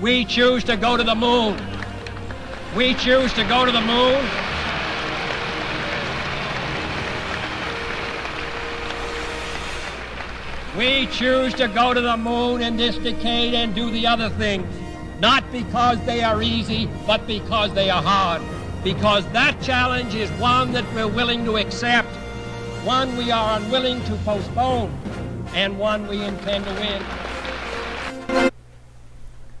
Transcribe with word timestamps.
We 0.00 0.24
choose 0.24 0.62
to 0.64 0.76
go 0.76 0.96
to 0.96 1.02
the 1.02 1.16
moon. 1.16 1.60
We 2.76 2.94
choose 2.94 3.32
to 3.32 3.42
go 3.42 3.66
to 3.66 3.72
the 3.72 3.80
moon. 3.80 4.24
We 10.76 11.06
choose 11.08 11.52
to 11.54 11.66
go 11.66 11.94
to 11.94 12.00
the 12.00 12.16
moon 12.16 12.62
in 12.62 12.76
this 12.76 12.96
decade 12.98 13.54
and 13.54 13.74
do 13.74 13.90
the 13.90 14.06
other 14.06 14.28
things, 14.28 14.72
not 15.18 15.42
because 15.50 16.00
they 16.04 16.22
are 16.22 16.40
easy, 16.44 16.88
but 17.04 17.26
because 17.26 17.74
they 17.74 17.90
are 17.90 18.02
hard. 18.02 18.40
Because 18.84 19.26
that 19.32 19.60
challenge 19.60 20.14
is 20.14 20.30
one 20.32 20.70
that 20.74 20.84
we're 20.94 21.08
willing 21.08 21.44
to 21.44 21.56
accept, 21.56 22.14
one 22.84 23.16
we 23.16 23.32
are 23.32 23.58
unwilling 23.58 24.00
to 24.04 24.14
postpone, 24.18 24.96
and 25.54 25.76
one 25.76 26.06
we 26.06 26.22
intend 26.22 26.66
to 26.66 26.72
win. 26.74 27.27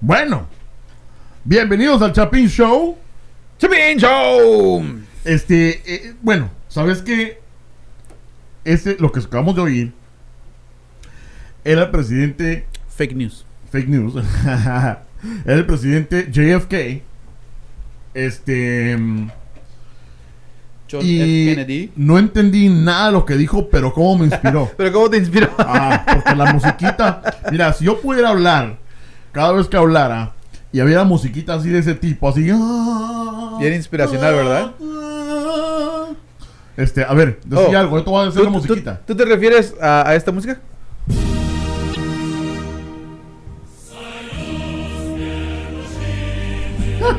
Bueno, 0.08 0.46
bienvenidos 1.44 2.00
al 2.00 2.14
Chapin 2.14 2.48
Show. 2.48 2.96
¡Chapin 3.58 3.98
Show! 3.98 4.82
Este, 5.22 5.82
eh, 5.84 6.14
bueno, 6.22 6.50
¿sabes 6.66 7.02
qué? 7.02 7.42
Este, 8.64 8.96
lo 9.00 9.12
que 9.12 9.20
acabamos 9.20 9.54
de 9.54 9.60
oír, 9.60 9.92
era 11.62 11.82
el 11.82 11.90
presidente, 11.90 12.64
Fake 12.88 13.14
news. 13.14 13.44
fake 13.70 13.88
news, 13.88 14.14
era 14.46 15.04
el 15.44 15.66
presidente 15.66 16.32
JFK. 16.32 17.02
Este, 18.14 18.96
John 20.90 21.02
y 21.02 21.20
F. 21.20 21.50
Kennedy. 21.50 21.92
no 21.96 22.18
entendí 22.18 22.70
nada 22.70 23.08
de 23.08 23.12
lo 23.12 23.26
que 23.26 23.34
dijo, 23.34 23.68
pero 23.68 23.92
cómo 23.92 24.16
me 24.16 24.24
inspiró. 24.24 24.70
¿Pero 24.78 24.90
cómo 24.90 25.10
te 25.10 25.18
inspiró? 25.18 25.54
Ah, 25.58 26.02
porque 26.14 26.34
la 26.34 26.50
musiquita. 26.50 27.20
Mira, 27.52 27.74
si 27.74 27.84
yo 27.84 28.00
pudiera 28.00 28.30
hablar 28.30 28.87
cada 29.38 29.52
vez 29.52 29.68
que 29.68 29.76
hablara 29.76 30.32
y 30.72 30.80
había 30.80 31.04
musiquita 31.04 31.54
así 31.54 31.68
de 31.68 31.78
ese 31.78 31.94
tipo, 31.94 32.28
así. 32.28 32.50
ah, 32.52 33.56
Bien 33.60 33.72
inspiracional, 33.72 34.34
¿verdad? 34.34 34.72
Este, 36.76 37.04
a 37.04 37.14
ver, 37.14 37.38
decía 37.44 37.68
Oh, 37.78 37.78
algo, 37.78 37.98
esto 37.98 38.10
va 38.10 38.22
a 38.26 38.30
ser 38.32 38.40
¿Tú, 38.40 38.44
la 38.44 38.50
musiquita. 38.50 39.00
tú 39.06 39.14
te 39.14 39.24
refieres 39.24 39.76
a, 39.80 40.08
a 40.08 40.16
esta 40.16 40.32
música? 40.32 40.58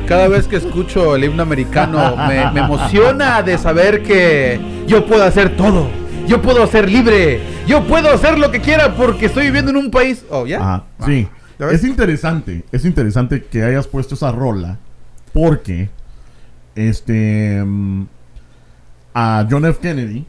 Cada 0.06 0.28
vez 0.28 0.46
que 0.46 0.56
escucho 0.56 1.14
el 1.16 1.24
himno 1.24 1.42
americano 1.42 2.16
me, 2.28 2.50
me 2.52 2.60
emociona 2.60 3.42
de 3.42 3.56
saber 3.58 4.02
que 4.02 4.60
yo 4.86 5.06
puedo 5.06 5.24
hacer 5.24 5.56
todo. 5.56 5.88
Yo 6.26 6.42
puedo 6.42 6.66
ser 6.66 6.88
libre. 6.90 7.40
Yo 7.66 7.82
puedo 7.84 8.12
hacer 8.12 8.38
lo 8.38 8.50
que 8.50 8.60
quiera 8.60 8.94
porque 8.94 9.26
estoy 9.26 9.44
viviendo 9.46 9.70
en 9.70 9.76
un 9.78 9.90
país. 9.90 10.24
Oh, 10.30 10.46
¿ya? 10.46 10.58
Ajá, 10.60 10.84
sí. 11.06 11.28
Es 11.68 11.84
interesante, 11.84 12.64
es 12.72 12.84
interesante 12.86 13.44
que 13.44 13.62
hayas 13.62 13.86
puesto 13.86 14.14
esa 14.14 14.32
rola 14.32 14.78
porque 15.34 15.90
este 16.74 17.62
mm, 17.62 18.04
a 19.12 19.46
John 19.50 19.66
F. 19.66 19.78
Kennedy 19.80 20.24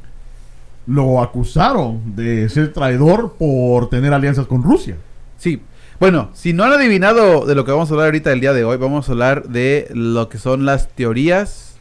lo 0.88 1.22
acusaron 1.22 2.16
de 2.16 2.50
ser 2.50 2.74
traidor 2.74 3.36
por 3.38 3.90
tener 3.90 4.14
alianzas 4.14 4.46
con 4.46 4.62
Rusia. 4.62 4.98
Sí. 5.38 5.62
Bueno, 6.02 6.32
si 6.34 6.52
no 6.52 6.64
han 6.64 6.74
adivinado 6.74 7.46
de 7.46 7.56
lo 7.56 7.64
que 7.64 7.72
vamos 7.72 7.90
a 7.90 7.94
hablar 7.94 8.08
ahorita 8.08 8.34
el 8.34 8.42
día 8.42 8.54
de 8.54 8.66
hoy, 8.66 8.78
vamos 8.78 9.08
a 9.08 9.12
hablar 9.14 9.48
de 9.48 9.88
lo 9.94 10.28
que 10.28 10.38
son 10.38 10.66
las 10.66 10.90
teorías 10.90 11.78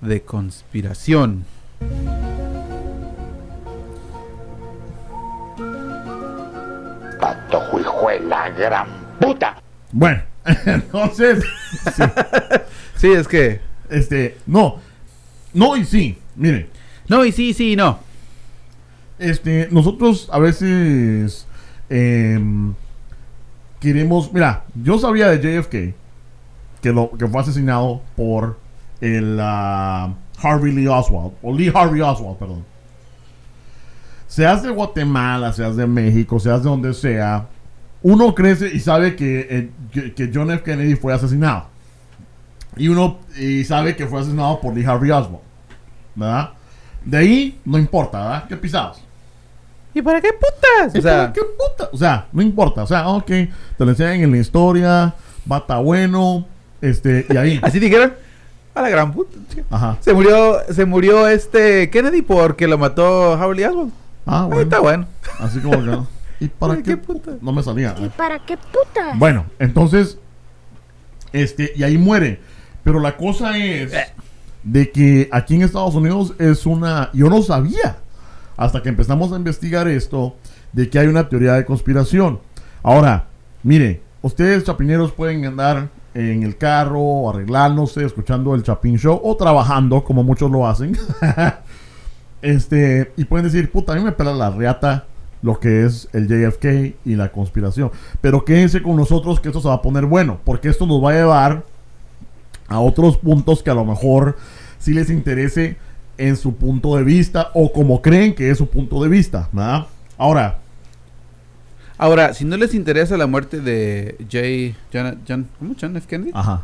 de 0.00 0.22
conspiración. 0.22 1.44
Hijo 7.80 7.92
de 8.10 8.20
la 8.20 8.50
gran 8.50 8.86
puta. 9.20 9.62
Bueno, 9.92 10.22
entonces, 10.66 11.44
sí, 11.94 12.02
Sí, 12.96 13.12
es 13.12 13.26
que... 13.28 13.60
este, 13.88 14.36
no, 14.46 14.76
no 15.54 15.76
y 15.76 15.84
sí, 15.84 16.18
miren, 16.36 16.68
No, 17.08 17.24
y 17.24 17.32
sí, 17.32 17.54
sí, 17.54 17.72
y 17.72 17.76
no. 17.76 17.98
este, 19.18 19.68
nosotros 19.70 20.28
a 20.32 20.38
veces 20.38 21.46
em, 21.88 22.74
queremos, 23.80 24.32
mira, 24.32 24.64
yo 24.74 24.98
sabía 24.98 25.28
de 25.28 25.38
JFK 25.60 25.94
que 26.82 26.92
lo 26.92 27.10
que 27.10 27.26
fue 27.26 27.40
asesinado 27.40 28.00
por 28.16 28.58
el 29.00 29.38
ah, 29.40 30.14
Harvey 30.42 30.72
Lee 30.72 30.86
Oswald 30.86 31.32
o 31.42 31.52
Lee 31.54 31.70
Harvey 31.74 32.00
Oswald, 32.00 32.38
perdón. 32.38 32.64
Seas 34.26 34.62
de 34.62 34.70
Guatemala, 34.70 35.52
seas 35.52 35.74
de 35.76 35.86
México, 35.86 36.38
seas 36.38 36.62
de 36.62 36.68
donde 36.70 36.94
sea, 36.94 37.48
uno 38.02 38.34
crece 38.34 38.70
y 38.72 38.80
sabe 38.80 39.16
que, 39.16 39.46
eh, 39.50 39.70
que, 39.92 40.14
que 40.14 40.30
John 40.32 40.50
F. 40.50 40.62
Kennedy 40.62 40.96
fue 40.96 41.12
asesinado. 41.12 41.66
Y 42.76 42.88
uno 42.88 43.18
y 43.36 43.64
sabe 43.64 43.96
que 43.96 44.06
fue 44.06 44.20
asesinado 44.20 44.60
por 44.60 44.74
Lee 44.74 44.84
Harvey 44.84 45.10
Oswald. 45.10 45.40
¿Verdad? 46.14 46.50
De 47.04 47.16
ahí 47.16 47.60
no 47.64 47.78
importa, 47.78 48.18
¿verdad? 48.18 48.44
¿Qué 48.48 48.56
pisados? 48.56 49.02
¿Y 49.92 50.02
para 50.02 50.20
qué 50.20 50.28
putas? 50.32 50.94
O 50.96 51.02
sea, 51.02 51.32
¿qué 51.32 51.40
puta? 51.42 51.90
O 51.92 51.96
sea, 51.96 52.26
no 52.32 52.42
importa. 52.42 52.82
O 52.84 52.86
sea, 52.86 53.08
ok, 53.08 53.26
te 53.26 53.48
lo 53.78 53.88
enseñan 53.90 54.20
en 54.20 54.30
la 54.30 54.36
historia, 54.38 55.14
va 55.50 55.58
está 55.58 55.78
bueno, 55.78 56.46
este, 56.80 57.26
y 57.28 57.36
ahí. 57.36 57.60
así 57.62 57.78
dijeron. 57.78 58.12
A 58.72 58.82
la 58.82 58.88
gran 58.88 59.12
puta. 59.12 59.36
chica. 59.48 59.64
Ajá. 59.68 59.96
Se 60.00 60.14
murió, 60.14 60.58
se 60.70 60.84
murió 60.84 61.26
este 61.26 61.90
Kennedy 61.90 62.22
porque 62.22 62.68
lo 62.68 62.78
mató 62.78 63.32
Howley 63.32 63.64
Oswald. 63.64 63.92
Ah, 64.26 64.42
Ahí 64.42 64.46
bueno. 64.46 64.62
está 64.62 64.78
bueno. 64.78 65.06
Así 65.40 65.58
como 65.58 65.78
que. 65.78 65.86
¿no? 65.86 66.06
¿Y 66.40 66.48
para 66.48 66.72
¿Para 66.72 66.82
qué, 66.82 66.90
qué 66.90 66.96
puta? 66.96 67.32
No 67.40 67.52
me 67.52 67.62
salía. 67.62 67.94
¿Y 67.98 68.08
para 68.08 68.38
qué 68.38 68.56
puta? 68.56 69.12
Bueno, 69.16 69.44
entonces, 69.58 70.18
este, 71.32 71.72
y 71.76 71.82
ahí 71.82 71.98
muere. 71.98 72.40
Pero 72.82 72.98
la 72.98 73.16
cosa 73.16 73.58
es 73.58 73.92
de 74.62 74.90
que 74.90 75.28
aquí 75.32 75.54
en 75.54 75.62
Estados 75.62 75.94
Unidos 75.94 76.34
es 76.38 76.66
una. 76.66 77.10
Yo 77.12 77.28
no 77.28 77.42
sabía 77.42 77.98
hasta 78.56 78.82
que 78.82 78.88
empezamos 78.88 79.32
a 79.32 79.36
investigar 79.36 79.86
esto 79.86 80.36
de 80.72 80.88
que 80.88 80.98
hay 80.98 81.06
una 81.06 81.28
teoría 81.28 81.54
de 81.54 81.64
conspiración. 81.64 82.40
Este, 82.82 83.22
mire, 83.62 84.02
ustedes 84.22 84.64
chapineros 84.64 85.12
pueden 85.12 85.44
andar 85.44 85.88
en 86.14 86.42
el 86.42 86.56
carro, 86.56 87.30
arreglándose, 87.30 88.04
escuchando 88.04 88.54
el 88.54 88.62
Chapin 88.62 88.98
Show 88.98 89.20
o 89.22 89.36
trabajando, 89.36 90.02
como 90.02 90.22
muchos 90.22 90.50
lo 90.50 90.66
hacen. 90.66 90.96
este, 92.42 93.12
y 93.16 93.24
pueden 93.24 93.44
decir, 93.44 93.70
puta, 93.70 93.92
a 93.92 93.96
mí 93.96 94.02
me 94.02 94.12
pela 94.12 94.34
la 94.34 94.50
reata 94.50 95.06
lo 95.42 95.58
que 95.58 95.84
es 95.86 96.08
el 96.12 96.28
JFK 96.28 96.96
y 97.04 97.14
la 97.16 97.30
conspiración. 97.32 97.90
Pero 98.20 98.44
quédense 98.44 98.82
con 98.82 98.96
nosotros 98.96 99.40
que 99.40 99.48
esto 99.48 99.60
se 99.60 99.68
va 99.68 99.74
a 99.74 99.82
poner 99.82 100.04
bueno, 100.06 100.40
porque 100.44 100.68
esto 100.68 100.86
nos 100.86 101.02
va 101.02 101.10
a 101.10 101.14
llevar 101.14 101.64
a 102.68 102.80
otros 102.80 103.16
puntos 103.16 103.62
que 103.62 103.70
a 103.70 103.74
lo 103.74 103.84
mejor 103.84 104.36
sí 104.78 104.92
les 104.92 105.10
interese 105.10 105.76
en 106.18 106.36
su 106.36 106.54
punto 106.54 106.96
de 106.96 107.02
vista 107.04 107.50
o 107.54 107.72
como 107.72 108.02
creen 108.02 108.34
que 108.34 108.50
es 108.50 108.58
su 108.58 108.68
punto 108.68 109.02
de 109.02 109.08
vista, 109.08 109.48
¿verdad? 109.52 109.86
Ahora, 110.18 110.58
Ahora, 111.98 112.32
si 112.32 112.46
no 112.46 112.56
les 112.56 112.72
interesa 112.74 113.16
la 113.18 113.26
muerte 113.26 113.60
de 113.60 114.16
J. 114.20 114.78
John, 114.92 115.20
John- 115.28 115.48
¿cómo? 115.58 115.74
John 115.78 115.96
F. 115.96 116.06
Kennedy. 116.06 116.30
ajá. 116.34 116.62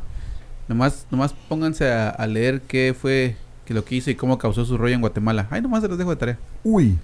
Nomás, 0.68 1.06
nomás 1.10 1.34
pónganse 1.48 1.90
a, 1.92 2.08
a 2.08 2.26
leer 2.26 2.62
qué 2.62 2.94
fue 2.98 3.36
que 3.66 3.74
lo 3.74 3.84
que 3.84 3.96
hizo 3.96 4.10
y 4.10 4.14
cómo 4.14 4.38
causó 4.38 4.64
su 4.64 4.78
rollo 4.78 4.94
en 4.94 5.00
Guatemala. 5.00 5.46
Ay, 5.50 5.60
nomás 5.60 5.82
se 5.82 5.88
los 5.88 5.98
dejo 5.98 6.10
de 6.10 6.16
tarea. 6.16 6.38
Uy. 6.64 6.98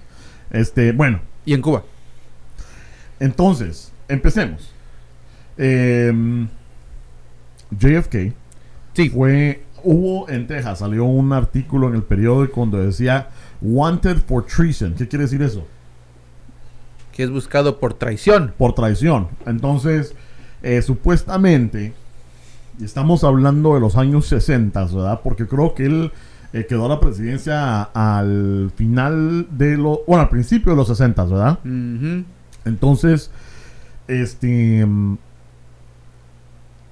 Este, 0.51 0.93
bueno, 0.93 1.21
Y 1.45 1.55
en 1.55 1.63
Cuba. 1.63 1.83
entonces, 3.21 3.93
empecemos. 4.09 4.73
Em, 5.57 6.49
JFK 7.71 8.33
Sí. 8.95 9.09
fue 9.11 9.63
hubo 9.85 10.29
en 10.29 10.47
Texas 10.47 10.79
salió 10.79 11.05
un 11.05 11.33
artículo 11.33 11.89
en 11.89 11.95
el 11.95 12.03
periódico 12.03 12.61
donde 12.61 12.87
decía 12.87 13.29
wanted 13.61 14.19
for 14.19 14.45
treason 14.47 14.95
qué 14.95 15.09
quiere 15.09 15.25
decir 15.25 15.43
eso 15.43 15.67
Que 17.13 17.25
es 17.25 17.31
buscado 17.31 17.79
por 17.81 17.95
traición. 17.95 18.55
por 18.57 18.75
traición 18.75 19.29
entonces 19.47 20.15
eh, 20.63 20.81
supuestamente 20.83 21.93
estamos 22.83 23.25
hablando 23.25 23.75
de 23.75 23.81
los 23.81 23.97
años 23.97 24.27
60 24.27 24.85
verdad 24.85 25.21
porque 25.25 25.47
creo 25.47 25.75
que 25.75 25.87
él 25.87 26.13
eh, 26.53 26.67
quedó 26.67 26.89
la 26.89 27.01
presidencia 27.01 27.83
al 27.83 28.71
final 28.77 29.47
de 29.51 29.77
los 29.77 30.01
bueno 30.07 30.23
al 30.23 30.29
principio 30.29 30.73
de 30.73 30.77
los 30.77 30.89
60 30.89 31.25
verdad 31.25 31.59
entonces, 32.65 33.31
este 34.09 34.85
mm, 34.87 35.19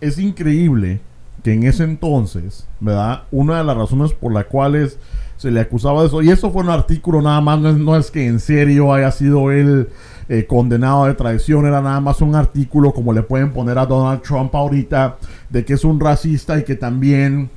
es 0.00 0.18
increíble 0.18 1.00
que 1.42 1.52
en 1.54 1.64
ese 1.64 1.84
entonces, 1.84 2.66
¿verdad? 2.80 3.24
Una 3.30 3.58
de 3.58 3.64
las 3.64 3.76
razones 3.76 4.12
por 4.12 4.32
las 4.32 4.46
cuales 4.46 4.98
se 5.36 5.50
le 5.50 5.60
acusaba 5.60 6.02
de 6.02 6.08
eso, 6.08 6.20
y 6.20 6.30
eso 6.30 6.50
fue 6.50 6.62
un 6.62 6.68
artículo 6.68 7.22
nada 7.22 7.40
más, 7.40 7.60
no 7.60 7.70
es, 7.70 7.76
no 7.76 7.96
es 7.96 8.10
que 8.10 8.26
en 8.26 8.40
serio 8.40 8.92
haya 8.92 9.10
sido 9.10 9.50
él 9.50 9.88
eh, 10.28 10.44
condenado 10.46 11.06
de 11.06 11.14
traición, 11.14 11.64
era 11.64 11.80
nada 11.80 12.00
más 12.00 12.20
un 12.20 12.34
artículo 12.34 12.92
como 12.92 13.14
le 13.14 13.22
pueden 13.22 13.52
poner 13.52 13.78
a 13.78 13.86
Donald 13.86 14.20
Trump 14.20 14.54
ahorita, 14.54 15.16
de 15.48 15.64
que 15.64 15.74
es 15.74 15.84
un 15.84 15.98
racista 15.98 16.58
y 16.58 16.64
que 16.64 16.76
también 16.76 17.48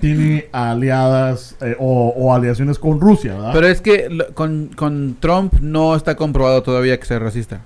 tiene 0.00 0.48
aliadas 0.52 1.56
eh, 1.60 1.76
o, 1.78 2.08
o 2.16 2.34
aliaciones 2.34 2.78
con 2.78 3.00
Rusia, 3.00 3.34
¿verdad? 3.34 3.50
Pero 3.52 3.66
es 3.68 3.80
que 3.80 4.08
lo- 4.10 4.32
con, 4.34 4.70
con 4.76 5.16
Trump 5.20 5.54
no 5.60 5.94
está 5.94 6.16
comprobado 6.16 6.62
todavía 6.62 6.98
que 6.98 7.06
sea 7.06 7.18
racista. 7.18 7.60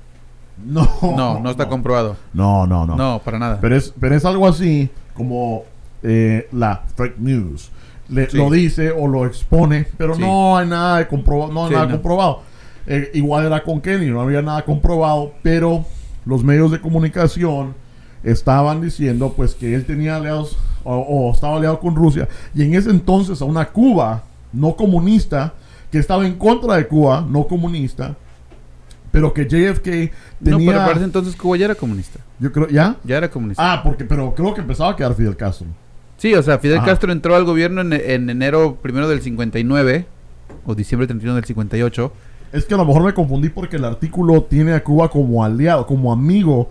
No. 0.64 0.88
No, 1.02 1.40
no 1.40 1.50
está 1.50 1.68
comprobado. 1.68 2.16
No, 2.32 2.66
no, 2.66 2.86
no. 2.86 2.96
No, 2.96 3.20
para 3.24 3.38
nada. 3.38 3.58
Pero 3.60 3.76
es, 3.76 3.92
pero 3.98 4.14
es 4.14 4.24
algo 4.24 4.46
así 4.46 4.88
como 5.14 5.64
eh, 6.02 6.48
la 6.52 6.82
fake 6.96 7.18
news. 7.18 7.70
Le- 8.08 8.28
Sí. 8.30 8.36
Lo 8.36 8.50
dice 8.50 8.90
o 8.90 9.08
lo 9.08 9.24
expone, 9.26 9.86
pero 9.96 10.14
Sí. 10.14 10.20
no 10.20 10.56
hay 10.56 10.68
nada 10.68 10.98
de 10.98 11.06
comprobado. 11.08 11.52
No 11.52 11.62
hay 11.64 11.68
Sí, 11.70 11.74
nada 11.74 11.86
no. 11.86 11.92
comprobado. 11.92 12.42
Eh, 12.86 13.10
igual 13.14 13.46
era 13.46 13.62
con 13.62 13.80
Kenny, 13.80 14.06
no 14.10 14.20
había 14.20 14.42
nada 14.42 14.62
comprobado, 14.62 15.32
pero 15.42 15.84
los 16.26 16.44
medios 16.44 16.70
de 16.70 16.80
comunicación 16.80 17.74
estaban 18.22 18.80
diciendo 18.82 19.32
pues 19.36 19.54
que 19.54 19.74
él 19.74 19.84
tenía 19.86 20.16
aliados 20.16 20.56
o, 20.84 20.94
o 20.96 21.32
estaba 21.32 21.56
aliado 21.56 21.80
con 21.80 21.94
Rusia 21.96 22.28
y 22.54 22.62
en 22.62 22.74
ese 22.74 22.90
entonces 22.90 23.40
a 23.42 23.44
una 23.44 23.66
Cuba 23.66 24.22
no 24.52 24.76
comunista 24.76 25.54
que 25.90 25.98
estaba 25.98 26.26
en 26.26 26.34
contra 26.36 26.76
de 26.76 26.86
Cuba 26.86 27.26
no 27.28 27.46
comunista 27.46 28.14
pero 29.10 29.32
que 29.32 29.44
JFK 29.44 29.86
No, 30.40 30.56
tenía 30.56 30.66
pero 30.72 30.80
para 30.80 30.92
ese 30.96 31.04
entonces 31.04 31.36
Cuba 31.36 31.56
ya 31.56 31.66
era 31.66 31.74
comunista. 31.76 32.18
yo 32.40 32.50
creo 32.50 32.68
ya 32.68 32.96
Ya 33.04 33.16
era 33.16 33.30
comunista. 33.30 33.62
Ah, 33.72 33.80
porque, 33.82 34.04
pero 34.04 34.34
creo 34.34 34.52
que 34.54 34.60
empezaba 34.60 34.90
a 34.90 34.96
quedar 34.96 35.14
Fidel 35.14 35.36
Castro. 35.36 35.68
Sí, 36.16 36.34
o 36.34 36.42
sea, 36.42 36.58
Fidel 36.58 36.78
Ajá. 36.78 36.86
Castro 36.86 37.12
entró 37.12 37.36
al 37.36 37.44
gobierno 37.44 37.80
en, 37.80 37.92
en 37.92 38.28
enero 38.28 38.76
primero 38.82 39.08
del 39.08 39.20
59 39.22 40.06
o 40.66 40.74
diciembre 40.74 41.06
31 41.06 41.36
del 41.36 41.44
58. 41.44 42.12
Es 42.52 42.64
que 42.64 42.74
a 42.74 42.76
lo 42.76 42.84
mejor 42.84 43.04
me 43.04 43.14
confundí 43.14 43.50
porque 43.50 43.76
el 43.76 43.84
artículo 43.84 44.42
tiene 44.42 44.72
a 44.74 44.82
Cuba 44.82 45.08
como 45.08 45.44
aliado, 45.44 45.86
como 45.86 46.12
amigo 46.12 46.68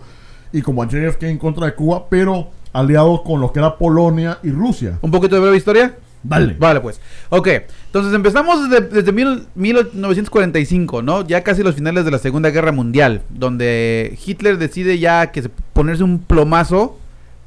y 0.52 0.60
como 0.62 0.82
a 0.82 0.86
JFK 0.86 1.22
en 1.24 1.38
contra 1.38 1.66
de 1.66 1.74
Cuba, 1.74 2.06
pero 2.10 2.48
aliado 2.74 3.22
con 3.22 3.40
lo 3.40 3.50
que 3.52 3.60
era 3.60 3.78
Polonia 3.78 4.38
y 4.42 4.50
Rusia. 4.50 4.98
¿Un 5.00 5.10
poquito 5.10 5.36
de 5.36 5.40
breve 5.40 5.56
historia? 5.56 5.96
Dale. 6.22 6.56
Vale, 6.58 6.80
pues. 6.80 7.00
Ok, 7.30 7.48
entonces 7.86 8.12
empezamos 8.14 8.68
desde, 8.70 8.88
desde 8.88 9.12
mil- 9.12 9.46
1945, 9.54 11.02
¿no? 11.02 11.26
Ya 11.26 11.42
casi 11.42 11.62
los 11.62 11.74
finales 11.74 12.04
de 12.04 12.10
la 12.10 12.18
Segunda 12.18 12.50
Guerra 12.50 12.72
Mundial, 12.72 13.22
donde 13.30 14.18
Hitler 14.24 14.58
decide 14.58 14.98
ya 14.98 15.30
que 15.32 15.42
se, 15.42 15.50
ponerse 15.72 16.02
un 16.02 16.18
plomazo, 16.18 16.98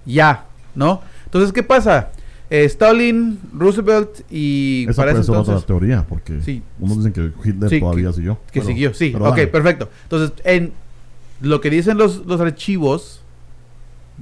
ya, 0.05 0.45
¿no? 0.75 1.01
Entonces, 1.25 1.51
¿qué 1.53 1.63
pasa? 1.63 2.09
Eh, 2.49 2.63
Stalin, 2.65 3.39
Roosevelt 3.53 4.21
y 4.31 4.85
Esa 4.89 5.03
ese 5.05 5.23
ser 5.23 5.31
otra 5.31 5.39
entonces... 5.41 5.65
teoría, 5.65 6.05
porque 6.07 6.39
Sí. 6.41 6.61
unos 6.79 6.97
dicen 7.03 7.13
que 7.13 7.49
Hitler 7.49 7.69
Sí, 7.69 7.79
todavía 7.79 8.09
que- 8.09 8.13
siguió. 8.15 8.35
Que 8.51 8.59
pero- 8.61 8.65
siguió, 8.65 8.93
sí. 8.93 9.13
ok, 9.15 9.21
dale. 9.21 9.47
perfecto. 9.47 9.89
Entonces, 10.03 10.31
en 10.45 10.71
lo 11.41 11.59
que 11.61 11.69
dicen 11.69 11.97
los, 11.97 12.25
los 12.25 12.39
archivos 12.39 13.21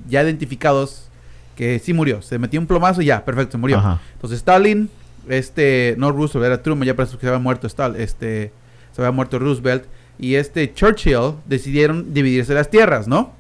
ya 0.08 0.24
identificados, 0.24 1.10
que 1.56 1.80
sí 1.80 1.94
murió. 1.94 2.22
Se 2.22 2.38
metió 2.40 2.60
un 2.60 2.68
plomazo 2.68 3.02
y 3.02 3.06
ya, 3.06 3.24
perfecto, 3.24 3.54
se 3.54 3.58
murió. 3.58 3.78
Ajá. 3.78 4.02
Entonces, 4.14 4.38
Stalin, 4.40 4.90
este, 5.30 5.96
no 5.98 6.12
Roosevelt, 6.12 6.46
era 6.54 6.62
Truman, 6.62 6.86
ya 6.86 6.96
parece 6.96 7.16
que 7.16 7.22
se 7.22 7.28
había 7.28 7.40
muerto 7.40 7.68
Stalin, 7.68 8.00
este, 8.02 8.52
se 8.94 9.02
había 9.02 9.12
muerto 9.12 9.40
Roosevelt. 9.40 9.86
Y 10.18 10.36
este 10.36 10.74
Churchill 10.74 11.34
decidieron 11.46 12.14
dividirse 12.14 12.54
las 12.54 12.70
tierras, 12.70 13.08
¿no? 13.08 13.34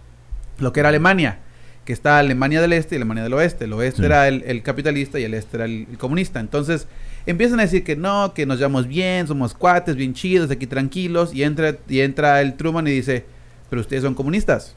Lo 0.59 0.73
que 0.73 0.81
era 0.81 0.89
Alemania, 0.89 1.39
que 1.85 1.93
está 1.93 2.19
Alemania 2.19 2.59
del 2.61 2.73
Este 2.73 2.95
y 2.95 2.97
Alemania 2.97 3.23
del 3.23 3.33
Oeste. 3.33 3.65
El 3.65 3.73
oeste 3.73 3.99
Sí. 4.01 4.05
era 4.05 4.27
el, 4.27 4.43
el 4.45 4.61
capitalista 4.61 5.19
y 5.19 5.23
el 5.23 5.33
este 5.33 5.55
era 5.57 5.65
el, 5.65 5.87
el 5.89 5.97
comunista. 5.97 6.39
Entonces, 6.41 6.87
empiezan 7.25 7.59
a 7.59 7.63
decir 7.63 7.83
que 7.85 7.95
no, 7.95 8.33
que 8.33 8.45
nos 8.45 8.57
llevamos 8.57 8.87
bien, 8.87 9.25
somos 9.27 9.53
cuates, 9.53 9.95
bien 9.95 10.13
chidos, 10.13 10.51
aquí 10.51 10.67
tranquilos. 10.67 11.33
Y 11.33 11.43
entra, 11.43 11.77
y 11.87 12.01
entra 12.01 12.41
el 12.41 12.55
Truman 12.55 12.87
y 12.87 12.91
dice, 12.91 13.25
pero 13.69 13.81
ustedes 13.81 14.03
son 14.03 14.15
comunistas. 14.15 14.75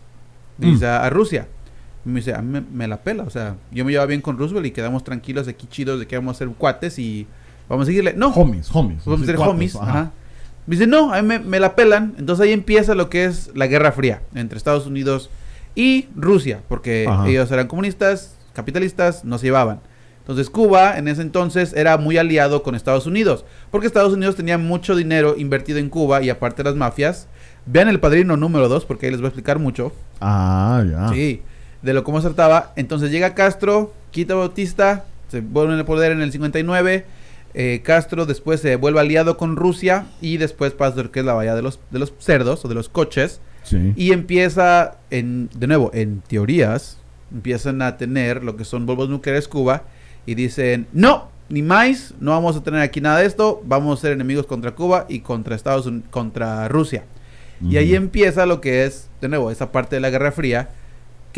Mm. 0.58 0.64
Dice 0.72 0.86
a, 0.86 1.04
a 1.04 1.10
Rusia. 1.10 1.48
Me 2.08 2.20
dice, 2.20 2.34
a 2.34 2.42
mí 2.42 2.50
me, 2.50 2.60
me 2.60 2.88
la 2.88 2.98
pela. 2.98 3.24
O 3.24 3.30
sea, 3.30 3.56
yo 3.70 3.84
me 3.84 3.90
llevaba 3.92 4.06
bien 4.06 4.20
con 4.20 4.38
Roosevelt 4.38 4.66
y 4.66 4.70
quedamos 4.70 5.04
tranquilos 5.04 5.46
aquí 5.48 5.66
chidos 5.70 6.00
de 6.00 6.06
que 6.06 6.16
vamos 6.16 6.36
a 6.36 6.38
ser 6.38 6.48
cuates 6.48 6.98
y 6.98 7.26
vamos 7.68 7.84
a 7.84 7.86
seguirle. 7.86 8.14
No, 8.14 8.28
Homies, 8.28 8.68
homies. 8.74 9.04
vamos 9.04 9.22
a 9.22 9.26
ser 9.26 9.36
cuates, 9.36 9.54
homies. 9.54 9.76
ajá. 9.76 9.90
Ajá. 9.90 10.10
Me 10.66 10.76
dice, 10.76 10.86
no, 10.86 11.12
a 11.14 11.22
mí 11.22 11.26
me, 11.28 11.38
me 11.38 11.60
la 11.60 11.74
pelan. 11.76 12.14
Entonces 12.18 12.44
ahí 12.44 12.52
empieza 12.52 12.94
lo 12.94 13.08
que 13.08 13.24
es 13.24 13.50
la 13.54 13.66
Guerra 13.66 13.92
Fría 13.92 14.22
entre 14.34 14.58
Estados 14.58 14.86
Unidos 14.86 15.30
y 15.74 16.08
Rusia, 16.16 16.60
porque 16.68 17.06
Ajá. 17.08 17.28
ellos 17.28 17.50
eran 17.50 17.68
comunistas, 17.68 18.36
capitalistas, 18.52 19.24
no 19.24 19.38
se 19.38 19.46
llevaban. 19.46 19.80
Entonces 20.20 20.50
Cuba 20.50 20.98
en 20.98 21.08
ese 21.08 21.22
entonces 21.22 21.72
era 21.72 21.96
muy 21.96 22.18
aliado 22.18 22.62
con 22.62 22.74
Estados 22.74 23.06
Unidos, 23.06 23.46
porque 23.70 23.86
Estados 23.86 24.12
Unidos 24.12 24.36
tenía 24.36 24.58
mucho 24.58 24.94
dinero 24.94 25.36
invertido 25.38 25.78
en 25.78 25.88
Cuba 25.88 26.22
y 26.22 26.28
aparte 26.28 26.62
las 26.62 26.74
mafias. 26.74 27.28
Vean 27.64 27.88
el 27.88 27.98
padrino 28.00 28.36
número 28.36 28.68
2, 28.68 28.84
porque 28.84 29.06
ahí 29.06 29.12
les 29.12 29.20
voy 29.20 29.26
a 29.26 29.28
explicar 29.28 29.58
mucho. 29.58 29.92
Ah, 30.20 30.84
ya. 30.90 31.08
Sí, 31.10 31.42
de 31.82 31.92
lo 31.92 32.04
cómo 32.04 32.20
se 32.20 32.28
trataba. 32.28 32.72
Entonces 32.76 33.10
llega 33.10 33.34
Castro, 33.34 33.92
quita 34.10 34.34
a 34.34 34.36
Bautista, 34.36 35.04
se 35.28 35.40
vuelve 35.40 35.74
en 35.74 35.78
el 35.78 35.84
poder 35.84 36.12
en 36.12 36.20
el 36.20 36.32
59. 36.32 37.04
eh, 37.54 37.80
Castro 37.84 38.26
después 38.26 38.60
se 38.60 38.76
vuelve 38.76 39.00
aliado 39.00 39.36
con 39.36 39.56
Rusia 39.56 40.06
y 40.20 40.36
después 40.36 40.72
pasa 40.72 41.02
lo 41.02 41.10
que 41.10 41.20
es 41.20 41.26
la 41.26 41.34
bahía 41.34 41.54
de 41.54 41.62
los, 41.62 41.80
de 41.90 41.98
los 41.98 42.12
cerdos 42.18 42.64
o 42.64 42.68
de 42.68 42.74
los 42.74 42.88
coches. 42.88 43.40
Sí. 43.64 43.92
Y 43.96 44.12
empieza, 44.12 44.96
en, 45.10 45.50
de 45.54 45.66
nuevo, 45.66 45.90
en 45.92 46.20
teorías, 46.20 46.98
empiezan 47.32 47.82
a 47.82 47.96
tener 47.96 48.42
lo 48.44 48.56
que 48.56 48.64
son 48.64 48.86
bombas 48.86 49.08
nucleares 49.08 49.48
Cuba 49.48 49.82
y 50.24 50.34
dicen, 50.34 50.86
no, 50.92 51.28
ni 51.48 51.62
más, 51.62 52.14
no 52.20 52.30
vamos 52.32 52.56
a 52.56 52.62
tener 52.62 52.80
aquí 52.80 53.00
nada 53.00 53.18
de 53.18 53.26
esto, 53.26 53.62
vamos 53.64 53.98
a 53.98 54.02
ser 54.02 54.12
enemigos 54.12 54.46
contra 54.46 54.74
Cuba 54.74 55.06
y 55.08 55.20
contra 55.20 55.56
Estados 55.56 55.86
Unidos, 55.86 56.08
contra 56.10 56.68
Rusia. 56.68 57.04
Y 57.60 57.76
ahí 57.76 57.96
empieza 57.96 58.46
lo 58.46 58.60
que 58.60 58.84
es, 58.84 59.08
de 59.20 59.28
nuevo, 59.28 59.50
esa 59.50 59.72
parte 59.72 59.96
de 59.96 60.00
la 60.00 60.10
Guerra 60.10 60.30
Fría, 60.30 60.68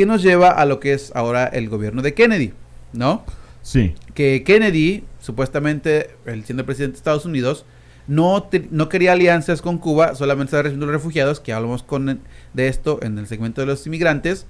que 0.01 0.07
nos 0.07 0.23
lleva 0.23 0.49
a 0.49 0.65
lo 0.65 0.81
que 0.81 0.95
es 0.95 1.13
ahora 1.15 1.47
el 1.47 1.69
gobierno 1.69 2.01
de 2.01 2.15
Kennedy, 2.15 2.53
¿no? 2.95 3.23
Sí. 3.61 3.95
Que 4.15 4.43
Kennedy, 4.45 5.05
supuestamente, 5.21 6.11
él 6.25 6.43
siendo 6.45 6.65
presidente 6.65 6.93
de 6.95 6.97
Estados 6.99 7.27
Unidos, 7.27 7.67
no, 8.07 8.43
te- 8.45 8.67
no 8.71 8.89
quería 8.89 9.13
alianzas 9.13 9.61
con 9.61 9.77
Cuba, 9.77 10.15
solamente 10.15 10.47
estaba 10.49 10.63
recibiendo 10.63 10.87
los 10.87 10.95
refugiados, 10.95 11.39
que 11.39 11.53
hablamos 11.53 11.83
con, 11.83 12.21
de 12.55 12.69
esto 12.69 12.99
en 13.03 13.19
el 13.19 13.27
segmento 13.27 13.61
de 13.61 13.67
los 13.67 13.87
inmigrantes, 13.87 14.47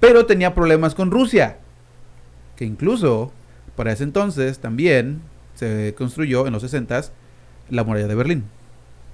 pero 0.00 0.24
tenía 0.24 0.54
problemas 0.54 0.94
con 0.94 1.10
Rusia, 1.10 1.58
que 2.56 2.64
incluso 2.64 3.30
para 3.76 3.92
ese 3.92 4.04
entonces 4.04 4.58
también 4.58 5.20
se 5.54 5.94
construyó 5.98 6.46
en 6.46 6.54
los 6.54 6.62
60 6.62 7.02
la 7.68 7.84
muralla 7.84 8.06
de 8.08 8.14
Berlín. 8.14 8.44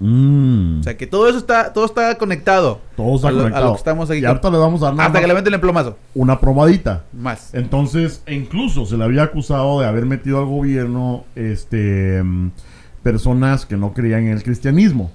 Mm. 0.03 0.79
O 0.79 0.83
sea 0.83 0.97
que 0.97 1.05
todo 1.05 1.29
eso 1.29 1.37
está, 1.37 1.71
todo 1.73 1.85
está 1.85 2.15
conectado. 2.17 2.79
Todo 2.97 3.15
está 3.17 3.27
a 3.27 3.31
lo- 3.31 3.37
a 3.37 3.41
lo 3.41 3.43
conectado. 3.49 3.71
que 3.73 3.77
estamos 3.77 4.09
aquí 4.09 4.19
y 4.19 4.25
ahorita 4.25 4.49
le 4.49 4.57
vamos 4.57 4.81
a 4.81 4.91
dar 4.91 5.01
Hasta 5.07 5.21
que 5.21 5.27
le 5.27 5.33
meten 5.35 5.53
el 5.53 5.59
plomazo. 5.59 5.95
una 6.15 6.39
probadita. 6.39 7.03
Más. 7.13 7.53
Entonces, 7.53 8.23
incluso 8.27 8.85
se 8.85 8.97
le 8.97 9.03
había 9.03 9.23
acusado 9.23 9.79
de 9.79 9.85
haber 9.87 10.05
metido 10.07 10.39
al 10.39 10.45
gobierno 10.45 11.23
este 11.35 12.21
mm, 12.23 12.49
personas 13.03 13.65
que 13.65 13.77
no 13.77 13.93
creían 13.93 14.23
en 14.23 14.33
el 14.33 14.43
cristianismo. 14.43 15.11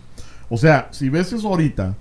O 0.48 0.56
sea, 0.56 0.88
si 0.92 1.08
ves 1.08 1.32
eso 1.32 1.48
ahorita, 1.48 1.94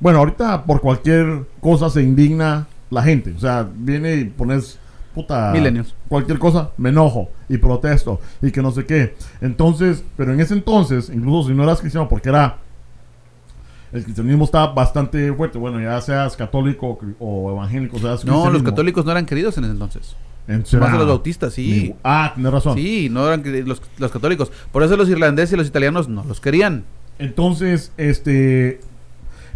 bueno, 0.00 0.20
ahorita 0.20 0.64
por 0.64 0.80
cualquier 0.80 1.44
cosa 1.60 1.90
se 1.90 2.02
indigna 2.02 2.66
la 2.90 3.02
gente. 3.02 3.34
O 3.36 3.40
sea, 3.40 3.66
viene 3.74 4.14
y 4.14 4.24
pones 4.26 4.78
puta 5.22 5.50
Millennials. 5.52 5.94
cualquier 6.08 6.38
cosa, 6.38 6.70
me 6.76 6.88
enojo 6.90 7.30
y 7.48 7.58
protesto 7.58 8.20
y 8.40 8.50
que 8.50 8.62
no 8.62 8.70
sé 8.70 8.84
qué. 8.86 9.14
Entonces, 9.40 10.02
pero 10.16 10.32
en 10.32 10.40
ese 10.40 10.54
entonces, 10.54 11.10
incluso 11.14 11.48
si 11.48 11.54
no 11.54 11.62
eras 11.64 11.80
cristiano, 11.80 12.08
porque 12.08 12.28
era 12.28 12.58
el 13.92 14.04
cristianismo 14.04 14.44
estaba 14.44 14.72
bastante 14.74 15.32
fuerte, 15.32 15.56
bueno, 15.58 15.80
ya 15.80 16.00
seas 16.00 16.36
católico 16.36 16.98
o 17.18 17.50
evangélico, 17.52 17.98
seas 17.98 18.24
No, 18.24 18.50
los 18.50 18.62
católicos 18.62 19.04
no 19.04 19.10
eran 19.10 19.24
queridos 19.26 19.56
en 19.58 19.64
ese 19.64 19.72
entonces. 19.72 20.14
En- 20.46 20.64
Más 20.80 20.92
de 20.92 20.98
los 20.98 21.06
bautistas, 21.06 21.52
sí. 21.54 21.94
Ah, 22.04 22.32
tienes 22.34 22.52
razón. 22.52 22.74
Sí, 22.76 23.08
no 23.10 23.26
eran 23.30 23.42
los, 23.66 23.82
los 23.98 24.10
católicos. 24.10 24.50
Por 24.72 24.82
eso 24.82 24.96
los 24.96 25.08
irlandeses 25.08 25.52
y 25.54 25.56
los 25.56 25.66
italianos 25.66 26.08
no 26.08 26.24
los 26.24 26.40
querían. 26.40 26.84
Entonces, 27.18 27.92
este, 27.96 28.80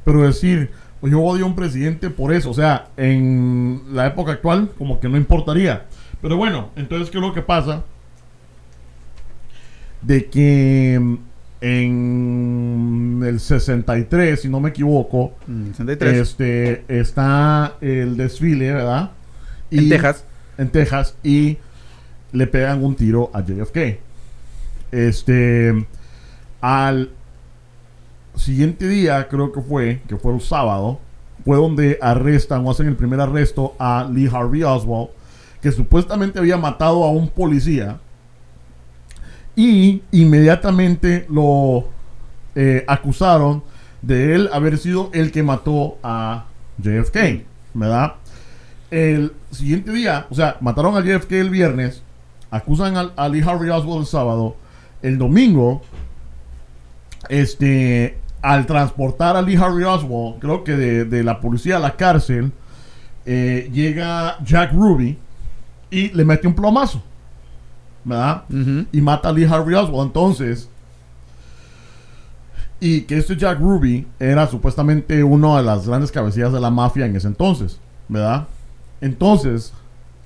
pero 0.04 0.22
decir, 0.22 0.70
yo 1.10 1.20
odio 1.20 1.44
a 1.44 1.48
un 1.48 1.56
presidente 1.56 2.10
por 2.10 2.32
eso, 2.32 2.50
o 2.50 2.54
sea, 2.54 2.88
en 2.96 3.82
la 3.92 4.06
época 4.06 4.32
actual, 4.32 4.70
como 4.78 5.00
que 5.00 5.08
no 5.08 5.16
importaría. 5.16 5.86
Pero 6.20 6.36
bueno, 6.36 6.70
entonces, 6.76 7.10
¿qué 7.10 7.18
es 7.18 7.22
lo 7.22 7.34
que 7.34 7.42
pasa? 7.42 7.82
De 10.00 10.26
que 10.26 10.98
mm, 11.00 11.16
en 11.60 13.22
el 13.24 13.40
63, 13.40 14.40
si 14.40 14.48
no 14.48 14.60
me 14.60 14.70
equivoco, 14.70 15.34
63. 15.46 16.16
este, 16.16 16.84
está 16.88 17.74
el 17.80 18.16
desfile, 18.16 18.72
¿verdad? 18.72 19.10
en 19.70 19.88
Texas. 19.88 20.24
en 20.58 20.68
Texas 20.68 21.16
y 21.22 21.58
le 22.32 22.46
pegan 22.46 22.84
un 22.84 22.94
tiro 22.94 23.30
a 23.32 23.40
JFK. 23.40 23.98
Este, 24.92 25.86
al 26.60 27.10
siguiente 28.36 28.88
día, 28.88 29.28
creo 29.28 29.52
que 29.52 29.60
fue, 29.60 30.02
que 30.08 30.16
fue 30.16 30.34
el 30.34 30.40
sábado, 30.40 30.98
fue 31.44 31.56
donde 31.56 31.98
arrestan 32.00 32.66
o 32.66 32.70
hacen 32.70 32.86
el 32.88 32.96
primer 32.96 33.20
arresto 33.20 33.74
a 33.78 34.08
Lee 34.10 34.28
Harvey 34.32 34.62
Oswald, 34.62 35.08
que 35.60 35.70
supuestamente 35.72 36.38
había 36.38 36.56
matado 36.56 37.04
a 37.04 37.10
un 37.10 37.28
policía 37.28 37.98
y 39.54 40.02
inmediatamente 40.12 41.26
lo 41.28 41.88
eh, 42.54 42.84
acusaron 42.88 43.62
de 44.00 44.34
él 44.34 44.50
haber 44.52 44.78
sido 44.78 45.10
el 45.12 45.30
que 45.30 45.42
mató 45.42 45.98
a 46.02 46.46
JFK, 46.78 47.44
¿verdad? 47.74 48.14
El 48.90 49.32
siguiente 49.50 49.92
día, 49.92 50.26
o 50.30 50.34
sea, 50.34 50.56
mataron 50.60 50.96
a 50.96 51.00
JFK 51.04 51.32
el 51.32 51.50
viernes, 51.50 52.02
acusan 52.50 52.96
al- 52.96 53.12
a, 53.16 53.28
Lee 53.28 53.42
Harvey 53.42 53.70
Oswald 53.70 54.00
el 54.00 54.06
sábado, 54.06 54.56
el 55.02 55.18
domingo, 55.18 55.82
este, 57.28 58.18
al 58.42 58.66
transportar 58.66 59.36
a 59.36 59.42
Lee 59.42 59.56
Harvey 59.56 59.84
Oswald, 59.84 60.40
creo 60.40 60.64
que 60.64 60.72
de, 60.72 61.04
de 61.04 61.22
la 61.22 61.40
policía 61.40 61.76
a 61.76 61.80
la 61.80 61.96
cárcel, 61.96 62.52
eh, 63.24 63.70
llega 63.72 64.36
Jack 64.44 64.72
Ruby 64.72 65.16
y 65.90 66.08
le 66.10 66.24
mete 66.24 66.48
un 66.48 66.54
plomazo. 66.54 67.02
¿Verdad? 68.04 68.42
Y 68.90 69.00
mata 69.00 69.28
a 69.28 69.32
Lee 69.32 69.44
Harvey 69.44 69.76
Oswald. 69.76 70.08
Entonces, 70.08 70.68
y 72.80 73.02
que 73.02 73.16
este 73.16 73.36
Jack 73.36 73.60
Ruby 73.60 74.08
era 74.18 74.48
supuestamente 74.48 75.22
uno 75.22 75.56
de 75.56 75.62
las 75.62 75.86
grandes 75.86 76.10
cabecillas 76.10 76.52
de 76.52 76.58
la 76.58 76.68
mafia 76.70 77.06
en 77.06 77.14
ese 77.14 77.28
entonces, 77.28 77.78
¿verdad? 78.08 78.48
Entonces, 79.00 79.72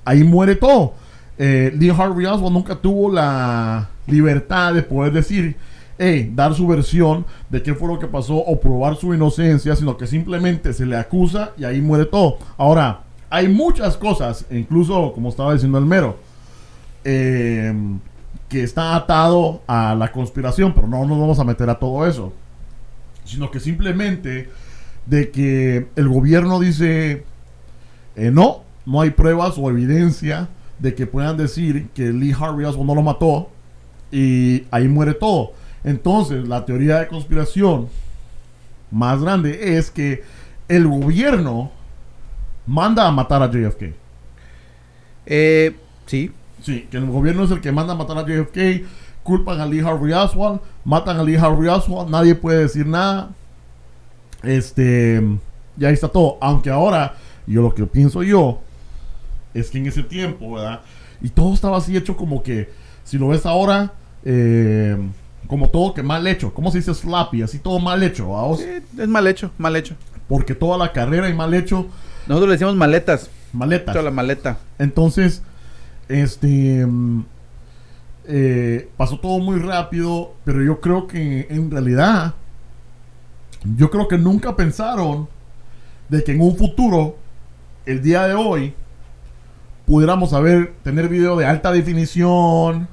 ahí 0.06 0.24
muere 0.24 0.54
todo. 0.54 0.94
Eh, 1.36 1.70
Lee 1.76 1.90
Harvey 1.90 2.24
Oswald 2.24 2.54
nunca 2.54 2.76
tuvo 2.76 3.12
la 3.12 3.90
libertad 4.06 4.72
de 4.72 4.82
poder 4.82 5.12
decir, 5.12 5.56
hey, 5.98 6.30
dar 6.34 6.54
su 6.54 6.66
versión 6.66 7.24
de 7.50 7.62
qué 7.62 7.74
fue 7.74 7.88
lo 7.88 7.98
que 7.98 8.06
pasó 8.06 8.36
o 8.36 8.60
probar 8.60 8.96
su 8.96 9.14
inocencia, 9.14 9.76
sino 9.76 9.96
que 9.96 10.06
simplemente 10.06 10.72
se 10.72 10.86
le 10.86 10.96
acusa 10.96 11.52
y 11.56 11.64
ahí 11.64 11.80
muere 11.80 12.06
todo. 12.06 12.38
Ahora, 12.56 13.02
hay 13.30 13.48
muchas 13.48 13.96
cosas, 13.96 14.46
incluso 14.50 15.12
como 15.12 15.28
estaba 15.28 15.52
diciendo 15.52 15.78
el 15.78 15.86
mero, 15.86 16.16
eh, 17.04 17.74
que 18.48 18.62
está 18.62 18.94
atado 18.94 19.62
a 19.66 19.94
la 19.94 20.12
conspiración, 20.12 20.72
pero 20.74 20.86
no 20.86 21.04
nos 21.04 21.18
vamos 21.18 21.38
a 21.38 21.44
meter 21.44 21.68
a 21.68 21.78
todo 21.78 22.06
eso, 22.06 22.32
sino 23.24 23.50
que 23.50 23.60
simplemente 23.60 24.48
de 25.06 25.30
que 25.30 25.88
el 25.96 26.08
gobierno 26.08 26.60
dice, 26.60 27.24
eh, 28.14 28.30
no, 28.30 28.62
no 28.84 29.00
hay 29.00 29.10
pruebas 29.10 29.54
o 29.58 29.70
evidencia 29.70 30.48
de 30.78 30.94
que 30.94 31.06
puedan 31.06 31.36
decir 31.36 31.88
que 31.94 32.12
Lee 32.12 32.34
Harvey 32.38 32.64
Oswald 32.66 32.86
no 32.86 32.94
lo 32.94 33.02
mató 33.02 33.50
y 34.12 34.64
ahí 34.70 34.88
muere 34.88 35.14
todo. 35.14 35.52
Entonces, 35.86 36.48
la 36.48 36.66
teoría 36.66 36.98
de 36.98 37.06
conspiración 37.06 37.88
más 38.90 39.22
grande 39.22 39.78
es 39.78 39.88
que 39.92 40.24
el 40.68 40.88
gobierno 40.88 41.70
manda 42.66 43.06
a 43.06 43.12
matar 43.12 43.40
a 43.40 43.50
JFK. 43.50 43.94
Eh, 45.26 45.76
sí. 46.06 46.32
Sí, 46.60 46.88
que 46.90 46.96
el 46.96 47.06
gobierno 47.06 47.44
es 47.44 47.52
el 47.52 47.60
que 47.60 47.70
manda 47.70 47.92
a 47.92 47.96
matar 47.96 48.18
a 48.18 48.26
JFK, 48.26 48.84
culpan 49.22 49.60
a 49.60 49.66
Lee 49.66 49.78
Harvey 49.78 50.12
Oswald, 50.12 50.60
matan 50.84 51.20
a 51.20 51.22
Lee 51.22 51.36
Harvey 51.36 51.68
Oswald, 51.68 52.10
nadie 52.10 52.34
puede 52.34 52.62
decir 52.62 52.84
nada. 52.84 53.30
Este, 54.42 55.22
ya 55.76 55.90
está 55.90 56.08
todo. 56.08 56.36
Aunque 56.40 56.68
ahora, 56.68 57.14
yo 57.46 57.62
lo 57.62 57.72
que 57.72 57.86
pienso 57.86 58.24
yo, 58.24 58.60
es 59.54 59.70
que 59.70 59.78
en 59.78 59.86
ese 59.86 60.02
tiempo, 60.02 60.54
¿verdad? 60.54 60.80
Y 61.22 61.28
todo 61.28 61.54
estaba 61.54 61.76
así 61.76 61.96
hecho 61.96 62.16
como 62.16 62.42
que, 62.42 62.70
si 63.04 63.18
lo 63.18 63.28
ves 63.28 63.46
ahora, 63.46 63.92
eh, 64.24 64.96
como 65.46 65.68
todo 65.68 65.94
que 65.94 66.02
mal 66.02 66.26
hecho. 66.26 66.52
¿Cómo 66.54 66.70
se 66.70 66.78
dice 66.78 66.94
sloppy? 66.94 67.42
Así 67.42 67.58
todo 67.58 67.78
mal 67.78 68.02
hecho, 68.02 68.32
es 68.98 69.08
mal 69.08 69.26
hecho, 69.26 69.50
mal 69.58 69.76
hecho. 69.76 69.94
Porque 70.28 70.54
toda 70.54 70.76
la 70.78 70.92
carrera 70.92 71.28
y 71.28 71.34
mal 71.34 71.54
hecho, 71.54 71.86
Nosotros 72.26 72.48
le 72.48 72.54
decimos 72.54 72.74
maletas. 72.74 73.30
maletas. 73.52 73.92
Toda 73.92 74.04
la 74.04 74.10
maleta. 74.10 74.58
Entonces, 74.78 75.42
este 76.08 76.84
mm, 76.84 77.24
eh, 78.28 78.88
pasó 78.96 79.18
todo 79.20 79.38
muy 79.38 79.58
rápido, 79.60 80.34
pero 80.44 80.62
yo 80.62 80.80
creo 80.80 81.06
que 81.06 81.46
en 81.48 81.70
realidad, 81.70 82.34
yo 83.76 83.90
creo 83.90 84.08
que 84.08 84.18
nunca 84.18 84.56
pensaron 84.56 85.28
de 86.08 86.24
que 86.24 86.32
en 86.32 86.40
un 86.40 86.56
futuro, 86.56 87.16
el 87.84 88.02
día 88.02 88.26
de 88.26 88.34
hoy, 88.34 88.74
pudiéramos 89.86 90.30
saber, 90.30 90.74
tener 90.82 91.08
video 91.08 91.36
de 91.36 91.46
alta 91.46 91.70
definición, 91.70 92.88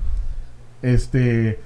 este, 0.84 1.60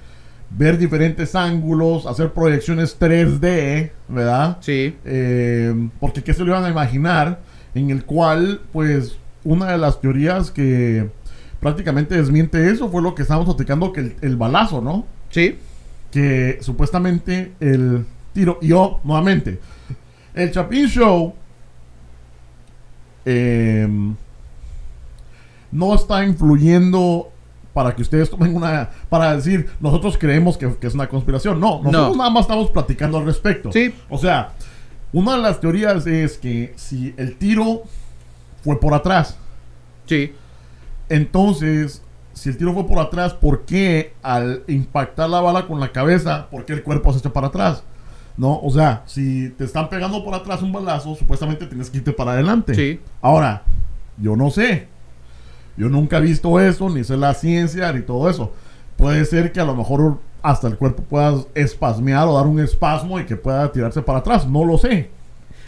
ver 0.50 0.78
diferentes 0.78 1.34
ángulos, 1.34 2.06
hacer 2.06 2.32
proyecciones 2.32 2.98
3D, 2.98 3.90
¿verdad? 4.08 4.58
Sí. 4.60 4.96
Eh, 5.04 5.88
porque 6.00 6.22
qué 6.22 6.32
se 6.34 6.42
lo 6.44 6.50
iban 6.52 6.64
a 6.64 6.70
imaginar, 6.70 7.40
en 7.74 7.90
el 7.90 8.04
cual, 8.04 8.60
pues, 8.72 9.18
una 9.44 9.72
de 9.72 9.78
las 9.78 10.00
teorías 10.00 10.50
que 10.50 11.10
prácticamente 11.60 12.16
desmiente 12.16 12.70
eso 12.70 12.88
fue 12.88 13.02
lo 13.02 13.14
que 13.14 13.22
estábamos 13.22 13.54
platicando, 13.54 13.92
que 13.92 14.00
el, 14.00 14.16
el 14.22 14.36
balazo, 14.36 14.80
¿no? 14.80 15.06
Sí. 15.30 15.58
Que 16.10 16.58
supuestamente 16.60 17.52
el 17.60 18.06
tiro, 18.32 18.58
y 18.62 18.68
yo, 18.68 19.00
nuevamente, 19.04 19.60
el 20.34 20.50
Chapin 20.50 20.86
Show 20.86 21.34
eh, 23.24 23.86
no 25.70 25.94
está 25.94 26.24
influyendo 26.24 27.30
para 27.74 27.94
que 27.94 28.02
ustedes 28.02 28.28
tomen 28.30 28.56
una, 28.56 28.90
para 29.08 29.36
decir, 29.36 29.68
nosotros 29.80 30.16
creemos 30.18 30.56
que, 30.58 30.74
que 30.76 30.86
es 30.86 30.94
una 30.94 31.08
conspiración. 31.08 31.60
No, 31.60 31.78
nosotros 31.82 32.10
No. 32.10 32.16
nada 32.16 32.30
más 32.30 32.42
estamos 32.42 32.70
platicando 32.70 33.18
al 33.18 33.24
respecto. 33.26 33.70
Sí. 33.72 33.94
O 34.08 34.18
sea, 34.18 34.52
una 35.12 35.36
de 35.36 35.42
las 35.42 35.60
teorías 35.60 36.06
es 36.06 36.38
que 36.38 36.72
si 36.76 37.14
el 37.16 37.36
tiro 37.36 37.82
fue 38.64 38.78
por 38.80 38.94
atrás, 38.94 39.36
Sí. 40.06 40.32
entonces, 41.08 42.02
si 42.32 42.48
el 42.50 42.56
tiro 42.56 42.72
fue 42.74 42.86
por 42.86 42.98
atrás, 42.98 43.34
¿por 43.34 43.64
qué 43.64 44.14
al 44.22 44.62
impactar 44.68 45.28
la 45.28 45.40
bala 45.40 45.66
con 45.66 45.80
la 45.80 45.90
cabeza, 45.92 46.48
por 46.50 46.64
qué 46.64 46.72
el 46.74 46.82
cuerpo 46.82 47.12
se 47.12 47.18
echa 47.18 47.32
para 47.32 47.48
atrás? 47.48 47.82
¿No? 48.36 48.60
O 48.60 48.70
sea, 48.70 49.02
si 49.06 49.50
te 49.50 49.64
están 49.64 49.88
pegando 49.88 50.22
por 50.24 50.32
atrás 50.34 50.62
un 50.62 50.70
balazo, 50.72 51.14
supuestamente 51.16 51.66
tienes 51.66 51.90
que 51.90 51.98
irte 51.98 52.12
para 52.12 52.32
adelante. 52.32 52.74
Sí. 52.74 53.00
Ahora, 53.20 53.62
yo 54.16 54.36
no 54.36 54.50
sé. 54.50 54.86
Yo 55.78 55.88
nunca 55.88 56.18
he 56.18 56.20
visto 56.20 56.58
eso, 56.58 56.90
ni 56.90 57.04
sé 57.04 57.16
la 57.16 57.34
ciencia, 57.34 57.92
ni 57.92 58.02
todo 58.02 58.28
eso. 58.28 58.52
Puede 58.96 59.24
ser 59.24 59.52
que 59.52 59.60
a 59.60 59.64
lo 59.64 59.76
mejor 59.76 60.18
hasta 60.42 60.66
el 60.66 60.76
cuerpo 60.76 61.04
pueda 61.04 61.34
espasmear 61.54 62.26
o 62.26 62.36
dar 62.36 62.48
un 62.48 62.58
espasmo 62.58 63.20
y 63.20 63.24
que 63.24 63.36
pueda 63.36 63.70
tirarse 63.70 64.02
para 64.02 64.18
atrás. 64.18 64.44
No 64.44 64.64
lo 64.64 64.76
sé. 64.76 65.08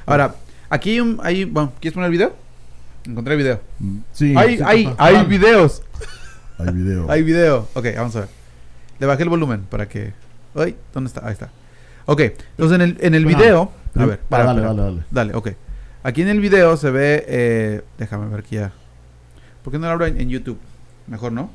Ahora, 0.07 0.35
aquí 0.69 0.90
hay 0.90 1.00
un. 1.00 1.21
Hay, 1.23 1.45
bueno, 1.45 1.73
¿quieres 1.79 1.95
poner 1.95 2.07
el 2.07 2.12
video? 2.12 2.33
Encontré 3.07 3.35
el 3.35 3.38
video. 3.38 3.61
Sí, 4.12 4.35
hay, 4.37 4.57
sí, 4.57 4.62
hay, 4.67 4.93
hay 4.99 5.25
videos. 5.26 5.83
Hay 6.59 6.73
video. 6.73 7.11
Hay 7.11 7.23
video. 7.23 7.69
Ok, 7.75 7.87
vamos 7.97 8.17
a 8.17 8.21
ver. 8.21 8.29
Le 8.99 9.07
bajé 9.07 9.23
el 9.23 9.29
volumen 9.29 9.64
para 9.71 9.88
que. 9.88 10.12
Ay, 10.57 10.75
¿dónde 10.93 11.07
está? 11.07 11.25
Ahí 11.25 11.35
está. 11.35 11.50
Ok, 12.07 12.21
entonces 12.21 12.75
en 12.75 12.83
el, 12.83 12.97
en 13.00 13.14
el 13.14 13.26
video. 13.26 13.71
A 13.95 14.07
ver, 14.07 14.19
espera, 14.19 14.45
dale, 14.45 14.61
espera. 14.61 14.75
dale, 14.75 14.83
dale. 14.83 15.02
Dale, 15.11 15.35
ok. 15.35 15.49
Aquí 16.02 16.23
en 16.23 16.29
el 16.29 16.40
video 16.40 16.76
se 16.76 16.90
ve. 16.90 17.25
eh, 17.29 17.83
déjame 17.97 18.26
ver 18.29 18.40
aquí 18.40 18.57
ya. 18.57 18.73
¿Por 19.62 19.73
qué 19.73 19.79
no 19.79 19.87
lo 19.87 19.93
abro 19.93 20.07
en, 20.07 20.21
en 20.21 20.29
YouTube? 20.29 20.59
Mejor, 21.07 21.33
¿no? 21.33 21.50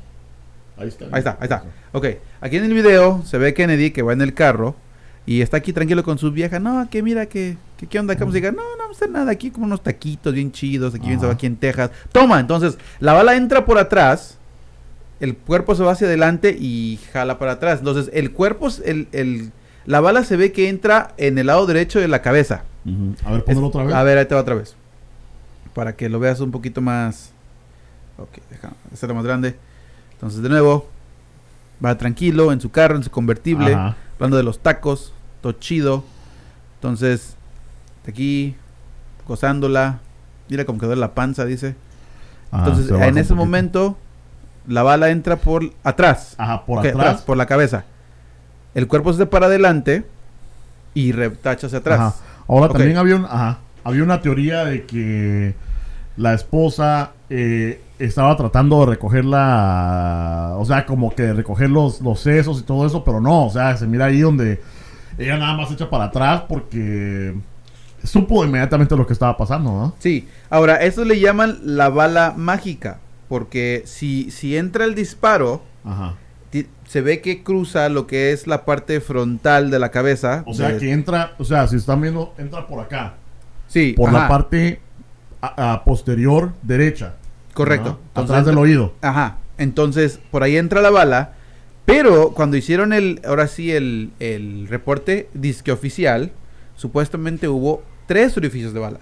Ahí 0.76 0.88
está. 0.88 1.06
Ahí 1.06 1.18
está, 1.18 1.30
ahí 1.40 1.44
está. 1.44 1.64
Ok, 1.92 2.06
aquí 2.40 2.56
en 2.56 2.64
el 2.64 2.74
video 2.74 3.22
se 3.24 3.38
ve 3.38 3.54
Kennedy 3.54 3.90
que 3.90 4.02
va 4.02 4.12
en 4.12 4.20
el 4.20 4.34
carro 4.34 4.76
y 5.24 5.40
está 5.40 5.56
aquí 5.56 5.72
tranquilo 5.72 6.04
con 6.04 6.18
su 6.18 6.30
vieja. 6.30 6.60
No, 6.60 6.86
que 6.90 7.02
mira, 7.02 7.26
que, 7.26 7.56
que 7.78 7.86
qué 7.86 7.98
onda, 7.98 8.14
que 8.14 8.20
vamos 8.20 8.34
a 8.34 8.38
llegar. 8.38 8.52
No, 8.54 8.62
no 8.62 8.78
vamos 8.78 8.96
a 8.96 8.98
hacer 8.98 9.10
nada. 9.10 9.32
Aquí 9.32 9.50
como 9.50 9.66
unos 9.66 9.82
taquitos 9.82 10.34
bien 10.34 10.52
chidos, 10.52 10.94
aquí 10.94 11.08
bien 11.08 11.24
aquí 11.24 11.46
en 11.46 11.56
Texas. 11.56 11.90
Toma, 12.12 12.38
entonces 12.40 12.76
la 13.00 13.14
bala 13.14 13.36
entra 13.36 13.64
por 13.64 13.78
atrás, 13.78 14.36
el 15.18 15.34
cuerpo 15.34 15.74
se 15.74 15.82
va 15.82 15.92
hacia 15.92 16.06
adelante 16.06 16.54
y 16.58 17.00
jala 17.12 17.38
para 17.38 17.52
atrás. 17.52 17.78
Entonces 17.78 18.10
el 18.12 18.32
cuerpo, 18.32 18.68
el, 18.84 19.08
el, 19.12 19.52
la 19.86 20.00
bala 20.00 20.24
se 20.24 20.36
ve 20.36 20.52
que 20.52 20.68
entra 20.68 21.14
en 21.16 21.38
el 21.38 21.46
lado 21.46 21.64
derecho 21.66 22.00
de 22.00 22.08
la 22.08 22.20
cabeza. 22.20 22.64
Ujú. 22.84 23.14
A 23.24 23.32
ver, 23.32 23.44
ponlo 23.44 23.68
otra 23.68 23.84
vez. 23.84 23.94
A 23.94 24.02
ver, 24.02 24.18
ahí 24.18 24.26
te 24.26 24.34
va 24.34 24.42
otra 24.42 24.54
vez. 24.54 24.76
Para 25.74 25.96
que 25.96 26.10
lo 26.10 26.20
veas 26.20 26.40
un 26.40 26.50
poquito 26.50 26.82
más. 26.82 27.32
Ok, 28.18 28.38
déjame 28.50 28.74
hacerlo 28.92 29.14
más 29.14 29.24
grande. 29.24 29.56
Entonces, 30.12 30.42
de 30.42 30.48
nuevo, 30.48 30.88
va 31.84 31.96
tranquilo 31.98 32.52
en 32.52 32.60
su 32.60 32.70
carro, 32.70 32.96
en 32.96 33.04
su 33.04 33.10
convertible, 33.10 33.74
Ajá. 33.74 33.96
hablando 34.14 34.36
de 34.36 34.42
los 34.42 34.58
tacos, 34.60 35.12
todo 35.42 35.52
chido. 35.52 36.04
Entonces, 36.76 37.36
de 38.04 38.12
aquí, 38.12 38.56
gozándola. 39.26 40.00
Mira 40.48 40.64
cómo 40.64 40.78
quedó 40.78 40.94
la 40.94 41.14
panza, 41.14 41.44
dice. 41.44 41.74
Ajá, 42.50 42.66
Entonces, 42.68 42.90
en 42.90 43.18
ese 43.18 43.34
momento, 43.34 43.98
la 44.66 44.82
bala 44.82 45.10
entra 45.10 45.36
por 45.36 45.72
atrás. 45.84 46.34
Ajá, 46.38 46.64
por 46.64 46.78
Ok, 46.78 46.86
atrás. 46.86 47.22
por 47.22 47.36
la 47.36 47.46
cabeza. 47.46 47.84
El 48.74 48.86
cuerpo 48.88 49.12
se 49.12 49.26
para 49.26 49.46
adelante 49.46 50.04
y 50.94 51.12
retacha 51.12 51.66
hacia 51.66 51.78
atrás. 51.80 52.00
Ajá. 52.00 52.14
Ahora 52.48 52.72
también 52.72 52.96
había, 52.96 53.16
un, 53.16 53.24
ajá, 53.24 53.58
había 53.84 54.02
una 54.04 54.20
teoría 54.22 54.64
de 54.64 54.86
que 54.86 55.54
la 56.16 56.32
esposa 56.34 57.10
eh, 57.28 57.80
estaba 57.98 58.36
tratando 58.36 58.80
de 58.80 58.86
recoger 58.92 59.24
la. 59.24 60.54
O 60.58 60.64
sea, 60.64 60.84
como 60.86 61.14
que 61.14 61.22
de 61.22 61.32
recoger 61.34 61.70
los, 61.70 62.00
los 62.00 62.20
sesos 62.20 62.60
y 62.60 62.62
todo 62.62 62.86
eso, 62.86 63.04
pero 63.04 63.20
no. 63.20 63.46
O 63.46 63.50
sea, 63.50 63.76
se 63.76 63.86
mira 63.86 64.06
ahí 64.06 64.20
donde 64.20 64.60
ella 65.18 65.38
nada 65.38 65.56
más 65.56 65.70
echa 65.70 65.88
para 65.88 66.04
atrás 66.04 66.42
porque 66.48 67.34
supo 68.04 68.44
inmediatamente 68.44 68.96
lo 68.96 69.06
que 69.06 69.12
estaba 69.14 69.36
pasando, 69.36 69.70
¿no? 69.70 69.94
Sí, 69.98 70.28
ahora, 70.50 70.76
eso 70.76 71.04
le 71.04 71.18
llaman 71.18 71.58
la 71.62 71.88
bala 71.88 72.34
mágica, 72.36 72.98
porque 73.28 73.82
si, 73.86 74.30
si 74.30 74.56
entra 74.56 74.84
el 74.84 74.94
disparo, 74.94 75.62
Ajá. 75.84 76.14
se 76.86 77.00
ve 77.00 77.20
que 77.20 77.42
cruza 77.42 77.88
lo 77.88 78.06
que 78.06 78.30
es 78.32 78.46
la 78.46 78.64
parte 78.64 79.00
frontal 79.00 79.70
de 79.70 79.78
la 79.78 79.90
cabeza. 79.90 80.42
O 80.46 80.54
sea, 80.54 80.68
de- 80.72 80.78
que 80.78 80.92
entra, 80.92 81.32
o 81.38 81.44
sea, 81.44 81.66
si 81.66 81.76
están 81.76 82.00
viendo, 82.00 82.34
entra 82.38 82.66
por 82.66 82.80
acá, 82.80 83.14
Sí, 83.68 83.94
por 83.96 84.12
la 84.12 84.28
parte 84.28 84.80
a- 85.40 85.72
a 85.72 85.84
posterior 85.84 86.52
derecha. 86.62 87.14
Correcto. 87.56 87.88
¿no? 87.90 87.98
Entonces, 88.08 88.30
Atrás 88.30 88.46
del 88.46 88.58
oído. 88.58 88.92
Ajá, 89.00 89.38
entonces 89.58 90.20
por 90.30 90.42
ahí 90.42 90.56
entra 90.56 90.80
la 90.82 90.90
bala 90.90 91.32
Pero 91.86 92.32
cuando 92.32 92.56
hicieron 92.56 92.92
el, 92.92 93.20
ahora 93.26 93.46
sí, 93.48 93.72
el, 93.72 94.10
el 94.20 94.66
reporte 94.68 95.28
disque 95.34 95.72
oficial, 95.72 96.32
supuestamente 96.76 97.48
hubo 97.48 97.82
tres 98.06 98.36
orificios 98.36 98.74
de 98.74 98.80
bala. 98.80 98.98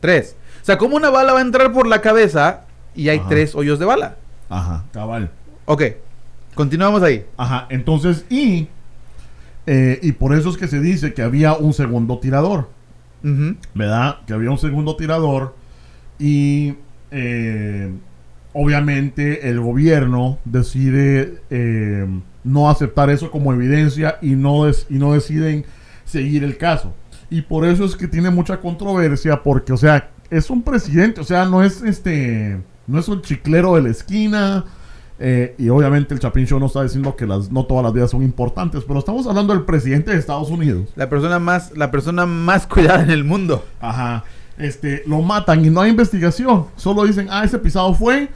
Tres. 0.00 0.36
O 0.60 0.64
sea, 0.64 0.78
¿cómo 0.78 0.96
una 0.96 1.10
bala 1.10 1.32
va 1.32 1.38
a 1.38 1.42
entrar 1.42 1.72
por 1.72 1.86
la 1.86 2.00
cabeza 2.00 2.62
y 2.94 3.08
hay 3.08 3.18
Ajá. 3.18 3.28
tres 3.28 3.54
hoyos 3.54 3.78
de 3.78 3.86
bala? 3.86 4.16
Ajá, 4.50 4.84
cabal. 4.92 5.30
Ok, 5.64 5.82
continuamos 6.54 7.02
ahí. 7.02 7.24
Ajá, 7.38 7.66
entonces, 7.70 8.26
y, 8.28 8.68
eh, 9.66 9.98
y 10.02 10.12
por 10.12 10.34
eso 10.34 10.50
es 10.50 10.56
que 10.58 10.68
se 10.68 10.78
dice 10.78 11.14
que 11.14 11.22
había 11.22 11.54
un 11.54 11.72
segundo 11.72 12.18
tirador, 12.18 12.68
Ujú. 13.24 13.56
¿verdad? 13.74 14.18
Que 14.26 14.34
había 14.34 14.50
un 14.50 14.58
segundo 14.58 14.94
tirador 14.96 15.54
y 16.18 16.74
eh, 17.12 17.92
obviamente 18.52 19.48
el 19.48 19.60
gobierno 19.60 20.38
decide 20.44 21.38
eh, 21.50 22.06
no 22.44 22.68
aceptar 22.68 23.10
eso 23.10 23.30
como 23.30 23.52
evidencia 23.52 24.18
y 24.20 24.30
no, 24.34 24.64
des- 24.64 24.86
y 24.90 24.94
no 24.94 25.12
deciden 25.12 25.64
seguir 26.04 26.44
el 26.44 26.56
caso. 26.58 26.92
Y 27.30 27.42
por 27.42 27.64
eso 27.64 27.84
es 27.84 27.96
que 27.96 28.08
tiene 28.08 28.30
mucha 28.30 28.60
controversia 28.60 29.42
porque, 29.42 29.72
o 29.72 29.76
sea, 29.76 30.10
es 30.30 30.50
un 30.50 30.62
presidente, 30.62 31.20
o 31.20 31.24
sea, 31.24 31.44
no 31.46 31.62
es 31.62 31.82
este, 31.82 32.60
no 32.86 32.98
es 32.98 33.08
un 33.08 33.22
chiclero 33.22 33.76
de 33.76 33.82
la 33.82 33.88
esquina. 33.90 34.64
eh, 35.18 35.54
y 35.56 35.68
obviamente 35.68 36.14
el 36.14 36.20
Chapin 36.20 36.46
Show 36.46 36.58
no 36.58 36.66
está 36.66 36.82
diciendo 36.82 37.14
que 37.14 37.26
las, 37.26 37.50
no 37.52 37.64
todas 37.64 37.84
las 37.84 37.92
vidas 37.92 38.10
son 38.10 38.22
importantes, 38.22 38.82
pero 38.86 38.98
estamos 38.98 39.26
hablando 39.26 39.54
del 39.54 39.62
presidente 39.64 40.10
de 40.10 40.18
Estados 40.18 40.50
Unidos. 40.50 40.88
La 40.96 41.08
persona 41.08 41.38
más, 41.38 41.70
la 41.76 41.90
persona 41.92 42.26
más 42.26 42.66
cuidada 42.66 43.02
en 43.04 43.10
el 43.10 43.22
mundo. 43.24 43.64
Ajá. 43.80 44.24
Este, 44.58 45.02
lo 45.06 45.22
matan 45.22 45.64
y 45.64 45.70
no 45.70 45.80
hay 45.80 45.90
investigación. 45.90 46.66
Solo 46.76 47.04
dicen, 47.04 47.28
ah, 47.30 47.44
ese 47.44 47.58
pisado 47.58 47.94
fue, 47.94 48.28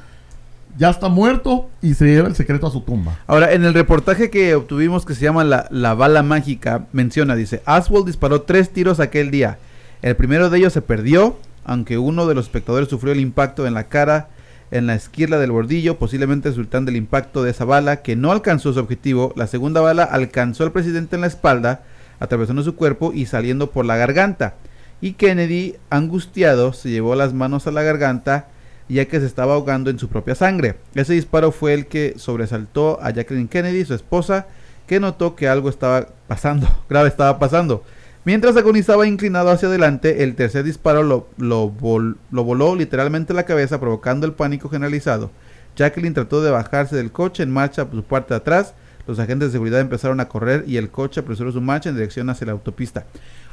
ya 0.79 0.91
está 0.91 1.09
muerto 1.09 1.69
y 1.83 1.95
se 1.95 2.07
lleva 2.07 2.29
el 2.29 2.35
secreto 2.35 2.67
a 2.67 2.71
su 2.71 2.81
tumba. 2.81 3.19
Ahora, 3.27 3.53
en 3.53 3.65
el 3.65 3.75
reportaje 3.75 4.31
que 4.31 4.55
obtuvimos 4.55 5.05
que 5.05 5.15
se 5.15 5.25
llama 5.25 5.45
La, 5.45 5.69
la 5.71 5.95
bala 5.95 6.23
mágica, 6.23 6.87
menciona, 6.93 7.37
dice, 7.37 7.63
Aswald 7.65 8.07
disparó 8.07 8.43
tres 8.43 8.71
tiros 8.71 9.01
aquel 9.01 9.31
día. 9.31 9.59
El 10.03 10.17
primero 10.17 10.51
de 10.51 10.59
ellos 10.59 10.73
se 10.73 10.83
perdió, 10.83 11.39
aunque 11.65 11.99
uno 11.99 12.27
de 12.27 12.35
los 12.35 12.47
espectadores 12.47 12.89
sufrió 12.89 13.13
el 13.13 13.21
impacto 13.21 13.67
en 13.67 13.75
la 13.75 13.85
cara, 13.85 14.29
en 14.71 14.87
la 14.87 14.95
esquirla 14.95 15.39
del 15.39 15.53
bordillo, 15.53 15.99
posiblemente 15.99 16.49
resultando 16.49 16.91
del 16.91 16.97
impacto 16.97 17.43
de 17.43 17.51
esa 17.51 17.65
bala 17.65 18.03
que 18.03 18.17
no 18.17 18.33
alcanzó 18.33 18.73
su 18.73 18.81
objetivo. 18.81 19.33
La 19.37 19.47
segunda 19.47 19.81
bala 19.81 20.05
alcanzó 20.05 20.65
al 20.65 20.73
presidente 20.73 21.17
en 21.17 21.23
la 21.23 21.29
espalda, 21.29 21.83
atravesando 22.19 22.63
su 22.63 22.75
cuerpo 22.75 23.13
y 23.15 23.27
saliendo 23.27 23.71
por 23.71 23.85
la 23.85 23.97
garganta. 23.97 24.55
Y 25.01 25.13
Kennedy, 25.13 25.77
angustiado, 25.91 26.73
se 26.73 26.91
llevó 26.91 27.15
las 27.15 27.33
manos 27.35 27.67
a 27.67 27.71
la 27.73 27.83
garganta 27.83 28.49
ya 28.89 29.07
que 29.07 29.19
se 29.19 29.27
estaba 29.27 29.55
ahogando 29.55 29.91
en 29.91 29.99
su 29.99 30.09
propia 30.09 30.35
sangre. 30.37 30.77
Ese 30.95 31.13
disparo 31.13 31.51
fue 31.51 31.75
el 31.75 31.87
que 31.87 32.15
sobresaltó 32.19 33.01
a 33.03 33.11
Jacqueline 33.11 33.49
Kennedy, 33.49 33.85
su 33.85 33.95
esposa, 33.95 34.47
que 34.87 35.01
notó 35.01 35.35
que 35.35 35.49
algo 35.49 35.69
estaba 35.69 36.07
pasando, 36.29 36.69
grave 36.89 37.09
estaba 37.09 37.39
pasando. 37.41 37.83
Mientras 38.25 38.57
agonizaba 38.57 39.07
inclinado 39.07 39.51
hacia 39.51 39.69
adelante, 39.69 40.23
el 40.23 40.35
tercer 40.37 40.65
disparo 40.65 41.03
lo, 41.03 41.29
lo, 41.37 41.69
vol- 41.69 42.17
lo 42.31 42.45
voló 42.45 42.75
literalmente 42.77 43.35
la 43.35 43.43
cabeza, 43.45 43.81
provocando 43.81 44.25
el 44.27 44.33
pánico 44.33 44.69
generalizado. 44.69 45.31
Jacqueline 45.77 46.15
trató 46.15 46.41
de 46.43 46.51
bajarse 46.53 46.95
del 46.97 47.13
coche 47.13 47.43
en 47.43 47.51
marcha 47.51 47.87
por 47.87 47.97
su 47.97 48.05
parte 48.05 48.35
de 48.35 48.39
atrás. 48.39 48.75
Los 49.07 49.19
agentes 49.19 49.49
de 49.49 49.53
seguridad 49.53 49.81
empezaron 49.81 50.19
a 50.21 50.29
correr 50.29 50.65
y 50.67 50.77
el 50.77 50.91
coche 50.91 51.21
apresuró 51.21 51.53
su 51.53 51.61
marcha 51.61 51.89
en 51.89 51.97
dirección 51.97 52.29
hacia 52.31 52.47
la 52.47 52.53
autopista. 52.53 53.05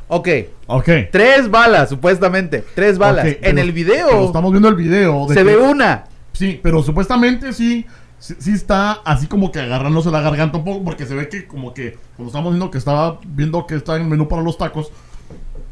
Ok, 0.08 0.28
Ok. 0.68 0.90
tres 1.12 1.50
balas, 1.50 1.90
supuestamente. 1.90 2.64
Tres 2.76 2.98
balas. 2.98 3.26
En 3.26 3.38
pero- 3.42 3.50
el 3.60 3.64
pero 3.64 3.74
video 3.74 4.26
estamos 4.26 4.52
viendo 4.52 4.70
el 4.70 4.76
video. 4.76 5.26
de 5.28 5.34
se 5.34 5.40
que- 5.40 5.44
ve 5.44 5.58
una. 5.58 6.06
Sí, 6.34 6.60
pero 6.62 6.82
supuestamente 6.84 7.54
sí, 7.54 7.86
sí, 8.20 8.36
sí 8.40 8.52
está 8.52 8.94
así 9.06 9.28
como 9.28 9.52
que 9.52 9.60
agarrándose 9.60 10.10
la 10.12 10.22
garganta 10.22 10.58
un 10.58 10.64
poco 10.66 10.84
porque 10.84 11.06
se 11.06 11.16
ve 11.16 11.30
que 11.30 11.46
como 11.48 11.74
que 11.74 11.98
cuando 12.16 12.30
estamos 12.30 12.52
viendo 12.54 12.70
que 12.72 12.78
estaba 12.78 13.20
viendo 13.26 13.66
que 13.68 13.76
está 13.76 13.96
en 13.96 14.04
el 14.04 14.08
menú 14.08 14.28
para 14.28 14.42
los 14.42 14.58
tacos, 14.58 14.92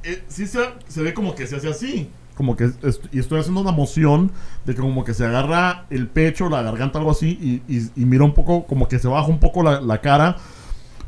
eh, 0.04 0.24
sí 0.28 0.48
se, 0.48 0.60
se 0.88 1.02
ve 1.02 1.14
como 1.14 1.36
que 1.36 1.46
se 1.48 1.58
hace 1.58 1.70
así. 1.70 2.10
Como 2.36 2.56
que 2.56 2.64
est- 2.66 3.06
y 3.12 3.20
estoy 3.20 3.40
haciendo 3.40 3.62
una 3.62 3.72
moción 3.72 4.32
de 4.66 4.74
que 4.74 4.82
como 4.82 5.04
que 5.04 5.14
se 5.14 5.26
agarra 5.26 5.86
el 5.90 6.08
pecho, 6.08 6.50
la 6.50 6.62
garganta, 6.64 6.98
algo 6.98 7.12
así, 7.12 7.38
y, 7.68 7.76
y- 7.78 7.90
y 7.96 8.06
mira 8.06 8.24
un 8.24 8.34
poco, 8.34 8.66
como 8.66 8.88
que 8.88 8.98
se 9.00 9.08
baja 9.08 9.28
un 9.28 9.40
poco 9.40 9.62
la, 9.62 9.82
la 9.82 10.00
cara. 10.00 10.38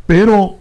Pero 0.05 0.57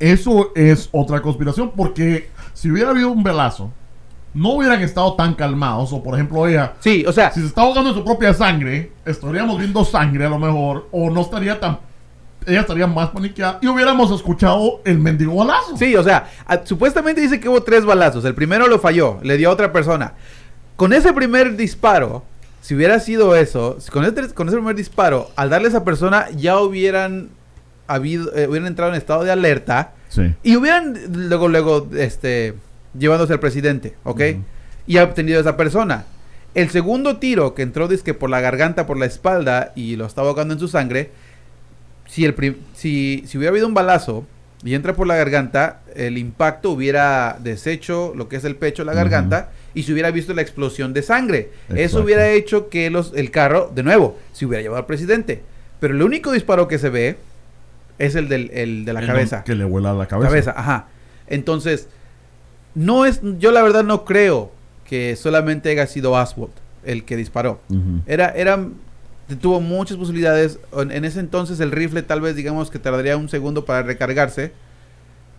eso 0.00 0.52
es 0.54 0.88
otra 0.92 1.20
conspiración, 1.22 1.72
porque 1.76 2.30
si 2.54 2.70
hubiera 2.70 2.90
habido 2.90 3.10
un 3.10 3.22
velazo, 3.22 3.70
no 4.34 4.50
hubieran 4.52 4.80
estado 4.82 5.14
tan 5.14 5.34
calmados. 5.34 5.92
O 5.92 6.02
por 6.02 6.14
ejemplo, 6.14 6.46
ella, 6.46 6.74
Sí, 6.80 7.04
o 7.06 7.12
sea, 7.12 7.30
si 7.32 7.40
se 7.40 7.46
está 7.46 7.62
ahogando 7.62 7.90
en 7.90 7.96
su 7.96 8.04
propia 8.04 8.32
sangre, 8.34 8.92
estaríamos 9.04 9.58
viendo 9.58 9.84
sangre 9.84 10.26
a 10.26 10.28
lo 10.28 10.38
mejor, 10.38 10.88
o 10.92 11.10
no 11.10 11.22
estaría 11.22 11.58
tan. 11.58 11.78
Ella 12.46 12.60
estaría 12.60 12.86
más 12.86 13.10
paniqueada 13.10 13.58
y 13.60 13.66
hubiéramos 13.66 14.10
escuchado 14.12 14.80
el 14.84 14.98
mendigo 14.98 15.34
balazo. 15.34 15.76
Sí, 15.76 15.94
o 15.96 16.02
sea, 16.02 16.28
a- 16.46 16.64
supuestamente 16.64 17.20
dice 17.20 17.40
que 17.40 17.48
hubo 17.48 17.62
tres 17.62 17.84
balazos. 17.84 18.24
El 18.24 18.34
primero 18.34 18.68
lo 18.68 18.78
falló, 18.78 19.18
le 19.22 19.36
dio 19.36 19.50
a 19.50 19.52
otra 19.52 19.72
persona. 19.72 20.14
Con 20.76 20.92
ese 20.92 21.12
primer 21.12 21.56
disparo, 21.56 22.22
si 22.60 22.74
hubiera 22.74 23.00
sido 23.00 23.34
eso, 23.34 23.76
con 23.92 24.04
ese, 24.04 24.32
con 24.34 24.46
ese 24.48 24.56
primer 24.56 24.76
disparo, 24.76 25.30
al 25.36 25.50
darle 25.50 25.66
a 25.66 25.70
esa 25.70 25.84
persona, 25.84 26.26
ya 26.36 26.58
hubieran 26.60 27.30
habido, 27.94 28.34
eh, 28.36 28.46
hubieran 28.48 28.66
entrado 28.68 28.92
en 28.92 28.98
estado 28.98 29.24
de 29.24 29.30
alerta 29.30 29.92
Sí. 30.08 30.34
y 30.42 30.56
hubieran 30.56 30.96
luego, 31.28 31.48
luego, 31.48 31.88
este, 31.96 32.54
llevándose 32.98 33.32
al 33.34 33.40
presidente, 33.40 33.94
¿ok? 34.04 34.20
Y 34.86 34.96
ha 34.96 35.04
obtenido 35.04 35.38
a 35.38 35.40
esa 35.42 35.56
persona. 35.56 36.04
El 36.54 36.70
segundo 36.70 37.18
tiro 37.18 37.54
que 37.54 37.62
entró 37.62 37.88
dizque 37.88 38.14
por 38.14 38.30
la 38.30 38.40
garganta, 38.40 38.86
por 38.86 38.96
la 38.98 39.04
espalda 39.06 39.72
y 39.76 39.96
lo 39.96 40.06
estaba 40.06 40.28
ahogando 40.28 40.54
en 40.54 40.60
su 40.60 40.68
sangre, 40.68 41.10
si, 42.06 42.24
el 42.24 42.34
si, 42.74 43.22
si 43.26 43.36
hubiera 43.38 43.50
habido 43.50 43.66
un 43.66 43.74
balazo 43.74 44.26
y 44.64 44.74
entra 44.74 44.94
por 44.94 45.06
la 45.06 45.14
garganta, 45.14 45.80
el 45.94 46.16
impacto 46.18 46.70
hubiera 46.70 47.36
deshecho 47.40 48.12
lo 48.16 48.28
que 48.28 48.36
es 48.36 48.44
el 48.44 48.56
pecho, 48.56 48.82
la 48.82 48.94
garganta, 48.94 49.50
y 49.74 49.82
se 49.84 49.92
hubiera 49.92 50.10
visto 50.10 50.32
la 50.34 50.42
explosión 50.42 50.92
de 50.94 51.02
sangre. 51.02 51.50
Eso 51.68 52.00
hubiera 52.02 52.28
hecho 52.30 52.68
que 52.70 52.90
los, 52.90 53.12
el 53.14 53.30
carro, 53.30 53.70
de 53.72 53.82
nuevo, 53.84 54.18
se 54.32 54.46
hubiera 54.46 54.62
llevado 54.62 54.80
al 54.80 54.86
presidente. 54.86 55.42
Pero 55.78 55.94
el 55.94 56.02
único 56.02 56.32
disparo 56.32 56.66
que 56.66 56.78
se 56.78 56.88
ve 56.88 57.18
es 57.98 58.14
el, 58.14 58.28
del, 58.28 58.50
el 58.52 58.84
de 58.84 58.92
la 58.92 59.00
El 59.00 59.06
cabeza. 59.06 59.44
Que 59.44 59.54
le 59.54 59.64
vuela 59.64 59.92
la 59.92 60.06
cabeza. 60.06 60.28
Cabeza, 60.28 60.54
ajá. 60.56 60.86
Entonces, 61.26 61.88
no 62.74 63.04
es, 63.04 63.20
yo 63.38 63.52
la 63.52 63.62
verdad 63.62 63.84
no 63.84 64.04
creo 64.04 64.52
que 64.88 65.16
solamente 65.16 65.70
haya 65.70 65.86
sido 65.86 66.16
Aswald 66.16 66.52
el 66.84 67.04
que 67.04 67.16
disparó. 67.16 67.60
Era, 68.06 68.30
era, 68.30 68.66
tuvo 69.40 69.60
muchas 69.60 69.96
posibilidades. 69.96 70.58
En, 70.76 70.90
en 70.90 71.04
ese 71.04 71.20
entonces 71.20 71.60
el 71.60 71.70
rifle 71.72 72.02
tal 72.02 72.20
vez 72.20 72.36
digamos 72.36 72.70
que 72.70 72.78
tardaría 72.78 73.16
un 73.16 73.28
segundo 73.28 73.64
para 73.64 73.82
recargarse. 73.82 74.52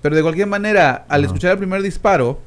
Pero 0.02 0.16
de 0.16 0.22
cualquier 0.22 0.48
manera, 0.48 1.06
al 1.10 1.26
escuchar 1.26 1.52
el 1.52 1.58
primer 1.58 1.82
disparo, 1.82 2.40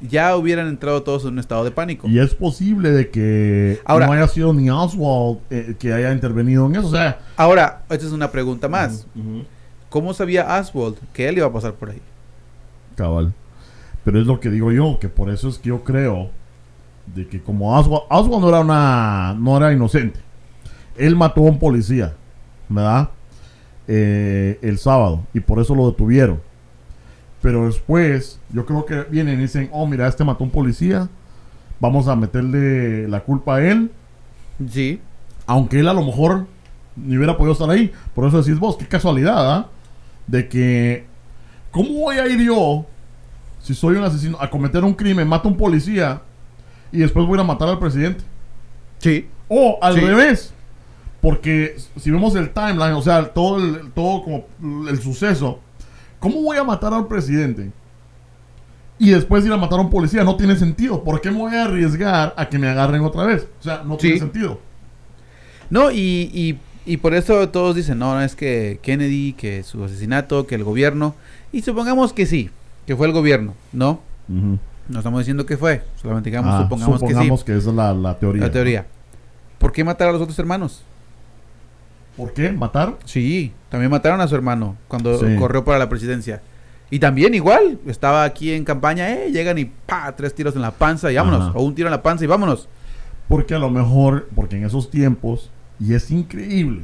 ya 0.00 0.36
hubieran 0.36 0.68
entrado 0.68 1.02
todos 1.02 1.24
en 1.24 1.30
un 1.30 1.38
estado 1.38 1.64
de 1.64 1.70
pánico. 1.70 2.08
Y 2.08 2.18
es 2.18 2.34
posible 2.34 2.90
de 2.90 3.10
que 3.10 3.80
Ahora- 3.84 4.06
no 4.06 4.12
haya 4.12 4.28
sido 4.28 4.52
ni 4.52 4.70
Oswald 4.70 5.38
eh, 5.50 5.74
que 5.78 5.92
haya 5.92 6.12
intervenido 6.12 6.66
en 6.66 6.76
eso. 6.76 6.88
O 6.88 6.90
sea, 6.90 7.18
Ahora, 7.36 7.82
esta 7.90 8.06
es 8.06 8.12
una 8.12 8.30
pregunta 8.30 8.68
más. 8.68 9.06
¿Cómo 9.88 10.12
sabía 10.14 10.56
Aswald 10.56 10.96
que 11.12 11.28
él 11.28 11.38
iba 11.38 11.46
a 11.46 11.52
pasar 11.52 11.74
por 11.74 11.90
ahí? 11.90 12.00
Cabal. 12.94 13.32
Pero 14.04 14.20
es 14.20 14.26
lo 14.26 14.38
que 14.40 14.50
digo 14.50 14.70
yo, 14.72 14.98
que 15.00 15.08
por 15.08 15.30
eso 15.30 15.48
es 15.48 15.58
que 15.58 15.68
yo 15.70 15.82
creo 15.82 16.30
de 17.14 17.26
que 17.26 17.40
como 17.42 17.74
Oswald, 17.76 18.04
Oswald 18.10 18.42
no 18.42 18.48
era 18.50 18.60
una 18.60 19.34
no 19.38 19.56
era 19.56 19.72
inocente. 19.72 20.20
Él 20.96 21.16
mató 21.16 21.40
a 21.40 21.44
un 21.44 21.58
policía, 21.58 22.14
¿verdad? 22.68 23.10
Eh, 23.86 24.58
el 24.62 24.78
sábado 24.78 25.24
y 25.32 25.40
por 25.40 25.58
eso 25.60 25.74
lo 25.74 25.86
detuvieron. 25.90 26.40
Pero 27.42 27.66
después, 27.66 28.40
yo 28.52 28.66
creo 28.66 28.84
que 28.84 29.02
vienen 29.10 29.38
y 29.38 29.42
dicen, 29.42 29.68
"Oh, 29.72 29.86
mira, 29.86 30.06
este 30.08 30.24
mató 30.24 30.42
a 30.42 30.46
un 30.46 30.50
policía. 30.52 31.08
Vamos 31.80 32.08
a 32.08 32.16
meterle 32.16 33.06
la 33.08 33.20
culpa 33.20 33.56
a 33.56 33.62
él, 33.64 33.92
Sí. 34.68 35.00
aunque 35.46 35.78
él 35.80 35.88
a 35.88 35.92
lo 35.92 36.04
mejor 36.04 36.46
ni 36.96 37.16
hubiera 37.16 37.36
podido 37.36 37.52
estar 37.52 37.70
ahí. 37.70 37.92
Por 38.14 38.26
eso 38.26 38.42
decís 38.42 38.58
vos, 38.58 38.76
qué 38.76 38.86
casualidad, 38.88 39.52
¿ah? 39.54 39.68
De 40.26 40.48
que, 40.48 41.06
¿cómo 41.70 41.90
voy 41.92 42.16
a 42.16 42.26
ir 42.26 42.40
yo, 42.40 42.84
si 43.60 43.72
soy 43.74 43.96
un 43.96 44.02
asesino, 44.02 44.36
a 44.40 44.50
cometer 44.50 44.82
un 44.82 44.94
crimen, 44.94 45.28
mato 45.28 45.46
a 45.48 45.52
un 45.52 45.56
policía 45.56 46.22
y 46.90 46.98
después 46.98 47.24
voy 47.24 47.34
a 47.34 47.36
ir 47.36 47.40
a 47.42 47.46
matar 47.46 47.68
al 47.68 47.78
presidente? 47.78 48.24
Sí. 48.98 49.28
O 49.48 49.78
al 49.80 49.94
Sí. 49.94 50.00
revés. 50.00 50.52
Porque 51.20 51.76
si 51.96 52.10
vemos 52.10 52.34
el 52.34 52.50
timeline, 52.50 52.94
o 52.94 53.02
sea, 53.02 53.24
todo 53.32 53.58
el, 53.58 53.90
todo 53.92 54.22
como 54.24 54.44
el 54.88 54.98
suceso, 55.00 55.60
¿cómo 56.20 56.42
voy 56.42 56.56
a 56.56 56.64
matar 56.64 56.92
al 56.94 57.06
presidente? 57.06 57.70
Y 58.98 59.10
después 59.10 59.44
ir 59.46 59.52
a 59.52 59.56
matar 59.56 59.78
a 59.78 59.82
un 59.82 59.90
policía, 59.90 60.24
no 60.24 60.36
tiene 60.36 60.56
sentido. 60.56 61.04
¿Por 61.04 61.20
qué 61.20 61.30
me 61.30 61.38
voy 61.38 61.54
a 61.54 61.64
arriesgar 61.64 62.34
a 62.36 62.48
que 62.48 62.58
me 62.58 62.68
agarren 62.68 63.02
otra 63.02 63.24
vez? 63.24 63.46
O 63.60 63.62
sea, 63.62 63.82
no 63.84 63.96
tiene 63.96 64.18
sentido. 64.18 64.58
No, 65.70 65.90
y, 65.92 66.30
y, 66.34 66.58
y 66.84 66.96
por 66.96 67.14
eso 67.14 67.48
todos 67.50 67.76
dicen, 67.76 67.98
no, 67.98 68.14
no, 68.14 68.22
es 68.22 68.34
que 68.34 68.80
Kennedy, 68.82 69.34
que 69.34 69.62
su 69.62 69.84
asesinato, 69.84 70.46
que 70.48 70.56
el 70.56 70.64
gobierno. 70.64 71.14
Y 71.52 71.62
supongamos 71.62 72.12
que 72.12 72.26
sí, 72.26 72.50
que 72.86 72.96
fue 72.96 73.06
el 73.06 73.12
gobierno, 73.12 73.54
¿no? 73.72 74.00
No 74.26 74.98
estamos 74.98 75.20
diciendo 75.20 75.46
que 75.46 75.56
fue, 75.56 75.82
solamente 76.00 76.30
digamos, 76.30 76.52
Ah, 76.54 76.62
supongamos, 76.62 77.00
que 77.00 77.14
sí. 77.14 77.44
que 77.44 77.56
esa 77.56 77.68
es 77.70 77.76
la, 77.76 77.92
la 77.94 78.18
teoría. 78.18 78.42
La 78.42 78.50
teoría. 78.50 78.86
¿Por 79.58 79.70
qué 79.72 79.84
matar 79.84 80.08
a 80.08 80.12
los 80.12 80.20
otros 80.22 80.38
hermanos? 80.38 80.82
¿Por 82.18 82.34
qué? 82.34 82.50
¿Matar? 82.52 82.98
Sí, 83.06 83.52
también 83.70 83.90
mataron 83.90 84.20
a 84.20 84.28
su 84.28 84.34
hermano 84.34 84.76
cuando 84.88 85.16
Sí. 85.18 85.36
corrió 85.38 85.64
para 85.64 85.78
la 85.78 85.88
presidencia. 85.88 86.42
Y 86.90 86.98
también 86.98 87.32
igual, 87.34 87.78
estaba 87.86 88.24
aquí 88.24 88.52
en 88.52 88.64
campaña, 88.64 89.08
eh, 89.10 89.30
llegan 89.30 89.56
y 89.56 89.66
pa, 89.66 90.14
tres 90.16 90.34
tiros 90.34 90.56
en 90.56 90.62
la 90.62 90.72
panza 90.72 91.12
y 91.12 91.14
vámonos. 91.16 91.48
Ajá. 91.50 91.52
O 91.58 91.62
un 91.62 91.74
tiro 91.74 91.86
en 91.88 91.92
la 91.92 92.02
panza 92.02 92.24
y 92.24 92.26
vámonos. 92.26 92.68
Porque 93.28 93.54
a 93.54 93.58
lo 93.58 93.70
mejor, 93.70 94.28
porque 94.34 94.56
en 94.56 94.64
esos 94.64 94.90
tiempos, 94.90 95.50
y 95.78 95.94
es 95.94 96.10
increíble, 96.10 96.82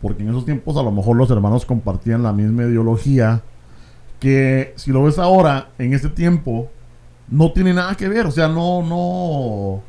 porque 0.00 0.22
en 0.22 0.30
esos 0.30 0.44
tiempos 0.46 0.76
a 0.76 0.82
lo 0.82 0.90
mejor 0.92 1.16
los 1.16 1.30
hermanos 1.30 1.66
compartían 1.66 2.22
la 2.22 2.32
misma 2.32 2.62
ideología, 2.62 3.42
que 4.20 4.72
si 4.76 4.90
lo 4.90 5.02
ves 5.02 5.18
ahora, 5.18 5.68
en 5.78 5.92
ese 5.92 6.08
tiempo, 6.08 6.70
no 7.28 7.52
tiene 7.52 7.74
nada 7.74 7.94
que 7.96 8.08
ver, 8.08 8.24
o 8.26 8.30
sea, 8.30 8.48
no, 8.48 8.82
no... 8.82 9.82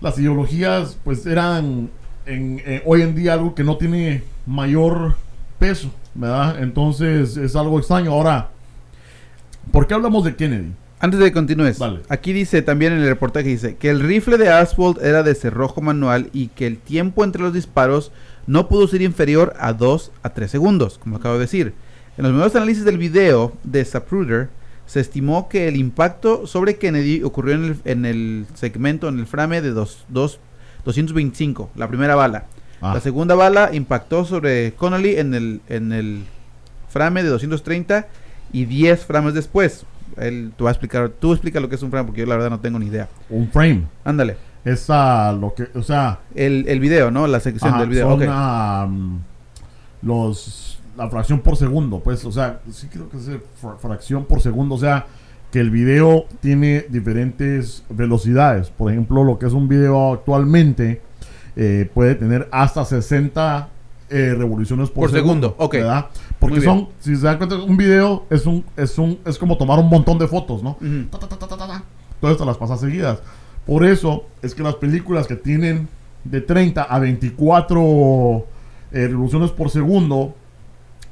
Las 0.00 0.18
ideologías 0.18 0.98
pues 1.04 1.24
eran 1.24 1.88
en, 2.26 2.60
eh, 2.64 2.82
hoy 2.86 3.02
en 3.02 3.14
día 3.14 3.34
algo 3.34 3.54
que 3.54 3.64
no 3.64 3.76
tiene 3.76 4.22
mayor 4.46 5.16
peso, 5.58 5.90
¿verdad? 6.14 6.62
Entonces 6.62 7.36
es 7.36 7.54
algo 7.56 7.78
extraño. 7.78 8.12
Ahora, 8.12 8.50
¿por 9.72 9.86
qué 9.86 9.94
hablamos 9.94 10.24
de 10.24 10.34
Kennedy? 10.36 10.72
Antes 11.00 11.20
de 11.20 11.26
que 11.26 11.32
continúes, 11.32 11.78
Dale. 11.78 12.00
aquí 12.08 12.32
dice 12.32 12.62
también 12.62 12.92
en 12.94 13.00
el 13.00 13.08
reportaje 13.08 13.48
dice 13.48 13.76
que 13.76 13.90
el 13.90 14.00
rifle 14.00 14.38
de 14.38 14.48
Asphalt 14.48 15.02
era 15.02 15.22
de 15.22 15.34
cerrojo 15.34 15.82
manual 15.82 16.30
y 16.32 16.48
que 16.48 16.66
el 16.66 16.78
tiempo 16.78 17.24
entre 17.24 17.42
los 17.42 17.52
disparos 17.52 18.10
no 18.46 18.68
pudo 18.68 18.88
ser 18.88 19.02
inferior 19.02 19.52
a 19.58 19.72
2 19.74 20.12
a 20.22 20.30
3 20.30 20.50
segundos, 20.50 20.98
como 20.98 21.16
acabo 21.16 21.34
de 21.34 21.40
decir. 21.40 21.74
En 22.16 22.22
los 22.24 22.32
nuevos 22.32 22.54
análisis 22.54 22.84
del 22.84 22.96
video 22.96 23.52
de 23.64 23.84
Zapruder 23.84 24.48
se 24.86 25.00
estimó 25.00 25.48
que 25.48 25.66
el 25.68 25.76
impacto 25.76 26.46
sobre 26.46 26.76
Kennedy 26.76 27.22
ocurrió 27.22 27.54
en 27.54 27.64
el, 27.64 27.76
en 27.84 28.04
el 28.06 28.46
segmento, 28.54 29.08
en 29.08 29.18
el 29.18 29.26
frame 29.26 29.60
de 29.60 29.70
dos, 29.70 30.04
dos- 30.08 30.38
225, 30.84 31.70
la 31.76 31.88
primera 31.88 32.14
bala. 32.14 32.44
Ah. 32.80 32.94
La 32.94 33.00
segunda 33.00 33.34
bala 33.34 33.70
impactó 33.72 34.24
sobre 34.24 34.72
Connolly 34.74 35.16
en 35.16 35.34
el, 35.34 35.60
en 35.68 35.92
el 35.92 36.24
frame 36.88 37.22
de 37.22 37.28
230 37.30 38.06
y 38.52 38.64
10 38.66 39.04
frames 39.06 39.34
después. 39.34 39.86
Él, 40.18 40.52
tú 40.56 40.64
vas 40.64 40.70
a 40.70 40.74
explicar, 40.74 41.08
tú 41.08 41.32
explica 41.32 41.58
lo 41.60 41.68
que 41.68 41.74
es 41.76 41.82
un 41.82 41.90
frame 41.90 42.06
porque 42.06 42.20
yo 42.20 42.26
la 42.26 42.34
verdad 42.36 42.50
no 42.50 42.60
tengo 42.60 42.78
ni 42.78 42.86
idea. 42.86 43.08
Un 43.30 43.48
frame. 43.50 43.84
Ándale, 44.04 44.36
Esa, 44.64 45.32
lo 45.32 45.54
que, 45.54 45.68
o 45.74 45.82
sea, 45.82 46.20
el, 46.34 46.64
el 46.68 46.78
video, 46.80 47.10
¿no? 47.10 47.26
La 47.26 47.40
sección 47.40 47.70
Ajá, 47.72 47.80
del 47.80 47.88
video. 47.90 48.08
son 48.10 48.26
ah, 48.28 48.88
los 50.02 50.78
la 50.96 51.08
fracción 51.10 51.40
por 51.40 51.56
segundo, 51.56 51.98
pues, 51.98 52.24
o 52.24 52.30
sea, 52.30 52.60
sí 52.70 52.86
creo 52.86 53.08
que 53.08 53.16
es 53.16 53.28
fra- 53.60 53.76
fracción 53.78 54.24
por 54.26 54.40
segundo, 54.40 54.76
o 54.76 54.78
sea, 54.78 55.06
que 55.54 55.60
el 55.60 55.70
video 55.70 56.26
tiene 56.40 56.84
diferentes 56.88 57.84
velocidades. 57.88 58.70
Por 58.70 58.90
ejemplo, 58.90 59.22
lo 59.22 59.38
que 59.38 59.46
es 59.46 59.52
un 59.52 59.68
video 59.68 60.14
actualmente 60.14 61.00
eh, 61.54 61.88
puede 61.94 62.16
tener 62.16 62.48
hasta 62.50 62.84
60 62.84 63.68
eh, 64.10 64.34
revoluciones 64.36 64.88
por, 64.90 65.02
Por 65.02 65.12
segundo, 65.12 65.54
ok. 65.56 65.74
¿verdad? 65.74 66.06
Porque 66.40 66.60
son, 66.60 66.88
si 66.98 67.14
se 67.14 67.24
dan 67.24 67.36
cuenta, 67.38 67.54
un 67.54 67.76
video 67.76 68.24
es 68.30 68.46
un 68.46 68.64
es 68.76 68.98
un 68.98 69.20
es 69.24 69.38
como 69.38 69.56
tomar 69.56 69.78
un 69.78 69.88
montón 69.88 70.18
de 70.18 70.26
fotos, 70.26 70.60
¿no? 70.60 70.76
Ta, 71.12 71.20
ta, 71.20 71.28
ta. 71.28 71.84
Todas 72.20 72.34
estas 72.34 72.48
las 72.48 72.56
pasas 72.56 72.80
seguidas. 72.80 73.20
Por 73.64 73.84
eso 73.84 74.24
es 74.42 74.56
que 74.56 74.64
las 74.64 74.74
películas 74.74 75.28
que 75.28 75.36
tienen 75.36 75.86
de 76.24 76.40
30 76.40 76.82
a 76.82 76.98
24 76.98 78.44
eh, 78.90 79.06
revoluciones 79.06 79.52
por 79.52 79.70
segundo 79.70 80.34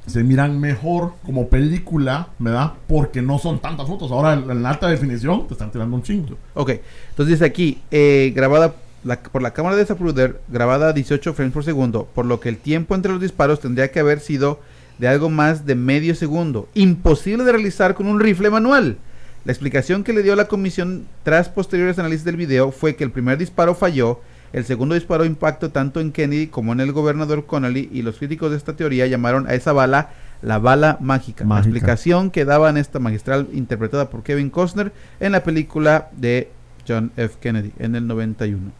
se 0.05 0.23
miran 0.23 0.59
mejor 0.59 1.13
como 1.25 1.47
película, 1.47 2.29
¿verdad? 2.39 2.73
Porque 2.87 3.21
no 3.21 3.39
son 3.39 3.59
tantas 3.59 3.87
fotos. 3.87 4.11
Ahora 4.11 4.33
en, 4.33 4.65
alta 4.65 4.87
definición 4.87 5.47
te 5.47 5.53
están 5.53 5.71
tirando 5.71 5.95
un 5.95 6.03
chingo. 6.03 6.37
Ok, 6.53 6.71
entonces 7.09 7.41
aquí, 7.41 7.81
eh, 7.91 8.31
grabada 8.35 8.75
la- 9.03 9.19
por 9.21 9.41
la 9.41 9.51
cámara 9.53 9.75
de 9.75 9.85
Zapruder, 9.85 10.41
grabada 10.49 10.89
a 10.89 10.93
18 10.93 11.33
frames 11.33 11.53
por 11.53 11.63
segundo, 11.63 12.07
por 12.13 12.25
lo 12.25 12.39
que 12.39 12.49
el 12.49 12.57
tiempo 12.57 12.95
entre 12.95 13.11
los 13.11 13.21
disparos 13.21 13.59
tendría 13.59 13.91
que 13.91 13.99
haber 13.99 14.19
sido 14.19 14.59
de 14.99 15.07
algo 15.07 15.29
más 15.29 15.65
de 15.65 15.75
medio 15.75 16.15
segundo. 16.15 16.67
Imposible 16.73 17.43
de 17.43 17.51
realizar 17.51 17.95
con 17.95 18.07
un 18.07 18.19
rifle 18.19 18.49
manual. 18.49 18.97
La 19.45 19.51
explicación 19.51 20.03
que 20.03 20.13
le 20.13 20.23
dio 20.23 20.35
la 20.35 20.47
comisión 20.47 21.05
tras 21.23 21.49
posteriores 21.49 21.99
análisis 21.99 22.23
del 22.23 22.37
video 22.37 22.71
fue 22.71 22.95
que 22.95 23.03
el 23.03 23.11
primer 23.11 23.37
disparo 23.37 23.75
falló, 23.75 24.21
el 24.53 24.65
segundo 24.65 24.95
disparo 24.95 25.25
impactó 25.25 25.71
tanto 25.71 25.99
en 25.99 26.11
Kennedy 26.11 26.47
como 26.47 26.73
en 26.73 26.79
el 26.79 26.91
gobernador 26.91 27.45
Connolly 27.45 27.89
y 27.91 28.03
los 28.03 28.19
críticos 28.19 28.51
de 28.51 28.57
esta 28.57 28.75
teoría 28.75 29.07
llamaron 29.07 29.47
a 29.47 29.55
esa 29.55 29.73
bala 29.73 30.11
la 30.43 30.59
bala 30.59 30.97
mágica. 30.99 31.43
La 31.45 31.57
explicación 31.57 32.29
que 32.29 32.45
daban 32.45 32.77
esta 32.77 32.99
magistral 32.99 33.47
interpretada 33.53 34.09
por 34.09 34.23
Kevin 34.23 34.49
Costner 34.49 34.93
en 35.19 35.31
la 35.31 35.43
película 35.43 36.09
de 36.15 36.51
John 36.87 37.11
F. 37.17 37.37
Kennedy 37.39 37.71
en 37.79 37.95
el 37.95 38.05
91. 38.05 38.71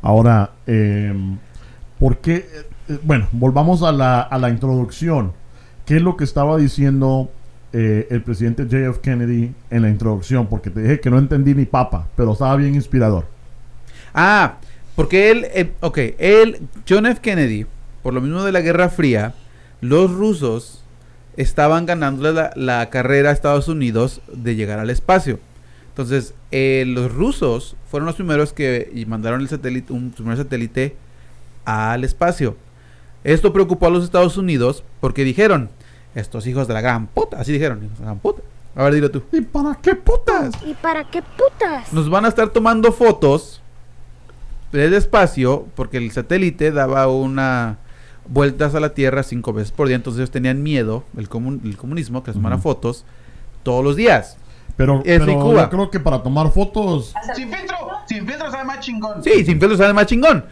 Ahora, 0.00 0.50
eh, 0.66 1.14
¿por 2.00 2.18
qué? 2.18 2.46
Eh, 2.88 2.98
bueno, 3.02 3.28
volvamos 3.32 3.82
a 3.82 3.92
la, 3.92 4.22
a 4.22 4.38
la 4.38 4.50
introducción. 4.50 5.32
¿Qué 5.84 5.96
es 5.96 6.02
lo 6.02 6.16
que 6.16 6.24
estaba 6.24 6.56
diciendo 6.56 7.30
eh, 7.72 8.08
el 8.10 8.22
presidente 8.22 8.66
JF 8.66 8.98
Kennedy 8.98 9.54
en 9.70 9.82
la 9.82 9.88
introducción? 9.88 10.46
Porque 10.46 10.70
te 10.70 10.80
dije 10.80 11.00
que 11.00 11.10
no 11.10 11.18
entendí 11.18 11.54
ni 11.54 11.66
papa, 11.66 12.08
pero 12.16 12.32
estaba 12.32 12.56
bien 12.56 12.74
inspirador. 12.74 13.26
Ah, 14.14 14.56
porque 14.96 15.30
él, 15.30 15.46
eh, 15.54 15.72
ok, 15.80 15.98
él, 16.18 16.60
John 16.88 17.06
F. 17.06 17.20
Kennedy, 17.20 17.66
por 18.02 18.14
lo 18.14 18.20
mismo 18.20 18.44
de 18.44 18.52
la 18.52 18.60
Guerra 18.60 18.88
Fría, 18.88 19.34
los 19.80 20.10
rusos 20.10 20.82
estaban 21.36 21.86
ganando 21.86 22.30
la, 22.32 22.52
la 22.56 22.90
carrera 22.90 23.30
a 23.30 23.32
Estados 23.32 23.68
Unidos 23.68 24.20
de 24.32 24.54
llegar 24.54 24.78
al 24.78 24.90
espacio. 24.90 25.38
Entonces, 25.88 26.34
eh, 26.50 26.84
los 26.86 27.12
rusos 27.12 27.76
fueron 27.90 28.06
los 28.06 28.16
primeros 28.16 28.52
que 28.52 28.90
y 28.94 29.06
mandaron 29.06 29.40
el 29.40 29.48
satélite, 29.48 29.92
un 29.92 30.10
primer 30.10 30.36
satélite 30.36 30.96
al 31.64 32.04
espacio. 32.04 32.56
Esto 33.24 33.52
preocupó 33.52 33.86
a 33.86 33.90
los 33.90 34.04
Estados 34.04 34.36
Unidos 34.36 34.84
porque 35.00 35.24
dijeron, 35.24 35.70
estos 36.14 36.46
hijos 36.46 36.68
de 36.68 36.74
la 36.74 36.80
gran 36.80 37.06
puta, 37.06 37.38
así 37.38 37.52
dijeron, 37.52 37.84
hijos 37.84 37.98
de 37.98 38.04
la 38.04 38.10
gran 38.10 38.18
puta. 38.18 38.42
A 38.74 38.84
ver, 38.84 38.94
dilo 38.94 39.10
tú. 39.10 39.22
¿Y 39.32 39.42
para 39.42 39.78
qué 39.82 39.94
putas? 39.94 40.54
¿Y 40.66 40.74
para 40.74 41.04
qué 41.04 41.22
putas? 41.22 41.92
Nos 41.92 42.08
van 42.08 42.24
a 42.24 42.28
estar 42.28 42.50
tomando 42.50 42.90
fotos 42.92 43.61
del 44.72 44.94
espacio 44.94 45.66
porque 45.74 45.98
el 45.98 46.10
satélite 46.10 46.70
daba 46.72 47.06
una 47.08 47.78
vueltas 48.26 48.74
a 48.74 48.80
la 48.80 48.94
Tierra 48.94 49.22
cinco 49.22 49.52
veces 49.52 49.72
por 49.72 49.88
día, 49.88 49.96
entonces 49.96 50.20
ellos 50.20 50.30
tenían 50.30 50.62
miedo, 50.62 51.04
el, 51.16 51.28
comun- 51.28 51.60
el 51.64 51.76
comunismo, 51.76 52.22
que 52.22 52.30
les 52.30 52.36
tomara 52.36 52.58
fotos 52.58 53.04
todos 53.62 53.84
los 53.84 53.96
días. 53.96 54.36
Pero, 54.76 55.02
Eso 55.04 55.24
y 55.24 55.26
pero 55.26 55.38
Cuba. 55.40 55.62
yo 55.64 55.70
creo 55.70 55.90
que 55.90 56.00
para 56.00 56.22
tomar 56.22 56.50
fotos, 56.50 57.12
Sin 57.34 57.50
filtro, 57.52 57.76
sin 58.06 58.26
filtro 58.26 58.50
sabe 58.50 58.64
más 58.64 58.80
chingón. 58.80 59.22
Sí, 59.22 59.44
sin 59.44 59.58
pelos 59.58 59.76
sale 59.78 59.92
más 59.92 60.06
chingón. 60.06 60.44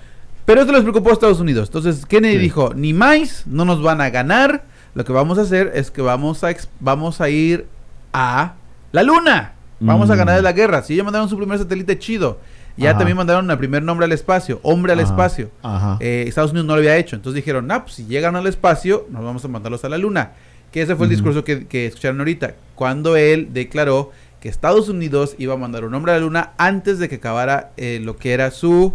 Pero 0.45 0.61
esto 0.61 0.73
les 0.73 0.83
preocupó 0.83 1.11
a 1.11 1.13
Estados 1.15 1.41
Unidos. 1.41 1.69
Entonces 1.69 2.05
Kennedy 2.05 2.35
Sí. 2.35 2.41
dijo, 2.41 2.75
ni 2.75 2.93
más, 2.93 3.45
no 3.47 3.65
nos 3.65 3.83
van 3.83 4.01
a 4.01 4.11
ganar. 4.11 4.65
Lo 4.95 5.05
que 5.05 5.13
vamos 5.13 5.39
a 5.39 5.43
hacer 5.43 5.71
es 5.75 5.91
que 5.91 6.03
vamos 6.03 6.43
a, 6.45 6.51
ex- 6.51 6.69
vamos 6.81 7.21
a 7.21 7.29
ir 7.31 7.67
a 8.13 8.55
la 8.93 9.03
luna. 9.05 9.53
Vamos 9.79 10.11
a 10.11 10.15
Mm. 10.15 10.19
ganar 10.19 10.43
la 10.43 10.53
guerra. 10.53 10.83
Si 10.83 10.93
ellos 10.95 11.05
mandaron 11.05 11.29
su 11.29 11.37
primer 11.39 11.59
satélite 11.59 11.99
chido. 11.99 12.39
Ya 12.81 12.91
Ajá. 12.91 12.99
también 12.99 13.17
mandaron 13.17 13.51
el 13.51 13.59
primer 13.59 13.83
nombre 13.83 14.07
al 14.07 14.13
espacio, 14.13 14.59
hombre 14.63 14.93
al 14.93 15.01
Ajá, 15.01 15.09
espacio. 15.11 15.51
ajá. 15.63 15.97
Eh, 16.01 16.25
Estados 16.27 16.51
Unidos 16.51 16.67
no 16.67 16.75
lo 16.75 16.79
había 16.81 16.97
hecho. 16.97 17.15
Entonces 17.17 17.37
dijeron, 17.37 17.67
nah, 17.67 17.81
pues 17.81 17.95
si 17.95 18.07
llegan 18.07 18.35
al 18.37 18.47
espacio, 18.47 19.07
nos 19.11 19.23
vamos 19.25 19.45
a 19.45 19.49
mandarlos 19.49 19.85
a 19.85 19.89
la 19.89 19.99
luna. 19.99 20.33
Que 20.73 20.83
ese 20.83 20.97
fue 20.97 21.07
el 21.07 21.11
discurso 21.11 21.45
que, 21.45 21.67
que 21.67 21.87
escucharon 21.87 22.19
ahorita. 22.21 22.55
Cuando 22.77 23.17
él 23.17 23.49
declaró 23.53 24.11
que 24.41 24.49
Estados 24.49 24.89
Unidos 24.89 25.35
iba 25.39 25.55
a 25.55 25.57
mandar 25.57 25.85
un 25.85 25.93
hombre 25.95 26.13
a 26.13 26.15
la 26.15 26.21
luna 26.21 26.51
antes 26.59 26.99
de 26.99 27.09
que 27.09 27.17
acabara 27.17 27.73
eh, 27.77 28.01
lo 28.03 28.17
que 28.17 28.33
era 28.33 28.51
su 28.51 28.95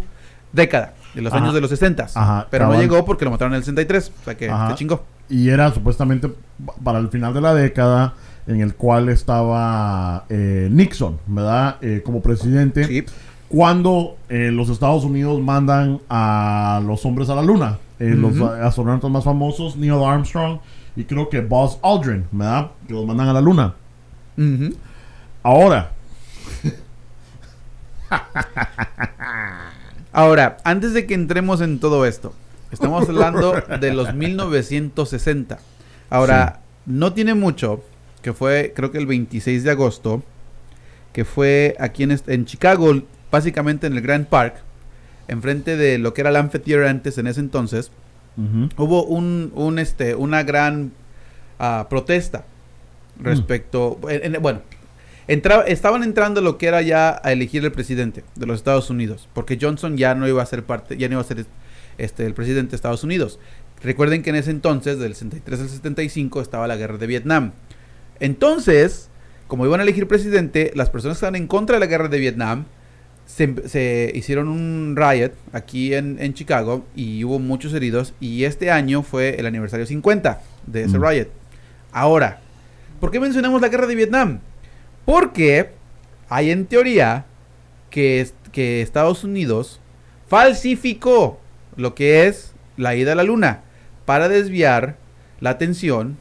década, 0.52 0.94
de 1.14 1.22
los 1.22 1.32
años 1.32 1.54
de 1.54 1.60
los 1.60 1.70
60. 1.70 2.06
Ajá, 2.14 2.46
Pero 2.50 2.66
no 2.66 2.80
llegó 2.80 3.04
porque 3.04 3.24
lo 3.24 3.30
mataron 3.30 3.52
en 3.52 3.58
el 3.58 3.62
63. 3.64 4.12
O 4.20 4.24
sea 4.24 4.36
que 4.36 4.46
se 4.68 4.74
chingó. 4.74 5.04
y 5.28 5.48
era 5.50 5.70
supuestamente 5.72 6.28
pa- 6.28 6.74
para 6.82 6.98
el 6.98 7.08
final 7.08 7.32
de 7.34 7.40
la 7.42 7.54
década 7.54 8.14
en 8.46 8.60
el 8.60 8.74
cual 8.74 9.08
estaba 9.08 10.24
eh, 10.28 10.68
Nixon, 10.70 11.18
¿verdad? 11.26 11.76
Eh, 11.82 12.02
como 12.04 12.22
presidente. 12.22 12.84
Sí. 12.86 13.04
Cuando 13.48 14.16
eh, 14.28 14.50
los 14.52 14.68
Estados 14.70 15.04
Unidos 15.04 15.40
mandan 15.40 16.00
a 16.08 16.80
los 16.84 17.04
hombres 17.06 17.28
a 17.30 17.34
la 17.34 17.42
luna. 17.42 17.78
Eh, 17.98 18.10
Los 18.16 18.34
Ujú. 18.36 18.46
a- 18.46 18.66
astronautas 18.66 19.10
más 19.10 19.24
famosos, 19.24 19.76
Neil 19.76 19.92
Armstrong 20.04 20.58
y 20.96 21.04
creo 21.04 21.28
que 21.30 21.40
Buzz 21.40 21.78
Aldrin, 21.82 22.26
¿verdad? 22.32 22.70
Que 22.86 22.92
los 22.94 23.06
mandan 23.06 23.28
a 23.28 23.32
la 23.32 23.40
luna. 23.40 23.74
Ahora, 25.42 25.92
Ahora, 30.12 30.56
antes 30.64 30.92
de 30.94 31.06
que 31.06 31.14
entremos 31.14 31.60
en 31.60 31.78
todo 31.78 32.06
esto, 32.06 32.32
estamos 32.70 33.08
hablando 33.08 33.54
de 33.80 33.92
los 33.94 34.14
1960. 34.14 35.58
Ahora, 36.10 36.60
no 36.86 37.12
tiene 37.12 37.34
mucho, 37.34 37.82
que 38.22 38.32
fue 38.32 38.72
creo 38.74 38.90
que 38.90 38.98
el 38.98 39.06
26 39.06 39.64
de 39.64 39.70
agosto, 39.70 40.22
que 41.12 41.24
fue 41.24 41.76
aquí 41.80 42.02
en, 42.04 42.18
en 42.26 42.44
Chicago, 42.46 42.94
básicamente 43.36 43.86
en 43.86 43.92
el 43.92 44.00
Grand 44.02 44.26
Park, 44.26 44.54
enfrente 45.28 45.76
de 45.76 45.98
lo 45.98 46.14
que 46.14 46.20
era 46.22 46.30
el 46.30 46.36
Amphitheater 46.36 46.86
antes 46.86 47.18
en 47.18 47.26
ese 47.26 47.40
entonces, 47.40 47.90
hubo 48.76 49.04
un, 49.04 49.50
un, 49.54 49.78
este, 49.78 50.14
una 50.14 50.42
gran 50.42 50.92
ah, 51.58 51.86
protesta 51.88 52.44
respecto, 53.18 53.98
en- 54.10 54.34
en- 54.34 54.42
bueno, 54.42 54.60
entra- 55.26 55.64
estaban 55.66 56.02
entrando 56.02 56.40
lo 56.42 56.58
que 56.58 56.66
era 56.66 56.82
ya 56.82 57.20
a 57.24 57.32
elegir 57.32 57.64
el 57.64 57.72
presidente 57.72 58.24
de 58.34 58.46
los 58.46 58.56
Estados 58.58 58.90
Unidos, 58.90 59.28
porque 59.32 59.58
Johnson 59.60 59.96
ya 59.96 60.14
no 60.14 60.28
iba 60.28 60.42
a 60.42 60.46
ser 60.46 60.64
parte, 60.64 60.96
ya 60.98 61.08
no 61.08 61.14
iba 61.14 61.22
a 61.22 61.24
ser 61.24 61.46
este, 61.98 62.26
el 62.26 62.34
presidente 62.34 62.70
de 62.72 62.76
Estados 62.76 63.04
Unidos. 63.04 63.38
Recuerden 63.82 64.22
que 64.22 64.30
en 64.30 64.36
ese 64.36 64.50
entonces, 64.50 64.98
del 64.98 65.14
63 65.14 65.60
al 65.60 65.68
75, 65.68 66.40
estaba 66.42 66.66
la 66.66 66.76
guerra 66.76 66.98
de 66.98 67.06
Vietnam. 67.06 67.52
Entonces, 68.20 69.08
como 69.48 69.64
iban 69.66 69.80
a 69.80 69.82
elegir 69.82 70.06
presidente, 70.08 70.72
las 70.74 70.90
personas 70.90 71.16
que 71.16 71.18
estaban 71.18 71.36
en 71.36 71.46
contra 71.46 71.76
de 71.76 71.80
la 71.80 71.86
guerra 71.86 72.08
de 72.08 72.18
Vietnam 72.18 72.64
se, 73.26 73.68
se 73.68 74.10
hicieron 74.14 74.48
un 74.48 74.94
riot 74.96 75.32
aquí 75.52 75.94
en, 75.94 76.16
en 76.20 76.32
Chicago 76.34 76.84
y 76.94 77.24
hubo 77.24 77.38
muchos 77.38 77.74
heridos. 77.74 78.14
Y 78.20 78.44
este 78.44 78.70
año 78.70 79.02
fue 79.02 79.38
el 79.38 79.46
aniversario 79.46 79.84
50 79.86 80.40
de 80.66 80.84
ese 80.84 80.98
Mm. 80.98 81.04
riot. 81.04 81.28
Ahora, 81.92 82.40
¿por 83.00 83.10
qué 83.10 83.20
mencionamos 83.20 83.60
la 83.60 83.68
guerra 83.68 83.86
de 83.86 83.94
Vietnam? 83.94 84.40
Porque 85.04 85.70
hay 86.28 86.50
en 86.50 86.66
teoría 86.66 87.24
que, 87.90 88.28
que 88.52 88.82
Estados 88.82 89.24
Unidos 89.24 89.80
falsificó 90.28 91.40
lo 91.76 91.94
que 91.94 92.26
es 92.26 92.52
la 92.76 92.94
ida 92.94 93.12
a 93.12 93.14
la 93.16 93.22
luna 93.24 93.60
para 94.04 94.28
desviar 94.28 94.96
la 95.40 95.50
atención 95.50 96.16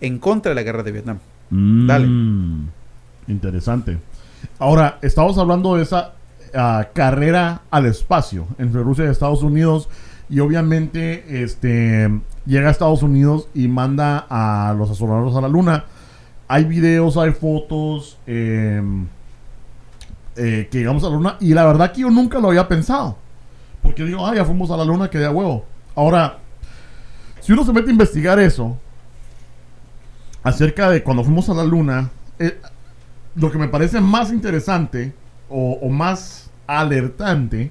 en 0.00 0.18
contra 0.18 0.50
de 0.50 0.54
la 0.56 0.62
guerra 0.62 0.82
de 0.82 0.92
Vietnam. 0.92 1.18
Dale. 1.50 2.06
Mm, 2.06 2.68
Interesante. 3.28 3.98
Ahora, 4.58 4.98
estamos 5.02 5.36
hablando 5.38 5.76
de 5.76 5.82
esa 5.82 6.14
ah, 6.54 6.88
carrera 6.92 7.62
al 7.70 7.86
espacio 7.86 8.46
entre 8.58 8.82
Rusia 8.82 9.04
y 9.04 9.08
Estados 9.08 9.42
Unidos. 9.42 9.88
Y 10.28 10.40
obviamente, 10.40 11.42
este 11.42 12.08
llega 12.46 12.68
a 12.68 12.70
Estados 12.70 13.02
Unidos 13.02 13.48
y 13.54 13.68
manda 13.68 14.26
a 14.28 14.74
los 14.76 14.90
astronautas 14.90 15.36
a 15.36 15.40
la 15.40 15.48
luna. 15.48 15.84
Hay 16.48 16.64
videos, 16.64 17.16
hay 17.16 17.32
fotos 17.32 18.18
em, 18.26 19.06
eh, 20.36 20.68
que 20.70 20.78
llegamos 20.78 21.04
a 21.04 21.08
la 21.08 21.14
luna. 21.14 21.36
Y 21.40 21.54
la 21.54 21.64
verdad 21.64 21.92
que 21.92 22.02
yo 22.02 22.10
nunca 22.10 22.38
lo 22.38 22.48
había 22.48 22.66
pensado. 22.66 23.16
Porque 23.82 24.04
digo, 24.04 24.26
ah, 24.26 24.34
ya 24.34 24.44
fuimos 24.44 24.70
a 24.70 24.76
la 24.76 24.84
luna, 24.84 25.08
que 25.08 25.18
de 25.18 25.28
huevo. 25.28 25.64
Ahora, 25.94 26.38
si 27.40 27.52
uno 27.52 27.64
se 27.64 27.72
mete 27.72 27.88
a 27.88 27.92
investigar 27.92 28.38
eso, 28.38 28.76
acerca 30.42 30.90
de 30.90 31.02
cuando 31.02 31.24
fuimos 31.24 31.48
a 31.48 31.54
la 31.54 31.64
luna, 31.64 32.10
eh, 32.38 32.58
lo 33.34 33.50
que 33.50 33.58
me 33.58 33.68
parece 33.68 34.00
más 34.00 34.32
interesante 34.32 35.12
o, 35.50 35.72
o 35.82 35.88
más 35.88 36.50
alertante, 36.66 37.70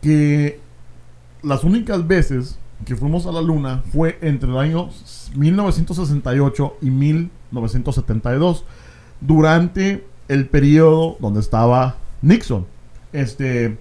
que 0.00 0.60
las 1.42 1.64
únicas 1.64 2.06
veces 2.06 2.58
que 2.84 2.96
fuimos 2.96 3.26
a 3.26 3.32
la 3.32 3.40
luna 3.40 3.82
fue 3.92 4.18
entre 4.20 4.50
el 4.50 4.58
año 4.58 4.90
1968 5.34 6.76
y 6.82 6.90
1972, 6.90 8.64
durante 9.20 10.06
el 10.28 10.48
periodo 10.48 11.16
donde 11.20 11.40
estaba 11.40 11.96
Nixon. 12.22 12.66
Este, 13.12 13.78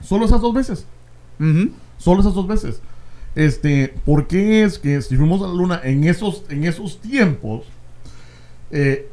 solo 0.00 0.24
esas 0.24 0.40
dos 0.40 0.54
veces. 0.54 0.86
Solo 1.98 2.20
esas 2.20 2.34
dos 2.34 2.46
veces. 2.46 2.80
Este, 3.34 3.94
¿por 4.04 4.26
qué 4.26 4.64
es 4.64 4.78
que 4.78 5.00
si 5.02 5.16
fuimos 5.16 5.42
a 5.42 5.48
la 5.48 5.54
luna 5.54 5.80
en 5.84 6.04
esos, 6.04 6.44
en 6.48 6.64
esos 6.64 7.00
tiempos, 7.00 7.64
eh, 8.70 9.08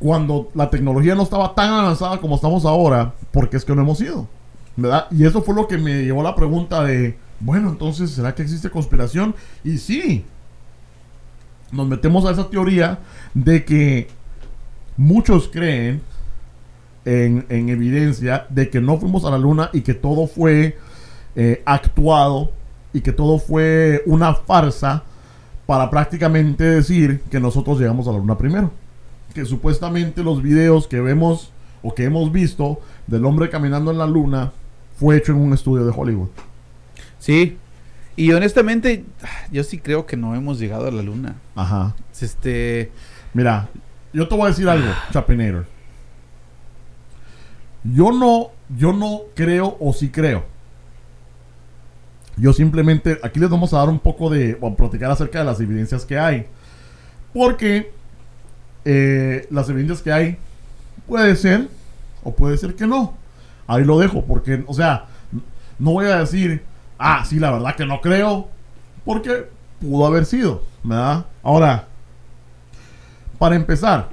cuando 0.00 0.50
la 0.54 0.70
tecnología 0.70 1.14
no 1.14 1.22
estaba 1.22 1.54
tan 1.54 1.70
avanzada 1.70 2.18
como 2.18 2.34
estamos 2.34 2.64
ahora, 2.64 3.14
¿por 3.30 3.48
qué 3.48 3.58
es 3.58 3.64
que 3.64 3.74
no 3.74 3.82
hemos 3.82 4.00
ido? 4.00 4.26
¿Verdad? 4.76 5.06
Y 5.10 5.24
eso 5.24 5.42
fue 5.42 5.54
lo 5.54 5.68
que 5.68 5.78
me 5.78 6.02
llevó 6.02 6.20
a 6.20 6.24
la 6.24 6.34
pregunta 6.34 6.82
de, 6.82 7.16
bueno, 7.38 7.68
entonces, 7.68 8.10
¿será 8.10 8.34
que 8.34 8.42
existe 8.42 8.70
conspiración? 8.70 9.34
Y 9.62 9.78
sí, 9.78 10.24
nos 11.70 11.86
metemos 11.86 12.24
a 12.24 12.32
esa 12.32 12.48
teoría 12.48 12.98
de 13.34 13.64
que 13.64 14.08
muchos 14.96 15.48
creen 15.48 16.02
en, 17.04 17.44
en 17.50 17.68
evidencia 17.68 18.46
de 18.48 18.70
que 18.70 18.80
no 18.80 18.98
fuimos 18.98 19.24
a 19.24 19.30
la 19.30 19.38
luna 19.38 19.70
y 19.72 19.82
que 19.82 19.94
todo 19.94 20.26
fue 20.26 20.78
eh, 21.36 21.62
actuado 21.64 22.52
y 22.92 23.02
que 23.02 23.12
todo 23.12 23.38
fue 23.38 24.02
una 24.06 24.34
farsa 24.34 25.04
para 25.66 25.88
prácticamente 25.90 26.64
decir 26.64 27.20
que 27.30 27.38
nosotros 27.38 27.78
llegamos 27.78 28.08
a 28.08 28.12
la 28.12 28.18
luna 28.18 28.36
primero. 28.36 28.72
Que 29.34 29.44
supuestamente 29.44 30.22
los 30.22 30.42
videos 30.42 30.86
que 30.86 31.00
vemos 31.00 31.52
o 31.82 31.94
que 31.94 32.04
hemos 32.04 32.32
visto 32.32 32.80
del 33.06 33.24
hombre 33.24 33.48
caminando 33.48 33.90
en 33.90 33.98
la 33.98 34.06
luna 34.06 34.52
fue 34.98 35.16
hecho 35.16 35.32
en 35.32 35.38
un 35.38 35.52
estudio 35.52 35.84
de 35.84 35.92
Hollywood. 35.96 36.28
Sí. 37.18 37.56
Y 38.16 38.32
honestamente, 38.32 39.04
yo 39.50 39.64
sí 39.64 39.78
creo 39.78 40.04
que 40.04 40.16
no 40.16 40.34
hemos 40.34 40.58
llegado 40.58 40.88
a 40.88 40.90
la 40.90 41.02
luna. 41.02 41.36
Ajá. 41.54 41.94
Este. 42.20 42.90
Mira, 43.32 43.68
yo 44.12 44.28
te 44.28 44.34
voy 44.34 44.44
a 44.44 44.48
decir 44.48 44.68
algo, 44.68 44.88
Chapinator. 45.12 45.66
Yo 47.84 48.12
no, 48.12 48.48
yo 48.76 48.92
no 48.92 49.22
creo 49.34 49.76
o 49.80 49.92
sí 49.92 50.10
creo. 50.10 50.44
Yo 52.36 52.52
simplemente, 52.52 53.18
aquí 53.22 53.38
les 53.38 53.50
vamos 53.50 53.72
a 53.72 53.78
dar 53.78 53.88
un 53.88 53.98
poco 53.98 54.30
de, 54.30 54.58
o 54.60 54.68
a 54.68 54.76
platicar 54.76 55.10
acerca 55.10 55.38
de 55.40 55.44
las 55.44 55.60
evidencias 55.60 56.04
que 56.04 56.18
hay. 56.18 56.46
Porque 57.32 57.92
eh, 58.84 59.46
las 59.50 59.68
evidencias 59.68 60.02
que 60.02 60.12
hay 60.12 60.38
puede 61.06 61.36
ser 61.36 61.68
o 62.22 62.32
puede 62.34 62.56
ser 62.56 62.74
que 62.74 62.86
no. 62.86 63.14
Ahí 63.66 63.84
lo 63.84 63.98
dejo, 63.98 64.24
porque, 64.24 64.64
o 64.66 64.74
sea, 64.74 65.06
no 65.78 65.92
voy 65.92 66.06
a 66.06 66.18
decir, 66.18 66.62
ah, 66.98 67.24
sí, 67.24 67.38
la 67.38 67.50
verdad 67.50 67.76
que 67.76 67.86
no 67.86 68.00
creo, 68.00 68.48
porque 69.04 69.48
pudo 69.80 70.06
haber 70.06 70.26
sido, 70.26 70.62
¿verdad? 70.82 71.26
Ahora, 71.42 71.86
para 73.38 73.56
empezar, 73.56 74.10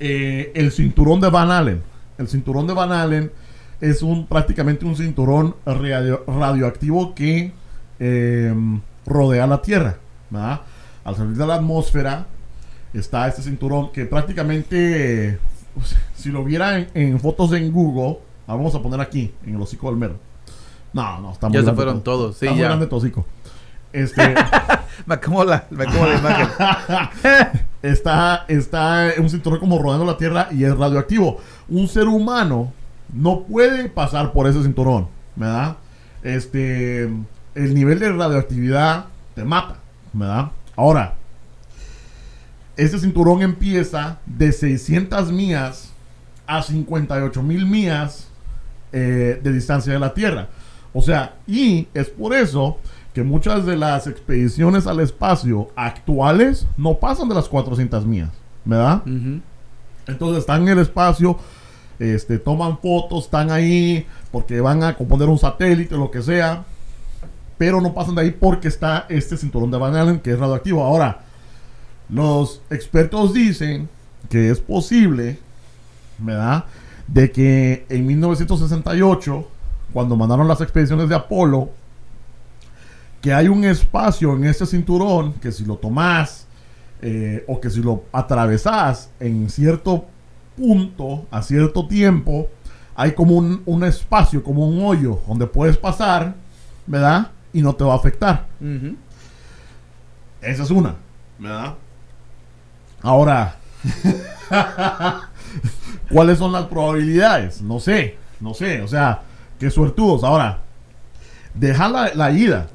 eh, 0.00 0.50
el 0.54 0.72
cinturón 0.72 1.20
de 1.20 1.30
Van 1.30 1.50
Allen. 1.50 1.82
El 2.18 2.28
cinturón 2.28 2.66
de 2.66 2.74
Van 2.74 2.92
Allen 2.92 3.30
es 3.80 4.02
un 4.02 4.26
prácticamente 4.26 4.84
un 4.84 4.96
cinturón 4.96 5.54
radio- 5.64 6.24
radioactivo 6.26 7.14
que 7.14 7.52
eh, 8.00 8.54
rodea 9.06 9.46
la 9.46 9.62
Tierra. 9.62 9.98
Al 11.04 11.16
salir 11.16 11.36
de 11.36 11.46
la 11.46 11.56
atmósfera 11.56 12.26
está 12.92 13.28
este 13.28 13.42
cinturón 13.42 13.92
que 13.92 14.04
prácticamente, 14.06 15.38
si 16.16 16.30
lo 16.30 16.44
viera 16.44 16.78
en, 16.78 16.88
en 16.94 17.20
fotos 17.20 17.52
en 17.52 17.72
Google, 17.72 18.18
ah, 18.46 18.54
vamos 18.54 18.74
a 18.74 18.82
poner 18.82 19.00
aquí, 19.00 19.32
en 19.46 19.54
el 19.54 19.60
hocico 19.60 19.88
del 19.88 19.98
mero. 19.98 20.16
No, 20.92 21.20
no, 21.20 21.32
está 21.32 21.48
muy 21.48 21.58
Ya 21.58 21.64
se 21.64 21.72
fueron 21.72 22.02
todo. 22.02 22.32
todos, 22.32 22.36
sí, 22.36 22.46
ya. 22.56 22.88
tu 22.88 22.96
hocico. 22.96 23.26
Este, 23.92 24.34
Me 25.06 25.14
acomodo 25.14 25.44
la, 25.44 25.66
me 25.70 25.84
acomodo 25.84 26.08
la 26.08 26.18
imagen. 26.18 26.48
está, 27.82 28.44
está 28.48 29.12
un 29.18 29.28
cinturón 29.28 29.58
como 29.58 29.78
rodeando 29.80 30.04
la 30.04 30.16
Tierra 30.16 30.48
y 30.50 30.64
es 30.64 30.76
radioactivo. 30.76 31.38
Un 31.68 31.88
ser 31.88 32.06
humano 32.06 32.72
no 33.12 33.42
puede 33.42 33.88
pasar 33.88 34.32
por 34.32 34.46
ese 34.46 34.62
cinturón, 34.62 35.08
¿verdad? 35.36 35.76
Este, 36.22 37.04
el 37.54 37.74
nivel 37.74 37.98
de 37.98 38.12
radioactividad 38.12 39.06
te 39.34 39.44
mata, 39.44 39.76
¿verdad? 40.12 40.50
Ahora, 40.76 41.14
este 42.76 42.98
cinturón 42.98 43.42
empieza 43.42 44.18
de 44.26 44.52
600 44.52 45.30
millas 45.32 45.92
a 46.46 46.62
58 46.62 47.42
mil 47.42 47.66
millas 47.66 48.28
eh, 48.92 49.40
de 49.42 49.52
distancia 49.52 49.92
de 49.92 49.98
la 49.98 50.14
Tierra. 50.14 50.48
O 50.92 51.00
sea, 51.00 51.36
y 51.46 51.88
es 51.94 52.08
por 52.08 52.34
eso 52.34 52.78
que 53.14 53.22
muchas 53.22 53.66
de 53.66 53.76
las 53.76 54.06
expediciones 54.06 54.86
al 54.86 55.00
espacio 55.00 55.68
actuales 55.76 56.66
no 56.76 56.98
pasan 56.98 57.28
de 57.28 57.34
las 57.34 57.48
400 57.48 58.06
millas, 58.06 58.30
¿verdad? 58.64 59.02
Ujú. 59.06 59.40
Entonces 60.06 60.38
están 60.38 60.62
en 60.62 60.68
el 60.68 60.78
espacio, 60.78 61.38
este, 61.98 62.38
toman 62.38 62.78
fotos, 62.78 63.24
están 63.24 63.50
ahí 63.50 64.06
porque 64.30 64.60
van 64.60 64.82
a 64.82 64.96
componer 64.96 65.28
un 65.28 65.38
satélite 65.38 65.94
o 65.94 65.98
lo 65.98 66.10
que 66.10 66.22
sea, 66.22 66.64
pero 67.58 67.80
no 67.80 67.94
pasan 67.94 68.14
de 68.14 68.22
ahí 68.22 68.30
porque 68.30 68.68
está 68.68 69.06
este 69.08 69.36
cinturón 69.36 69.70
de 69.70 69.78
Van 69.78 69.94
Allen 69.94 70.18
que 70.18 70.32
es 70.32 70.38
radioactivo. 70.38 70.82
Ahora, 70.82 71.20
los 72.08 72.62
expertos 72.70 73.32
dicen 73.32 73.88
que 74.28 74.50
es 74.50 74.60
posible, 74.60 75.38
¿verdad? 76.18 76.64
De 77.06 77.30
que 77.30 77.86
en 77.88 78.06
1968, 78.06 79.48
cuando 79.92 80.16
mandaron 80.16 80.48
las 80.48 80.60
expediciones 80.60 81.08
de 81.08 81.14
Apolo, 81.14 81.70
que 83.20 83.32
hay 83.32 83.48
un 83.48 83.64
espacio 83.64 84.34
en 84.34 84.44
ese 84.44 84.66
cinturón 84.66 85.34
que 85.34 85.52
si 85.52 85.64
lo 85.64 85.76
tomás 85.76 86.46
eh, 87.00 87.44
o 87.46 87.60
que 87.60 87.70
si 87.70 87.80
lo 87.80 88.04
atravesás 88.12 89.10
en 89.20 89.48
cierto 89.48 90.06
punto, 90.56 91.26
a 91.30 91.42
cierto 91.42 91.86
tiempo, 91.86 92.48
hay 92.94 93.12
como 93.12 93.36
un, 93.36 93.62
un 93.64 93.84
espacio, 93.84 94.42
como 94.42 94.68
un 94.68 94.84
hoyo 94.84 95.20
donde 95.26 95.46
puedes 95.46 95.76
pasar, 95.76 96.34
¿verdad? 96.86 97.30
Y 97.52 97.62
no 97.62 97.74
te 97.74 97.84
va 97.84 97.94
a 97.94 97.96
afectar. 97.96 98.46
Esa 100.40 100.62
es 100.64 100.70
una, 100.70 100.96
¿verdad? 101.38 101.74
Ahora, 103.02 103.56
¿cuáles 106.10 106.38
son 106.38 106.52
las 106.52 106.64
probabilidades? 106.66 107.60
No 107.62 107.80
sé, 107.80 108.16
no 108.40 108.54
sé, 108.54 108.80
o 108.82 108.88
sea, 108.88 109.22
qué 109.58 109.70
suertudos. 109.70 110.24
Ahora, 110.24 110.58
deja 111.54 111.88
la, 111.88 112.14
la 112.14 112.30
ida, 112.30 112.68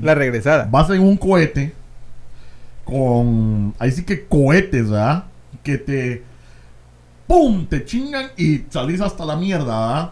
La 0.00 0.14
regresada. 0.14 0.68
vas 0.70 0.88
en 0.90 1.00
un 1.02 1.16
cohete 1.16 1.74
con, 2.84 3.74
ahí 3.78 3.90
sí 3.92 4.04
que 4.04 4.26
cohetes, 4.26 4.88
¿verdad? 4.90 5.24
Que 5.62 5.78
te, 5.78 6.22
¡pum!, 7.26 7.66
te 7.66 7.84
chingan 7.84 8.28
y 8.36 8.64
salís 8.70 9.00
hasta 9.00 9.24
la 9.24 9.36
mierda, 9.36 9.64
¿verdad? 9.86 10.10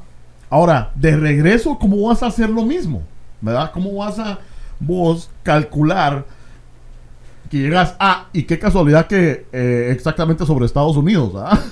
Ahora, 0.50 0.90
de 0.94 1.16
regreso, 1.16 1.78
¿cómo 1.78 2.08
vas 2.08 2.22
a 2.22 2.26
hacer 2.26 2.48
lo 2.50 2.64
mismo? 2.64 3.02
¿Verdad? 3.40 3.70
¿Cómo 3.72 3.94
vas 3.96 4.18
a 4.18 4.38
vos 4.80 5.30
calcular 5.42 6.24
que 7.50 7.58
llegas 7.58 7.94
a, 7.98 8.26
y 8.32 8.42
qué 8.44 8.58
casualidad 8.58 9.06
que 9.06 9.46
eh, 9.52 9.90
exactamente 9.92 10.44
sobre 10.46 10.66
Estados 10.66 10.96
Unidos, 10.96 11.32
¿verdad? 11.34 11.58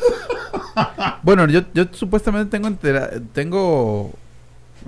Bueno, 1.22 1.46
yo, 1.46 1.62
yo 1.74 1.84
supuestamente 1.92 2.50
tengo 2.50 2.68
entera- 2.68 3.10
tengo 3.32 4.12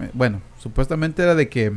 eh, 0.00 0.10
bueno, 0.12 0.40
supuestamente 0.60 1.22
era 1.22 1.34
de 1.34 1.48
que 1.48 1.72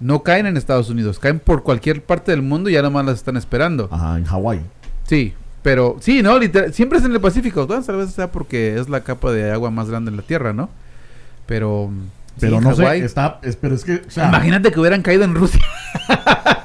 no 0.00 0.22
caen 0.22 0.46
en 0.46 0.56
Estados 0.56 0.88
Unidos, 0.88 1.18
caen 1.18 1.38
por 1.38 1.62
cualquier 1.62 2.02
parte 2.02 2.30
del 2.32 2.40
mundo 2.42 2.70
y 2.70 2.72
ya 2.72 2.82
nomás 2.82 3.04
las 3.04 3.16
están 3.16 3.36
esperando. 3.36 3.88
Ajá, 3.92 4.16
en 4.16 4.24
Hawái. 4.24 4.60
Sí, 5.06 5.34
pero 5.62 5.96
sí, 6.00 6.22
no, 6.22 6.38
literal, 6.38 6.72
siempre 6.72 6.98
es 6.98 7.04
en 7.04 7.12
el 7.12 7.20
Pacífico. 7.20 7.66
Bueno, 7.66 7.82
tal 7.84 7.96
vez 7.96 8.10
sea 8.12 8.32
porque 8.32 8.78
es 8.78 8.88
la 8.88 9.02
capa 9.02 9.30
de 9.32 9.50
agua 9.52 9.70
más 9.70 9.90
grande 9.90 10.10
en 10.10 10.16
la 10.16 10.22
Tierra, 10.22 10.52
¿no? 10.54 10.70
Pero 11.46 11.90
Pero 12.40 12.58
sí, 12.58 12.64
no 12.64 12.74
sé, 12.74 13.04
está, 13.04 13.38
es, 13.42 13.56
pero 13.56 13.74
es 13.74 13.84
que, 13.84 14.02
o 14.06 14.10
sea, 14.10 14.28
Imagínate 14.28 14.72
que 14.72 14.80
hubieran 14.80 15.02
caído 15.02 15.24
en 15.24 15.34
Rusia. 15.34 15.60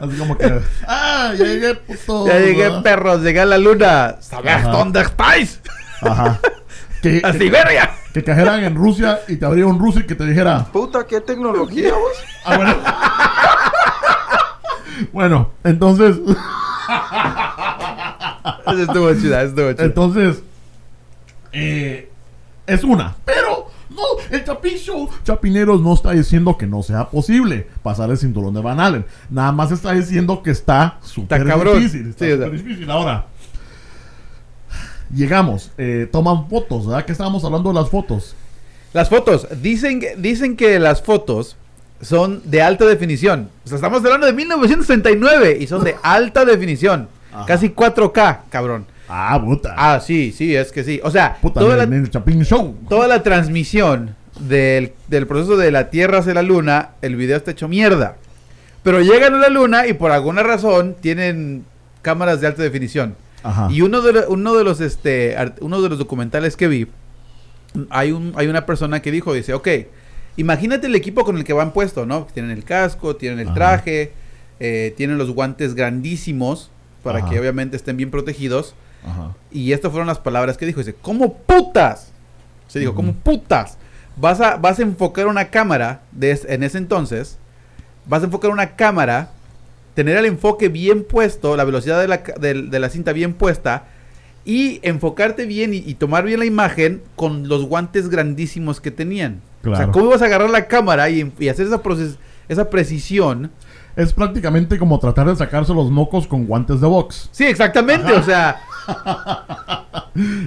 así 0.00 0.16
como 0.18 0.36
que, 0.38 0.60
ah, 0.86 1.32
ya 1.36 1.44
llegué, 1.44 1.74
puto. 1.74 2.26
ya 2.26 2.38
llegué, 2.38 2.62
¿verdad? 2.64 2.82
perros, 2.82 3.22
llegué 3.22 3.40
a 3.40 3.44
la 3.46 3.58
luna. 3.58 4.16
¿Sabes 4.20 4.62
dónde 4.64 5.00
estáis? 5.00 5.60
Ajá. 6.00 6.38
Que, 7.02 7.20
¡A 7.24 7.32
que, 7.32 7.38
Siberia! 7.38 7.90
que 8.12 8.22
cayeran 8.24 8.62
en 8.64 8.74
Rusia 8.74 9.20
y 9.28 9.36
te 9.36 9.44
abriera 9.44 9.68
un 9.68 9.78
ruso 9.78 10.00
y 10.00 10.06
que 10.06 10.14
te 10.14 10.24
dijera, 10.24 10.64
Puta, 10.72 11.04
qué 11.06 11.20
tecnología, 11.20 11.92
vos. 11.92 12.12
ah, 12.44 12.56
bueno. 12.56 12.76
bueno, 15.12 15.50
entonces, 15.64 16.16
Eso 18.66 18.82
estuvo 18.82 19.12
chida, 19.14 19.42
eso 19.42 19.48
estuvo 19.50 19.72
chida. 19.72 19.84
entonces, 19.84 20.42
eh, 21.52 22.10
es 22.66 22.84
una, 22.84 23.14
pero 23.24 23.63
no, 23.94 24.02
el 24.36 24.44
Chapin 24.44 24.76
Show, 24.76 25.08
Chapineros 25.24 25.80
no 25.80 25.94
está 25.94 26.10
diciendo 26.12 26.56
que 26.58 26.66
no 26.66 26.82
sea 26.82 27.08
posible 27.08 27.66
pasar 27.82 28.10
el 28.10 28.18
cinturón 28.18 28.52
de 28.54 28.60
Van 28.60 28.80
Allen, 28.80 29.04
nada 29.30 29.52
más 29.52 29.70
está 29.72 29.92
diciendo 29.92 30.42
que 30.42 30.50
está 30.50 30.98
súper 31.02 31.44
difícil, 31.44 32.08
está 32.10 32.24
Sí, 32.24 32.32
súper 32.32 32.50
difícil. 32.52 32.90
Ahora, 32.90 33.26
llegamos, 35.14 35.70
eh, 35.78 36.08
toman 36.10 36.48
fotos, 36.48 36.86
¿verdad? 36.86 37.04
Que 37.04 37.12
estábamos 37.12 37.44
hablando 37.44 37.70
de 37.70 37.74
las 37.80 37.88
fotos. 37.90 38.34
Las 38.92 39.08
fotos, 39.08 39.46
dicen, 39.60 40.00
que- 40.00 40.16
dicen 40.16 40.56
que 40.56 40.78
las 40.78 41.02
fotos 41.02 41.56
son 42.00 42.42
de 42.44 42.62
alta 42.62 42.84
definición. 42.84 43.50
O 43.64 43.68
sea, 43.68 43.76
estamos 43.76 44.04
hablando 44.04 44.26
de 44.26 44.32
1969 44.32 45.58
y 45.60 45.66
son 45.66 45.84
de 45.84 45.96
alta 46.02 46.44
definición. 46.44 47.08
Ajá. 47.32 47.46
Casi 47.46 47.70
4K, 47.70 48.40
cabrón. 48.50 48.86
Ah, 49.08 49.40
puta. 49.44 49.74
Ah, 49.76 50.00
sí, 50.00 50.32
sí, 50.32 50.54
es 50.56 50.72
que 50.72 50.82
sí. 50.84 51.00
O 51.04 51.10
sea, 51.10 51.36
puta, 51.42 51.60
toda, 51.60 51.76
la, 51.76 51.82
el 51.84 52.10
Chapin 52.10 52.44
Show. 52.44 52.76
toda 52.88 53.06
la 53.06 53.22
transmisión 53.22 54.16
del, 54.40 54.92
del 55.08 55.26
proceso 55.26 55.56
de 55.56 55.70
la 55.70 55.90
Tierra 55.90 56.18
hacia 56.18 56.34
la 56.34 56.42
Luna, 56.42 56.90
el 57.02 57.16
video 57.16 57.36
está 57.36 57.50
hecho 57.50 57.68
mierda. 57.68 58.16
Pero 58.82 59.00
llegan 59.00 59.34
a 59.34 59.38
la 59.38 59.48
Luna 59.48 59.86
y 59.86 59.92
por 59.94 60.10
alguna 60.10 60.42
razón 60.42 60.96
tienen 61.00 61.64
cámaras 62.02 62.40
de 62.40 62.46
alta 62.46 62.62
definición. 62.62 63.14
Ajá. 63.42 63.68
Y 63.70 63.82
uno 63.82 64.00
de, 64.00 64.12
lo- 64.14 64.28
uno 64.28 64.54
de 64.54 64.64
los 64.64 64.80
este 64.80 65.36
art- 65.36 65.58
uno 65.60 65.82
de 65.82 65.88
los 65.90 65.98
documentales 65.98 66.56
que 66.56 66.66
vi, 66.68 66.86
hay 67.90 68.12
un 68.12 68.32
hay 68.36 68.46
una 68.46 68.64
persona 68.66 69.02
que 69.02 69.10
dijo, 69.10 69.34
dice, 69.34 69.52
ok, 69.54 69.68
imagínate 70.36 70.86
el 70.86 70.94
equipo 70.94 71.24
con 71.24 71.36
el 71.36 71.44
que 71.44 71.52
van 71.52 71.72
puesto, 71.72 72.06
¿no? 72.06 72.26
Tienen 72.32 72.50
el 72.52 72.64
casco, 72.64 73.16
tienen 73.16 73.38
el 73.40 73.46
Ajá. 73.48 73.54
traje, 73.54 74.12
eh, 74.60 74.94
tienen 74.96 75.18
los 75.18 75.30
guantes 75.30 75.74
grandísimos 75.74 76.70
para 77.02 77.18
Ajá. 77.18 77.30
que 77.30 77.40
obviamente 77.40 77.76
estén 77.76 77.96
bien 77.98 78.10
protegidos. 78.10 78.74
Ajá. 79.04 79.34
Y 79.50 79.72
estas 79.72 79.90
fueron 79.90 80.08
las 80.08 80.18
palabras 80.18 80.56
que 80.56 80.66
dijo, 80.66 80.80
dice, 80.80 80.94
¿cómo 81.00 81.34
putas? 81.34 82.10
Se 82.68 82.78
dijo, 82.78 82.92
Ujú. 82.92 82.96
¿cómo 83.00 83.12
putas? 83.12 83.78
Vas 84.16 84.40
a, 84.40 84.56
vas 84.56 84.78
a 84.78 84.82
enfocar 84.82 85.26
una 85.26 85.46
cámara 85.50 86.02
de 86.12 86.38
en 86.48 86.62
ese 86.62 86.78
entonces, 86.78 87.38
vas 88.06 88.22
a 88.22 88.26
enfocar 88.26 88.50
una 88.50 88.76
cámara, 88.76 89.30
tener 89.94 90.16
el 90.16 90.26
enfoque 90.26 90.68
bien 90.68 91.04
puesto, 91.04 91.56
la 91.56 91.64
velocidad 91.64 92.00
de 92.00 92.08
la, 92.08 92.18
de 92.18 92.78
la 92.80 92.88
cinta 92.88 93.12
bien 93.12 93.34
puesta, 93.34 93.84
y 94.44 94.78
enfocarte 94.82 95.46
bien 95.46 95.72
y, 95.72 95.78
y 95.78 95.94
tomar 95.94 96.24
bien 96.24 96.38
la 96.38 96.44
imagen 96.46 97.02
con 97.16 97.48
los 97.48 97.64
guantes 97.66 98.08
grandísimos 98.08 98.80
que 98.80 98.90
tenían. 98.90 99.40
O 99.66 99.74
sea. 99.74 99.90
¿cómo 99.90 100.06
ibas 100.06 100.20
a 100.20 100.26
agarrar 100.26 100.50
la 100.50 100.66
cámara 100.66 101.08
y, 101.08 101.32
y 101.38 101.48
hacer 101.48 101.66
esa, 101.66 101.82
proces- 101.82 102.16
esa 102.48 102.68
precisión? 102.68 103.50
Es 103.96 104.12
prácticamente 104.12 104.78
como 104.78 104.98
tratar 104.98 105.26
de 105.28 105.36
sacarse 105.36 105.72
los 105.72 105.90
mocos 105.90 106.26
con 106.26 106.46
guantes 106.46 106.80
de 106.80 106.86
box. 106.86 107.30
Sí, 107.32 107.44
exactamente, 107.44 108.12
o 108.12 108.22
sea. 108.22 108.60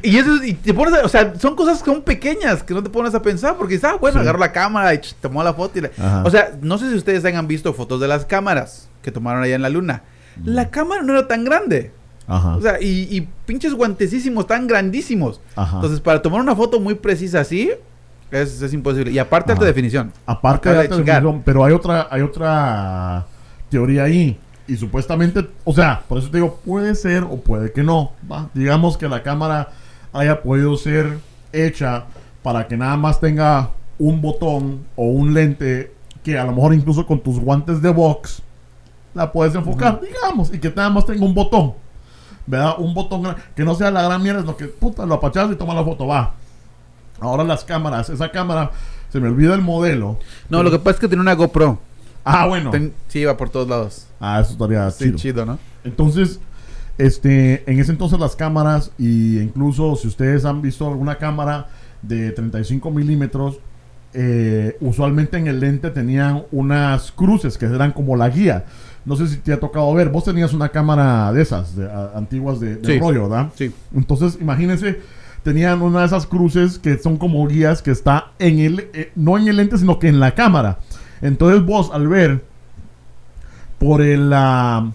Y 0.04 0.18
eso, 0.18 0.44
y 0.44 0.54
te 0.54 0.74
pones 0.74 0.94
a- 0.94 1.06
o 1.06 1.10
sea, 1.10 1.34
son 1.40 1.56
cosas 1.56 1.80
que 1.84 1.92
son 1.92 2.02
pequeñas 2.02 2.64
que 2.64 2.74
no 2.74 2.82
te 2.84 2.90
pones 2.90 3.14
a 3.14 3.22
pensar 3.22 3.56
porque 3.58 3.74
dices, 3.76 3.90
ah, 3.90 3.98
bueno, 4.00 4.16
Sí. 4.18 4.22
agarro 4.22 4.40
la 4.40 4.52
cámara 4.52 4.94
y 4.94 5.02
tomó 5.22 5.44
la 5.44 5.54
foto 5.54 5.80
y 5.80 5.82
la-. 5.82 6.22
O 6.24 6.30
sea, 6.30 6.58
no 6.62 6.78
sé 6.78 6.90
si 6.90 6.96
ustedes 6.96 7.26
hayan 7.26 7.48
visto 7.48 7.74
fotos 7.74 8.00
de 8.00 8.08
las 8.08 8.26
cámaras 8.26 8.90
que 9.02 9.12
tomaron 9.12 9.44
allá 9.44 9.56
en 9.56 9.62
la 9.62 9.70
luna. 9.70 10.04
La 10.44 10.70
cámara 10.70 11.02
no 11.02 11.14
era 11.14 11.28
tan 11.28 11.44
grande. 11.44 11.92
Ajá. 12.28 12.56
O 12.58 12.62
sea, 12.62 12.82
y, 12.82 13.08
y 13.10 13.28
pinches 13.46 13.74
guantecísimos 13.74 14.48
tan 14.48 14.68
grandísimos. 14.68 15.40
Ajá. 15.56 15.78
Entonces, 15.78 16.00
para 16.02 16.22
tomar 16.22 16.42
una 16.42 16.56
foto 16.56 16.80
muy 16.80 16.96
precisa 16.96 17.40
así, 17.40 17.72
es, 18.32 18.62
es 18.62 18.74
imposible. 18.74 19.12
Y 19.12 19.20
aparte, 19.20 19.52
alta 19.54 19.64
Ajá. 19.64 19.68
definición. 19.70 20.12
Aparte 20.26 20.70
de 20.70 20.76
Acaba 20.76 20.84
la 20.84 20.90
de 20.90 20.96
chingar. 21.02 21.18
televisión, 21.22 21.42
pero 21.46 21.64
hay 21.66 21.74
otra, 21.74 22.08
hay 22.12 22.22
otra 22.22 23.26
teoría 23.70 24.04
ahí. 24.04 24.38
Y 24.68 24.76
supuestamente, 24.76 25.48
o 25.64 25.74
sea, 25.74 26.04
por 26.08 26.18
eso 26.18 26.30
te 26.30 26.38
digo, 26.38 26.60
puede 26.66 26.94
ser 26.96 27.24
o 27.24 27.38
puede 27.38 27.72
que 27.72 27.84
no. 27.84 28.12
¿va? 28.30 28.50
Digamos 28.54 28.98
que 28.98 29.08
la 29.08 29.24
cámara 29.24 29.70
haya 30.12 30.42
podido 30.42 30.76
ser 30.78 31.20
hecha 31.54 32.06
para 32.44 32.68
que 32.68 32.78
nada 32.78 32.98
más 32.98 33.20
tenga 33.20 33.72
un 34.00 34.22
botón 34.22 34.86
o 34.96 35.06
un 35.06 35.34
lente 35.34 35.94
que 36.24 36.38
a 36.38 36.44
lo 36.44 36.52
mejor 36.52 36.74
incluso 36.74 37.06
con 37.06 37.22
tus 37.22 37.40
guantes 37.40 37.82
de 37.82 37.90
box 37.90 38.42
la 39.14 39.32
puedes 39.32 39.56
enfocar, 39.56 40.00
digamos, 40.02 40.54
y 40.54 40.60
que 40.60 40.70
nada 40.70 40.90
más 40.90 41.06
tenga 41.06 41.26
un 41.26 41.34
botón. 41.34 41.74
¿Verdad? 42.46 42.76
Un 42.78 42.94
botón 42.94 43.36
que 43.56 43.64
no 43.64 43.76
sea 43.76 43.92
la 43.92 44.04
gran 44.04 44.22
mierda, 44.22 44.42
sino 44.42 44.56
que 44.56 44.66
puta, 44.66 45.06
lo 45.06 45.16
apachas 45.16 45.52
y 45.52 45.56
toma 45.56 45.74
la 45.74 45.84
foto, 45.84 46.08
va. 46.08 46.34
Ahora 47.20 47.44
las 47.44 47.64
cámaras, 47.64 48.10
esa 48.10 48.32
cámara, 48.32 48.72
se 49.10 49.20
me 49.20 49.28
olvida 49.28 49.54
el 49.56 49.62
modelo. 49.62 50.18
No, 50.50 50.64
lo 50.64 50.72
que 50.72 50.80
pasa 50.80 50.92
es 50.92 51.00
que 51.00 51.08
tiene 51.08 51.22
una 51.22 51.34
GoPro. 51.34 51.80
Ah, 52.30 52.46
bueno. 52.48 52.72
Ten- 52.72 52.94
sí, 53.08 53.20
iba 53.20 53.38
por 53.38 53.50
todos 53.50 53.68
lados. 53.70 54.08
Ah, 54.20 54.40
eso 54.42 54.52
estaría 54.54 54.90
Sí, 54.92 55.06
chido. 55.06 55.18
chido, 55.18 55.46
¿no? 55.46 55.60
Entonces, 55.84 56.40
este, 56.98 57.64
en 57.72 57.80
ese 57.80 57.92
entonces 57.92 58.20
las 58.20 58.36
cámaras, 58.36 58.92
y 58.98 59.40
incluso 59.40 59.96
si 59.96 60.08
ustedes 60.08 60.46
han 60.46 60.62
visto 60.62 60.88
alguna 60.88 61.16
cámara 61.18 61.68
de 62.02 62.32
35 62.32 62.92
milímetros, 62.92 63.60
eh, 64.14 64.78
usualmente 64.82 65.38
en 65.38 65.48
el 65.48 65.60
lente 65.60 65.90
tenían 65.92 66.44
unas 66.52 67.12
cruces 67.12 67.58
que 67.58 67.66
eran 67.66 67.92
como 67.92 68.16
la 68.16 68.30
guía. 68.30 68.66
No 69.06 69.16
sé 69.16 69.28
si 69.28 69.38
te 69.38 69.54
ha 69.54 69.60
tocado 69.60 69.94
ver. 69.94 70.10
Vos 70.10 70.24
tenías 70.24 70.54
una 70.54 70.70
cámara 70.70 71.32
de 71.32 71.42
esas, 71.42 71.76
de, 71.76 71.86
a- 71.90 72.12
antiguas 72.16 72.60
de, 72.60 72.76
de 72.78 72.94
Sí. 72.94 73.00
rollo, 73.00 73.30
¿verdad? 73.30 73.50
Sí. 73.56 73.72
Entonces, 73.96 74.38
imagínense, 74.42 75.00
tenían 75.44 75.82
una 75.82 76.00
de 76.02 76.08
esas 76.08 76.26
cruces 76.26 76.80
que 76.80 76.98
son 76.98 77.18
como 77.18 77.46
guías 77.48 77.82
que 77.82 77.92
está 77.92 78.32
en 78.40 78.60
el, 78.60 78.90
eh, 78.94 79.12
no 79.16 79.38
en 79.38 79.48
el 79.48 79.58
lente, 79.58 79.78
sino 79.78 80.00
que 80.00 80.08
en 80.08 80.20
la 80.20 80.34
cámara. 80.36 80.80
Entonces 81.22 81.66
vos 81.66 81.90
al 81.92 82.08
ver 82.08 82.44
por 83.80 84.02
el, 84.02 84.32
ah, 84.34 84.92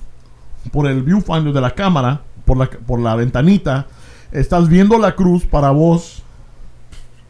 por 0.70 0.87
el 0.87 1.02
viewfinder 1.02 1.52
de 1.52 1.61
la 1.61 1.74
cámara, 1.74 2.22
por 2.44 2.56
la, 2.56 2.70
por 2.70 3.00
la 3.00 3.14
ventanita, 3.16 3.87
estás 4.30 4.68
viendo 4.68 4.98
la 4.98 5.14
cruz 5.14 5.44
para 5.44 5.70
vos 5.70 6.22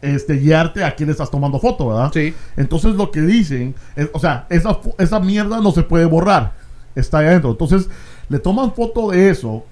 este, 0.01 0.35
guiarte 0.35 0.83
a 0.83 0.95
quién 0.95 1.07
le 1.07 1.11
estás 1.11 1.31
tomando 1.31 1.59
foto, 1.59 1.89
¿verdad? 1.89 2.11
Sí. 2.13 2.33
Entonces 2.57 2.95
lo 2.95 3.09
que 3.11 3.21
dicen, 3.21 3.75
es, 3.95 4.09
o 4.13 4.19
sea, 4.19 4.45
esa, 4.49 4.79
esa 4.97 5.19
mierda 5.19 5.61
no 5.61 5.71
se 5.71 5.83
puede 5.83 6.05
borrar. 6.05 6.53
Está 6.95 7.19
ahí 7.19 7.27
adentro. 7.27 7.51
Entonces 7.51 7.89
le 8.29 8.39
toman 8.39 8.73
foto 8.73 9.11
de 9.11 9.29
eso 9.29 9.63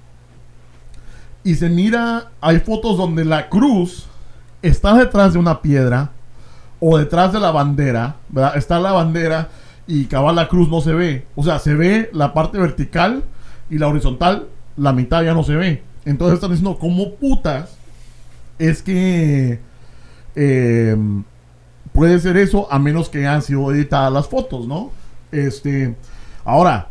y 1.43 1.55
se 1.55 1.69
mira, 1.69 2.31
hay 2.39 2.60
fotos 2.60 2.97
donde 2.97 3.25
la 3.25 3.49
cruz 3.49 4.07
está 4.62 4.95
detrás 4.95 5.34
de 5.34 5.39
una 5.39 5.62
piedra 5.62 6.12
o 6.82 6.98
detrás 6.98 7.32
de 7.32 7.39
la 7.39 7.52
bandera, 7.52 8.17
¿verdad? 8.28 8.58
Está 8.58 8.80
la 8.80 8.91
bandera 8.91 9.50
y 9.88 10.06
cabal 10.06 10.36
la 10.36 10.50
cruz 10.50 10.67
no 10.67 10.82
se 10.82 10.94
ve. 10.94 11.26
O 11.36 11.44
sea, 11.44 11.60
se 11.60 11.75
ve 11.75 12.10
la 12.12 12.34
parte 12.34 12.58
vertical 12.58 13.23
y 13.69 13.77
la 13.77 13.88
horizontal, 13.88 14.48
la 14.75 14.92
mitad 14.92 15.23
ya 15.23 15.34
no 15.34 15.44
se 15.44 15.56
ve. 15.56 15.84
Entonces 16.06 16.36
están 16.36 16.50
diciendo, 16.50 16.77
¿cómo 16.79 17.15
putas 17.15 17.77
es 18.58 18.82
que 18.82 19.60
eh, 20.36 20.98
puede 21.94 22.19
ser 22.19 22.36
eso 22.38 22.67
a 22.71 22.79
menos 22.79 23.10
que 23.10 23.19
hayan 23.19 23.44
sido 23.44 23.71
editadas 23.71 24.12
las 24.12 24.27
fotos, 24.27 24.67
¿no? 24.67 24.90
Este, 25.32 25.96
ahora, 26.44 26.90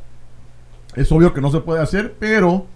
es 0.95 1.11
obvio 1.11 1.35
que 1.35 1.41
no 1.41 1.51
se 1.51 1.61
puede 1.61 1.83
hacer, 1.83 2.15
pero 2.19 2.67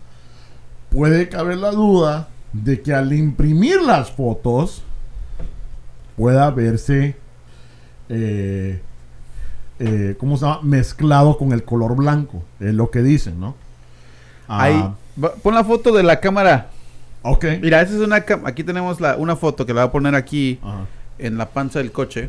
puede 0.90 1.28
caber 1.28 1.58
la 1.58 1.70
duda 1.70 2.28
de 2.52 2.82
que 2.82 2.92
al 2.92 3.12
imprimir 3.12 3.80
las 3.82 4.10
fotos 4.10 4.82
pueda 6.16 6.50
verse, 6.50 7.16
eh, 8.08 8.80
eh, 9.78 10.16
¿cómo 10.18 10.36
se 10.36 10.44
llama? 10.46 10.60
Mezclado 10.62 11.36
con 11.36 11.52
el 11.52 11.64
color 11.64 11.96
blanco, 11.96 12.42
es 12.60 12.74
lo 12.74 12.90
que 12.90 13.02
dicen, 13.02 13.40
¿no? 13.40 13.54
Ah, 14.48 14.62
Ahí. 14.64 14.90
Pon 15.42 15.54
la 15.54 15.64
foto 15.64 15.92
de 15.92 16.02
la 16.02 16.20
cámara. 16.20 16.70
Ok. 17.22 17.44
Mira, 17.62 17.80
esa 17.80 17.94
es 17.94 18.00
una 18.00 18.24
aquí 18.44 18.64
tenemos 18.64 19.00
la, 19.00 19.16
una 19.16 19.36
foto 19.36 19.64
que 19.64 19.72
la 19.72 19.82
voy 19.82 19.88
a 19.88 19.92
poner 19.92 20.14
aquí 20.14 20.58
Ajá. 20.62 20.80
en 21.18 21.38
la 21.38 21.48
panza 21.50 21.78
del 21.78 21.92
coche. 21.92 22.28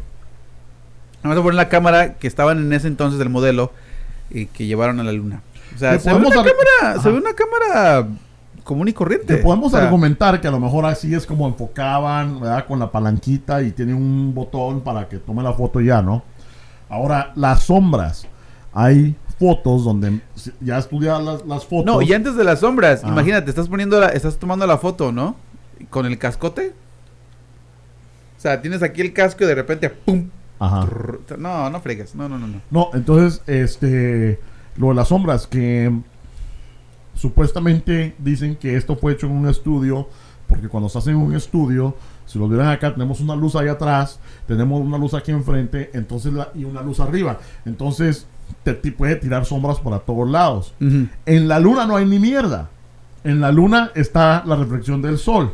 Vamos 1.24 1.38
a 1.38 1.42
poner 1.42 1.56
la 1.56 1.68
cámara 1.70 2.14
que 2.14 2.28
estaban 2.28 2.60
en 2.60 2.72
ese 2.72 2.88
entonces 2.88 3.18
del 3.20 3.30
modelo 3.30 3.72
y 4.30 4.46
que 4.46 4.66
llevaron 4.68 5.00
a 5.00 5.04
la 5.04 5.12
luna. 5.12 5.42
O 5.76 5.78
sea, 5.80 6.00
se 6.00 6.10
ve, 6.14 6.16
una 6.20 6.28
ar- 6.30 6.34
cámara, 6.46 7.02
se 7.02 7.10
ve 7.12 7.18
una 7.18 7.34
cámara 7.34 8.08
común 8.66 8.90
y 8.90 8.94
corriente. 8.94 9.38
Que 9.38 9.44
podemos 9.44 9.74
O 9.74 9.78
sea, 9.78 9.86
argumentar 9.86 10.42
que 10.42 10.50
a 10.50 10.52
lo 10.52 10.60
mejor 10.60 10.86
así 10.86 11.14
es 11.16 11.26
como 11.26 11.48
enfocaban, 11.48 12.42
¿verdad? 12.42 12.66
Con 12.66 12.80
la 12.80 12.92
palanquita 12.92 13.62
y 13.62 13.72
tiene 13.72 13.94
un 13.94 14.34
botón 14.36 14.82
para 14.82 15.08
que 15.08 15.18
tome 15.20 15.42
la 15.42 15.54
foto 15.54 15.80
ya, 15.80 16.02
¿no? 16.02 16.24
Ahora, 16.90 17.32
las 17.36 17.64
sombras. 17.64 18.28
Hay 18.74 19.16
fotos 19.40 19.86
donde 19.86 20.20
ya 20.60 20.78
estudias 20.78 21.24
las, 21.24 21.46
las 21.46 21.64
fotos. 21.66 21.86
No, 21.86 22.02
y 22.02 22.12
antes 22.12 22.36
de 22.36 22.44
las 22.44 22.60
sombras, 22.60 23.02
Ah. 23.06 23.08
imagínate, 23.08 23.50
estás 23.50 23.70
poniendo 23.70 24.00
la, 24.02 24.10
estás 24.10 24.38
tomando 24.38 24.68
la 24.68 24.78
foto, 24.78 25.12
¿no? 25.14 25.36
Con 25.90 26.06
el 26.06 26.18
cascote. 26.18 26.74
O 28.38 28.42
sea, 28.42 28.62
tienes 28.62 28.84
aquí 28.84 29.02
el 29.02 29.14
casco 29.14 29.44
y 29.44 29.48
de 29.48 29.56
repente, 29.56 29.90
¡pum! 29.90 30.30
Ajá. 30.60 30.82
Trrr. 30.86 31.38
No, 31.40 31.70
no 31.70 31.80
fregues. 31.82 32.16
No, 32.16 32.28
no, 32.30 32.38
no, 32.38 32.48
no. 32.48 32.62
No, 32.72 32.90
entonces, 32.94 33.42
este, 33.48 34.40
lo 34.78 34.90
de 34.90 34.94
las 34.96 35.08
sombras, 35.10 35.48
que 35.48 35.92
supuestamente 37.16 38.16
dicen 38.20 38.56
que 38.56 38.76
esto 38.76 38.96
fue 38.96 39.14
hecho 39.14 39.26
en 39.28 39.34
un 39.34 39.48
estudio, 39.48 40.08
porque 40.48 40.68
cuando 40.68 40.90
se 40.90 40.98
hace 41.00 41.10
en 41.12 41.18
un 41.18 41.34
estudio, 41.36 41.96
si 42.26 42.38
lo 42.38 42.48
vieran 42.48 42.70
acá, 42.70 42.94
tenemos 42.94 43.20
una 43.20 43.36
luz 43.36 43.56
ahí 43.56 43.68
atrás, 43.68 44.20
tenemos 44.48 44.80
una 44.82 44.98
luz 44.98 45.14
aquí 45.14 45.32
enfrente, 45.32 45.90
entonces 45.94 46.34
la- 46.34 46.50
y 46.54 46.64
una 46.66 46.82
luz 46.82 47.00
arriba. 47.00 47.40
Entonces, 47.66 48.28
te, 48.64 48.74
te 48.74 48.92
puede 48.92 49.16
tirar 49.16 49.46
sombras 49.46 49.80
para 49.80 50.00
todos 50.00 50.30
lados. 50.30 50.74
En 51.26 51.48
la 51.48 51.60
luna 51.60 51.86
no 51.88 51.96
hay 51.96 52.06
ni 52.06 52.20
mierda. 52.20 52.70
En 53.24 53.42
la 53.42 53.52
luna 53.52 53.92
está 53.96 54.44
la 54.46 54.56
reflexión 54.56 55.02
del 55.02 55.18
sol. 55.18 55.52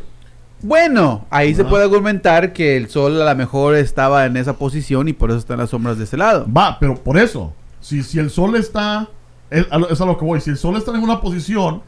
Bueno, 0.60 1.24
ahí 1.30 1.54
se 1.54 1.64
puede 1.64 1.84
argumentar 1.84 2.52
que 2.52 2.76
el 2.76 2.88
sol 2.88 3.20
a 3.20 3.24
lo 3.30 3.36
mejor 3.36 3.74
estaba 3.74 4.26
en 4.26 4.36
esa 4.36 4.58
posición 4.58 5.08
y 5.08 5.12
por 5.12 5.30
eso 5.30 5.38
están 5.38 5.58
las 5.58 5.70
sombras 5.70 5.98
de 5.98 6.04
ese 6.04 6.16
lado. 6.16 6.46
Va, 6.54 6.78
pero 6.78 6.94
por 6.94 7.16
eso, 7.18 7.52
si, 7.80 8.02
si 8.02 8.18
el 8.18 8.30
sol 8.30 8.54
está, 8.56 9.08
es 9.52 9.66
a, 9.70 9.78
lo, 9.78 9.88
es 9.88 10.00
a 10.00 10.04
lo 10.06 10.16
que 10.18 10.24
voy, 10.24 10.40
si 10.40 10.50
el 10.50 10.56
sol 10.56 10.76
está 10.76 10.90
en 10.92 11.02
una 11.02 11.20
posición, 11.20 11.82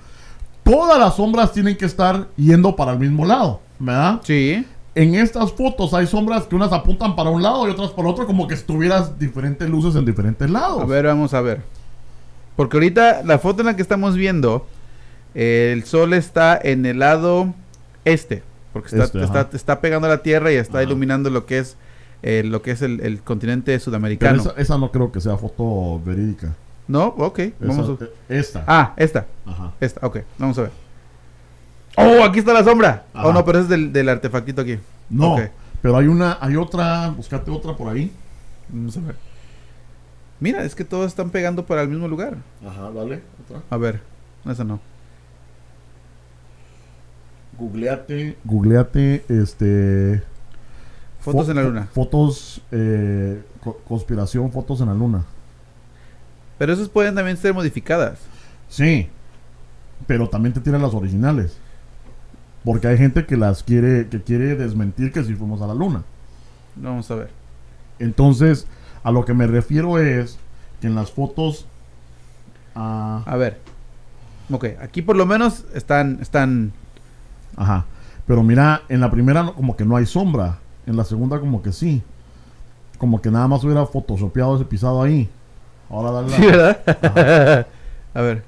todas 0.63 0.99
las 0.99 1.17
sombras 1.17 1.53
tienen 1.53 1.77
que 1.77 1.85
estar 1.87 2.29
yendo 2.37 2.77
para 2.77 2.93
el 2.93 2.99
mismo 2.99 3.25
lado, 3.25 3.61
¿verdad? 3.79 4.21
Sí. 4.25 4.65
En 4.95 5.15
estas 5.17 5.53
fotos 5.53 5.93
hay 5.93 6.07
sombras 6.07 6.45
que 6.45 6.55
unas 6.55 6.73
apuntan 6.73 7.17
para 7.17 7.29
un 7.31 7.43
lado 7.43 7.67
y 7.67 7.71
otras 7.73 7.91
para 7.91 8.09
otro, 8.09 8.27
como 8.27 8.47
que 8.47 8.55
estuvieras 8.55 9.19
diferentes 9.19 9.69
luces 9.69 9.97
en 9.97 10.05
diferentes 10.05 10.49
lados. 10.49 10.81
A 10.83 10.87
ver, 10.87 11.07
vamos 11.07 11.35
a 11.35 11.41
ver. 11.41 11.63
Porque 12.55 12.77
ahorita 12.77 13.23
la 13.25 13.39
foto 13.41 13.63
en 13.63 13.67
la 13.67 13.75
que 13.77 13.83
estamos 13.83 14.15
viendo, 14.15 14.67
eh, 15.35 15.71
el 15.73 15.85
sol 15.85 16.13
está 16.13 16.57
en 16.63 16.87
el 16.87 17.01
lado 17.01 17.53
este. 18.05 18.45
Porque 18.73 18.89
está, 18.89 19.05
Este, 19.05 19.25
está, 19.25 19.49
está 19.53 19.81
pegando 19.81 20.07
a 20.07 20.11
la 20.11 20.23
tierra 20.23 20.53
y 20.53 20.57
está 20.57 20.79
Ajá. 20.79 20.85
iluminando 20.85 21.29
lo 21.31 21.45
que 21.47 21.59
es 21.59 21.77
eh, 22.23 22.43
lo 22.45 22.63
que 22.63 22.71
es 22.71 22.81
el, 22.81 23.01
el 23.01 23.21
continente 23.21 23.79
sudamericano. 23.81 24.41
esa, 24.41 24.53
esa 24.57 24.79
no 24.79 24.91
creo 24.93 25.11
que 25.13 25.21
sea 25.21 25.37
foto 25.37 26.01
verídica. 26.05 26.55
¿No? 26.87 27.07
Ok. 27.07 27.39
Esa- 27.39 27.55
Vamos 27.61 27.89
a... 28.01 28.05
eh, 28.05 28.09
Esta. 28.29 28.65
Ah, 28.67 28.93
esta. 28.97 29.27
Ajá. 29.47 29.73
Esta, 29.81 30.07
ok. 30.07 30.19
Vamos 30.39 30.59
a 30.59 30.63
ver. 30.63 30.71
¡Oh! 31.97 32.25
Aquí 32.25 32.41
está 32.41 32.53
la 32.53 32.65
sombra. 32.65 33.05
Ajá. 33.15 33.27
Oh, 33.29 33.33
no, 33.33 33.45
pero 33.45 33.59
ese 33.59 33.65
es 33.65 33.71
del, 33.71 33.93
del 33.93 34.09
artefactito 34.09 34.63
aquí. 34.63 34.79
No, 35.09 35.37
pero 35.81 35.97
hay 35.97 36.07
una, 36.09 36.39
hay 36.41 36.57
otra, 36.57 37.09
buscate 37.11 37.51
otra 37.51 37.75
por 37.77 37.89
ahí. 37.93 38.11
Vamos 38.69 38.97
a 38.97 39.01
ver. 39.01 39.17
Mira, 40.41 40.65
es 40.65 40.75
que 40.75 40.85
todos 40.85 41.07
están 41.07 41.31
pegando 41.31 41.65
para 41.65 41.83
el 41.83 41.89
mismo 41.89 42.09
lugar. 42.09 42.37
Ajá, 42.67 42.91
dale, 42.91 43.23
otra. 43.45 43.63
A 43.71 43.77
ver. 43.77 44.01
Esa 44.47 44.65
no. 44.65 44.81
Googleate, 47.59 48.37
googleate, 48.45 49.25
este... 49.29 50.23
Fotos 51.21 51.47
Fo- 51.47 51.51
en 51.51 51.57
la 51.57 51.63
luna. 51.63 51.89
Fotos, 51.93 52.61
eh, 52.73 53.43
co- 53.63 53.79
conspiración, 53.89 54.51
fotos 54.51 54.81
en 54.81 54.89
la 54.89 54.95
luna. 54.95 55.25
Pero 56.59 56.73
esas 56.73 56.89
pueden 56.89 57.15
también 57.15 57.37
ser 57.37 57.53
modificadas. 57.55 58.19
Sí, 58.69 59.09
pero 60.07 60.29
también 60.29 60.53
te 60.53 60.61
tiran 60.61 60.83
las 60.83 60.95
originales. 60.95 61.57
Porque 62.65 62.87
hay 62.89 62.97
gente 62.97 63.27
que 63.27 63.37
las 63.37 63.63
quiere, 63.63 64.09
que 64.09 64.23
quiere 64.23 64.57
desmentir 64.57 65.13
que 65.13 65.23
si 65.23 65.35
fuimos 65.35 65.61
a 65.61 65.67
la 65.67 65.75
luna. 65.75 66.03
Vamos 66.77 67.11
a 67.11 67.15
ver. 67.17 67.31
Entonces, 67.99 68.67
a 69.03 69.11
lo 69.11 69.25
que 69.25 69.35
me 69.35 69.47
refiero 69.47 69.99
es 69.99 70.39
que 70.81 70.87
en 70.87 70.95
las 70.95 71.13
fotos... 71.13 71.67
ah, 72.75 73.23
A 73.27 73.37
ver. 73.37 73.61
Ok, 74.51 74.67
aquí 74.81 75.03
por 75.03 75.17
lo 75.17 75.25
menos 75.27 75.65
están, 75.75 76.19
están. 76.21 76.73
ajá. 77.57 77.87
Pero 78.27 78.43
mira, 78.43 78.83
en 78.89 79.01
la 79.01 79.11
primera 79.11 79.53
como 79.55 79.77
que 79.77 79.85
no 79.85 79.97
hay 79.97 80.07
sombra. 80.07 80.59
En 80.87 80.97
la 80.97 81.05
segunda 81.05 81.39
como 81.41 81.63
que 81.63 81.73
sí. 81.73 82.03
Como 82.99 83.21
que 83.21 83.31
nada 83.31 83.49
más 83.49 83.63
hubiera 83.65 83.85
photoshopeado 83.87 84.57
ese 84.57 84.65
pisado 84.65 85.03
ahí. 85.03 85.29
Ahora 85.95 86.11
dale 86.11 86.29
la- 86.31 86.37
Sí, 86.37 86.47
¿verdad? 86.47 87.67
a 88.15 88.21
ver, 88.21 88.43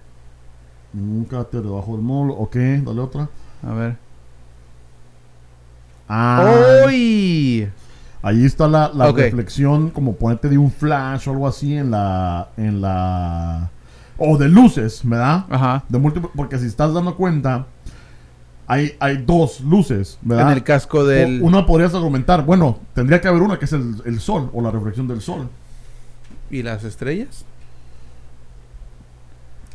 Ningún 0.93 1.25
cráter 1.27 1.63
debajo 1.63 1.93
del 1.93 2.01
molo. 2.03 2.35
Ok, 2.35 2.57
dale 2.57 3.01
otra. 3.01 3.29
a 3.67 3.73
ver. 3.75 3.97
Ah, 6.09 6.85
¡Uy! 6.87 7.69
ahí 8.23 8.45
está 8.45 8.69
la, 8.69 8.91
la 8.95 9.07
reflexión, 9.13 9.91
como 9.91 10.15
ponerte 10.15 10.49
de 10.49 10.57
un 10.59 10.71
flash 10.71 11.29
o 11.29 11.33
algo 11.33 11.47
así 11.49 11.77
en 11.77 11.91
la. 11.91 12.49
En 12.57 12.81
la. 12.81 13.71
O 14.19 14.39
de 14.39 14.49
luces, 14.49 15.01
¿verdad? 15.05 15.45
Ajá. 15.51 15.83
De 15.89 15.99
múltiples. 15.99 16.31
Porque 16.35 16.59
si 16.59 16.67
estás 16.67 16.95
dando 16.95 17.17
cuenta, 17.17 17.67
hay, 18.67 18.95
hay 19.01 19.19
dos 19.19 19.61
luces, 19.61 20.19
¿verdad? 20.23 20.51
En 20.53 20.57
el 20.57 20.63
casco 20.65 21.05
del. 21.05 21.43
O- 21.43 21.47
Una 21.47 21.67
podrías 21.67 21.93
argumentar, 21.95 22.45
bueno, 22.47 22.79
tendría 22.95 23.21
que 23.21 23.29
haber 23.29 23.43
una 23.43 23.59
que 23.59 23.65
es 23.67 23.73
el, 23.73 23.97
el 24.07 24.21
sol 24.21 24.49
o 24.55 24.63
la 24.63 24.71
reflexión 24.71 25.07
del 25.09 25.21
sol. 25.21 25.49
¿Y 26.51 26.63
las 26.63 26.85
estrellas? 26.85 27.45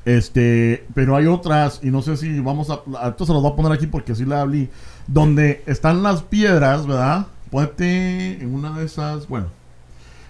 Este, 0.03 0.85
pero 0.95 1.15
hay 1.15 1.27
otras, 1.27 1.79
y 1.83 1.91
no 1.91 2.01
sé 2.01 2.17
si 2.17 2.39
vamos 2.39 2.69
a. 2.71 2.81
Esto 3.09 3.25
se 3.25 3.33
los 3.33 3.41
voy 3.43 3.51
a 3.51 3.55
poner 3.55 3.71
aquí 3.71 3.85
porque 3.85 4.13
así 4.13 4.25
la 4.25 4.41
hablé. 4.41 4.69
Donde 5.07 5.61
están 5.67 6.01
las 6.01 6.23
piedras, 6.23 6.87
¿verdad? 6.87 7.27
Ponete 7.51 8.41
en 8.41 8.53
una 8.53 8.71
de 8.79 8.85
esas. 8.85 9.27
Bueno, 9.27 9.47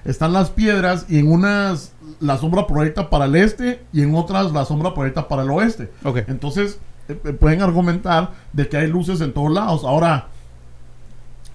están 0.04 0.34
las 0.34 0.50
piedras 0.50 1.06
y 1.08 1.20
en 1.20 1.32
unas 1.32 1.94
la 2.20 2.38
sombra 2.38 2.68
proyecta 2.68 3.10
para 3.10 3.26
el 3.26 3.36
este 3.36 3.82
y 3.94 4.02
en 4.02 4.14
otras 4.14 4.52
la 4.52 4.66
sombra 4.66 4.94
proyecta 4.94 5.28
para 5.30 5.44
el 5.44 5.50
oeste. 5.52 5.89
Ok. 6.04 6.18
Entonces, 6.28 6.80
eh, 7.08 7.18
eh, 7.24 7.34
pueden 7.34 7.62
argumentar 7.62 8.32
de 8.52 8.68
que 8.68 8.76
hay 8.76 8.88
luces 8.88 9.22
en 9.22 9.32
todos 9.32 9.52
lados. 9.54 9.86
Ahora, 9.86 10.28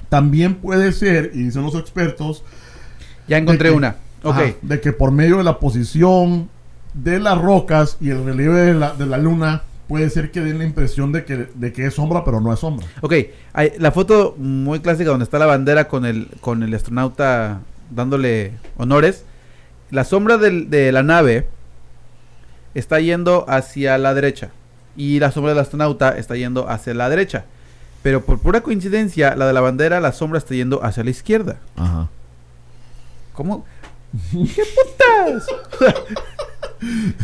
también 0.09 0.55
puede 0.55 0.93
ser, 0.93 1.33
y 1.35 1.43
dicen 1.43 1.63
los 1.65 1.75
expertos, 1.75 2.43
Ya 3.29 3.37
encontré 3.37 3.69
que- 3.71 3.75
una. 3.77 3.97
Ajá, 4.31 4.43
de 4.63 4.81
que 4.81 4.93
por 4.93 5.11
medio 5.13 5.39
de 5.39 5.45
la 5.45 5.59
posición 5.59 6.49
de 6.95 7.19
las 7.21 7.39
rocas 7.41 7.97
y 8.01 8.11
el 8.11 8.25
relieve 8.25 8.61
de 8.61 8.75
la, 8.75 8.95
de 8.95 9.07
la 9.07 9.19
luna, 9.19 9.63
puede 9.89 10.09
ser 10.11 10.31
que 10.31 10.41
den 10.41 10.59
la 10.59 10.65
impresión 10.65 11.13
de 11.13 11.25
que, 11.25 11.49
de 11.55 11.73
que 11.73 11.87
es 11.87 11.95
sombra, 11.95 12.25
pero 12.25 12.41
no 12.41 12.53
es 12.53 12.59
sombra. 12.61 12.87
Ok. 13.03 13.15
Hay, 13.53 13.73
la 13.79 13.93
foto 13.93 14.35
muy 14.39 14.81
clásica 14.81 15.11
donde 15.11 15.25
está 15.25 15.39
la 15.39 15.47
bandera 15.47 15.89
con 15.89 16.05
el, 16.05 16.29
con 16.41 16.63
el 16.63 16.75
astronauta 16.75 17.61
dándole 17.91 18.53
honores. 18.79 19.25
La 19.91 20.05
sombra 20.05 20.39
del- 20.39 20.71
de 20.71 20.91
la 20.91 21.03
nave 21.03 21.47
está 22.75 22.99
yendo 23.01 23.45
hacia 23.49 23.97
la 23.99 24.15
derecha. 24.15 24.51
Y 24.97 25.21
la 25.21 25.31
sombra 25.31 25.53
del 25.53 25.61
astronauta 25.61 26.17
está 26.17 26.37
yendo 26.37 26.69
hacia 26.69 26.95
la 26.95 27.09
derecha. 27.09 27.45
Pero 28.03 28.25
por 28.25 28.39
pura 28.39 28.61
coincidencia, 28.63 29.35
la 29.37 29.47
de 29.47 29.53
la 29.53 29.61
bandera, 29.61 30.01
la 30.01 30.13
sombra 30.13 30.39
está 30.39 30.55
yendo 30.55 30.83
hacia 30.85 31.05
la 31.05 31.11
izquierda. 31.11 31.59
Ajá. 31.77 32.09
¿Cómo? 33.35 33.65
¿Qué 34.33 34.63
putas? 34.75 35.47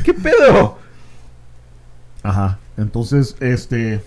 ¿Qué 0.04 0.14
pedo? 0.14 0.78
Ajá. 2.22 2.58
Entonces, 2.76 3.36
este. 3.40 4.02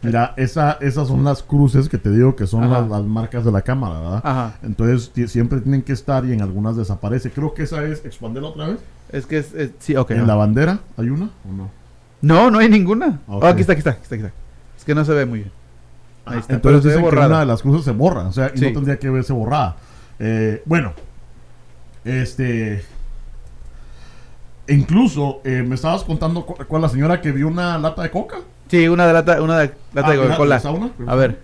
Mira, 0.00 0.32
esa, 0.36 0.72
esas 0.80 1.08
son 1.08 1.24
las 1.24 1.42
cruces 1.42 1.88
que 1.88 1.98
te 1.98 2.08
digo 2.10 2.36
que 2.36 2.46
son 2.46 2.70
las, 2.70 2.88
las 2.88 3.02
marcas 3.02 3.44
de 3.44 3.50
la 3.50 3.62
cámara, 3.62 3.98
¿verdad? 3.98 4.20
Ajá. 4.22 4.54
Entonces 4.62 5.10
siempre 5.28 5.60
tienen 5.60 5.82
que 5.82 5.92
estar 5.92 6.24
y 6.24 6.32
en 6.32 6.40
algunas 6.40 6.76
desaparece. 6.76 7.32
Creo 7.32 7.52
que 7.52 7.64
esa 7.64 7.82
es, 7.84 8.04
expandela 8.04 8.46
otra 8.48 8.68
vez. 8.68 8.78
Es 9.10 9.26
que 9.26 9.38
es, 9.38 9.52
es- 9.54 9.72
sí, 9.80 9.96
ok. 9.96 10.12
en 10.12 10.18
no. 10.18 10.26
la 10.26 10.34
bandera, 10.36 10.78
¿hay 10.96 11.10
una 11.10 11.30
o 11.48 11.52
no? 11.52 11.70
No, 12.22 12.48
no 12.50 12.60
hay 12.60 12.68
ninguna. 12.68 13.20
Ok. 13.26 13.42
Oh, 13.42 13.46
aquí 13.46 13.62
está, 13.62 13.72
aquí 13.72 13.80
está, 13.80 13.90
aquí 13.90 14.02
está, 14.02 14.14
aquí 14.14 14.24
está. 14.24 14.36
Es 14.76 14.84
que 14.84 14.94
no 14.94 15.04
se 15.04 15.12
ve 15.14 15.26
muy 15.26 15.40
bien. 15.40 15.52
Ahí 16.26 16.32
Ajá, 16.34 16.40
está, 16.42 16.54
Entonces 16.54 16.84
dicen 16.84 17.08
que 17.10 17.16
una 17.16 17.40
de 17.40 17.46
las 17.46 17.62
cruces 17.62 17.84
se 17.84 17.90
borra, 17.92 18.28
o 18.28 18.32
sea, 18.32 18.52
y 18.54 18.58
Sí. 18.58 18.66
no 18.66 18.72
tendría 18.74 18.98
que 19.00 19.10
verse 19.10 19.32
borrada. 19.32 19.76
Eh, 20.18 20.62
bueno, 20.64 20.92
este. 22.04 22.84
Incluso 24.66 25.40
eh, 25.44 25.62
me 25.66 25.74
estabas 25.76 26.04
contando 26.04 26.44
cu- 26.44 26.56
cuál 26.66 26.82
la 26.82 26.88
señora 26.88 27.20
que 27.20 27.32
vio 27.32 27.48
una 27.48 27.78
lata 27.78 28.02
de 28.02 28.10
coca. 28.10 28.38
Sí, 28.68 28.86
una 28.88 29.06
de 29.06 29.12
lata, 29.14 29.40
una 29.40 29.58
de 29.60 29.66
lata 29.94 30.08
Ah, 30.08 30.10
de 30.10 30.16
mira, 30.16 30.24
Coca-Cola. 30.28 30.56
¿está 30.56 30.70
una? 30.70 30.90
A 31.06 31.14
ver. 31.14 31.38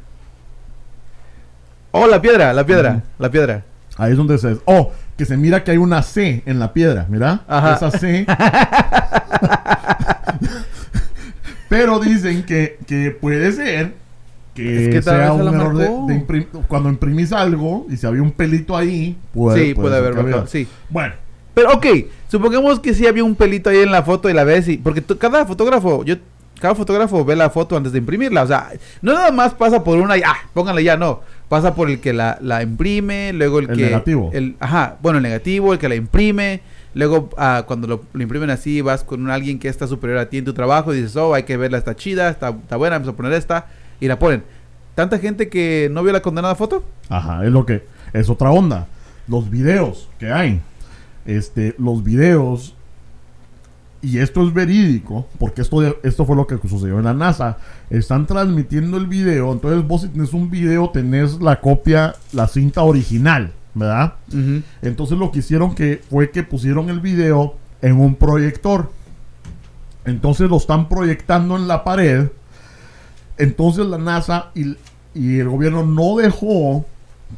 Oh, 1.92 2.06
la 2.06 2.20
piedra, 2.20 2.52
la 2.52 2.66
piedra, 2.66 3.02
la 3.18 3.30
piedra. 3.30 3.64
Ahí 3.96 4.10
es 4.12 4.16
donde 4.18 4.36
se. 4.38 4.58
Oh, 4.66 4.92
que 5.16 5.24
se 5.24 5.36
mira 5.36 5.62
que 5.64 5.70
hay 5.70 5.76
una 5.78 6.02
C 6.02 6.42
en 6.44 6.58
la 6.58 6.72
piedra, 6.72 7.06
mira. 7.08 7.42
Ajá. 7.48 7.74
Esa 7.76 7.90
C. 7.92 8.26
Pero 11.68 11.98
dicen 12.00 12.44
que, 12.44 12.78
que 12.86 13.10
puede 13.10 13.52
ser 13.52 13.94
que, 14.54 14.82
Es 14.84 14.88
que 14.94 15.02
sea 15.02 15.32
un 15.32 15.48
error 15.54 15.76
de, 15.76 15.88
marcó. 15.90 16.06
de 16.06 16.14
imprim- 16.14 16.46
cuando 16.68 16.88
imprimís 16.88 17.32
algo 17.32 17.86
y 17.90 17.96
si 17.96 18.06
había 18.06 18.22
un 18.22 18.30
pelito 18.30 18.76
ahí, 18.76 19.16
puede, 19.32 19.66
sí, 19.66 19.74
puede, 19.74 19.96
haber 19.96 20.18
había. 20.18 20.46
sí. 20.46 20.66
Bueno, 20.90 21.14
Pero 21.54 21.72
ok, 21.74 21.86
supongamos 22.28 22.80
que 22.80 22.94
sí 22.94 23.06
había 23.06 23.24
un 23.24 23.34
pelito 23.34 23.70
ahí 23.70 23.78
en 23.78 23.90
la 23.92 24.02
foto 24.02 24.28
y 24.30 24.32
la 24.32 24.44
ves 24.44 24.68
y... 24.68 24.76
Porque 24.78 25.02
cada 25.18 25.44
fotógrafo, 25.46 26.04
yo... 26.04 26.16
Cada 26.60 26.76
fotógrafo 26.76 27.24
ve 27.24 27.34
la 27.36 27.50
foto 27.50 27.76
antes 27.76 27.92
de 27.92 27.98
imprimirla, 27.98 28.44
o 28.44 28.46
sea, 28.46 28.70
no 29.02 29.12
nada 29.12 29.32
más 29.32 29.52
pasa 29.52 29.82
por 29.82 29.98
una 29.98 30.16
y 30.16 30.22
ah, 30.24 30.36
pónganle 30.54 30.84
ya, 30.84 30.96
no. 30.96 31.20
Pasa 31.48 31.74
por 31.74 31.90
el 31.90 31.98
que 32.00 32.12
la, 32.12 32.38
la 32.40 32.62
imprime, 32.62 33.32
luego 33.34 33.58
el, 33.58 33.68
El 33.70 33.76
que... 33.76 33.82
negativo. 33.82 34.30
El, 34.32 34.54
ajá, 34.60 34.96
bueno, 35.02 35.18
el 35.18 35.24
negativo, 35.24 35.72
el 35.72 35.78
que 35.80 35.88
la 35.88 35.96
imprime, 35.96 36.60
luego 36.94 37.28
ah, 37.36 37.64
cuando 37.66 37.88
lo, 37.88 38.04
lo 38.12 38.22
imprimen 38.22 38.50
así, 38.50 38.80
vas 38.80 39.02
con 39.02 39.20
un- 39.22 39.30
alguien 39.30 39.58
que 39.58 39.68
está 39.68 39.88
superior 39.88 40.18
a 40.20 40.28
ti 40.30 40.38
en 40.38 40.44
tu 40.44 40.54
trabajo 40.54 40.94
y 40.94 40.98
dices, 41.02 41.16
oh, 41.16 41.34
hay 41.34 41.42
que 41.42 41.56
verla, 41.56 41.76
está 41.76 41.96
chida, 41.96 42.30
está, 42.30 42.50
está 42.50 42.76
buena, 42.76 42.98
vamos 42.98 43.12
a 43.12 43.16
poner 43.16 43.32
esta, 43.32 43.66
y 44.04 44.08
la 44.08 44.18
ponen. 44.18 44.44
¿Tanta 44.94 45.18
gente 45.18 45.48
que 45.48 45.88
no 45.90 46.02
vio 46.02 46.12
la 46.12 46.22
condenada 46.22 46.54
foto? 46.54 46.84
Ajá, 47.08 47.44
es 47.44 47.50
lo 47.50 47.64
que 47.64 47.84
es 48.12 48.28
otra 48.28 48.50
onda. 48.50 48.86
Los 49.26 49.50
videos 49.50 50.08
que 50.18 50.30
hay, 50.30 50.60
este, 51.24 51.74
los 51.78 52.04
videos 52.04 52.76
y 54.02 54.18
esto 54.18 54.46
es 54.46 54.52
verídico, 54.52 55.26
porque 55.38 55.62
esto, 55.62 55.82
esto 56.02 56.26
fue 56.26 56.36
lo 56.36 56.46
que 56.46 56.58
sucedió 56.68 56.98
en 56.98 57.04
la 57.04 57.14
NASA. 57.14 57.56
Están 57.88 58.26
transmitiendo 58.26 58.98
el 58.98 59.06
video, 59.06 59.50
entonces 59.50 59.86
vos 59.86 60.02
si 60.02 60.08
tenés 60.08 60.34
un 60.34 60.50
video 60.50 60.90
tenés 60.90 61.40
la 61.40 61.58
copia, 61.60 62.14
la 62.32 62.46
cinta 62.46 62.82
original, 62.82 63.52
¿verdad? 63.72 64.14
Entonces 64.82 65.16
lo 65.16 65.32
que 65.32 65.38
hicieron 65.38 65.74
que 65.74 66.02
fue 66.10 66.30
que 66.30 66.42
pusieron 66.42 66.90
el 66.90 67.00
video 67.00 67.56
en 67.80 67.98
un 67.98 68.14
proyector. 68.14 68.90
Entonces 70.04 70.50
lo 70.50 70.58
están 70.58 70.90
proyectando 70.90 71.56
en 71.56 71.66
la 71.66 71.82
pared. 71.82 72.28
Entonces 73.38 73.86
la 73.86 73.98
NASA 73.98 74.50
y, 74.54 74.76
y 75.14 75.38
el 75.38 75.48
gobierno 75.48 75.84
no 75.84 76.16
dejó 76.16 76.84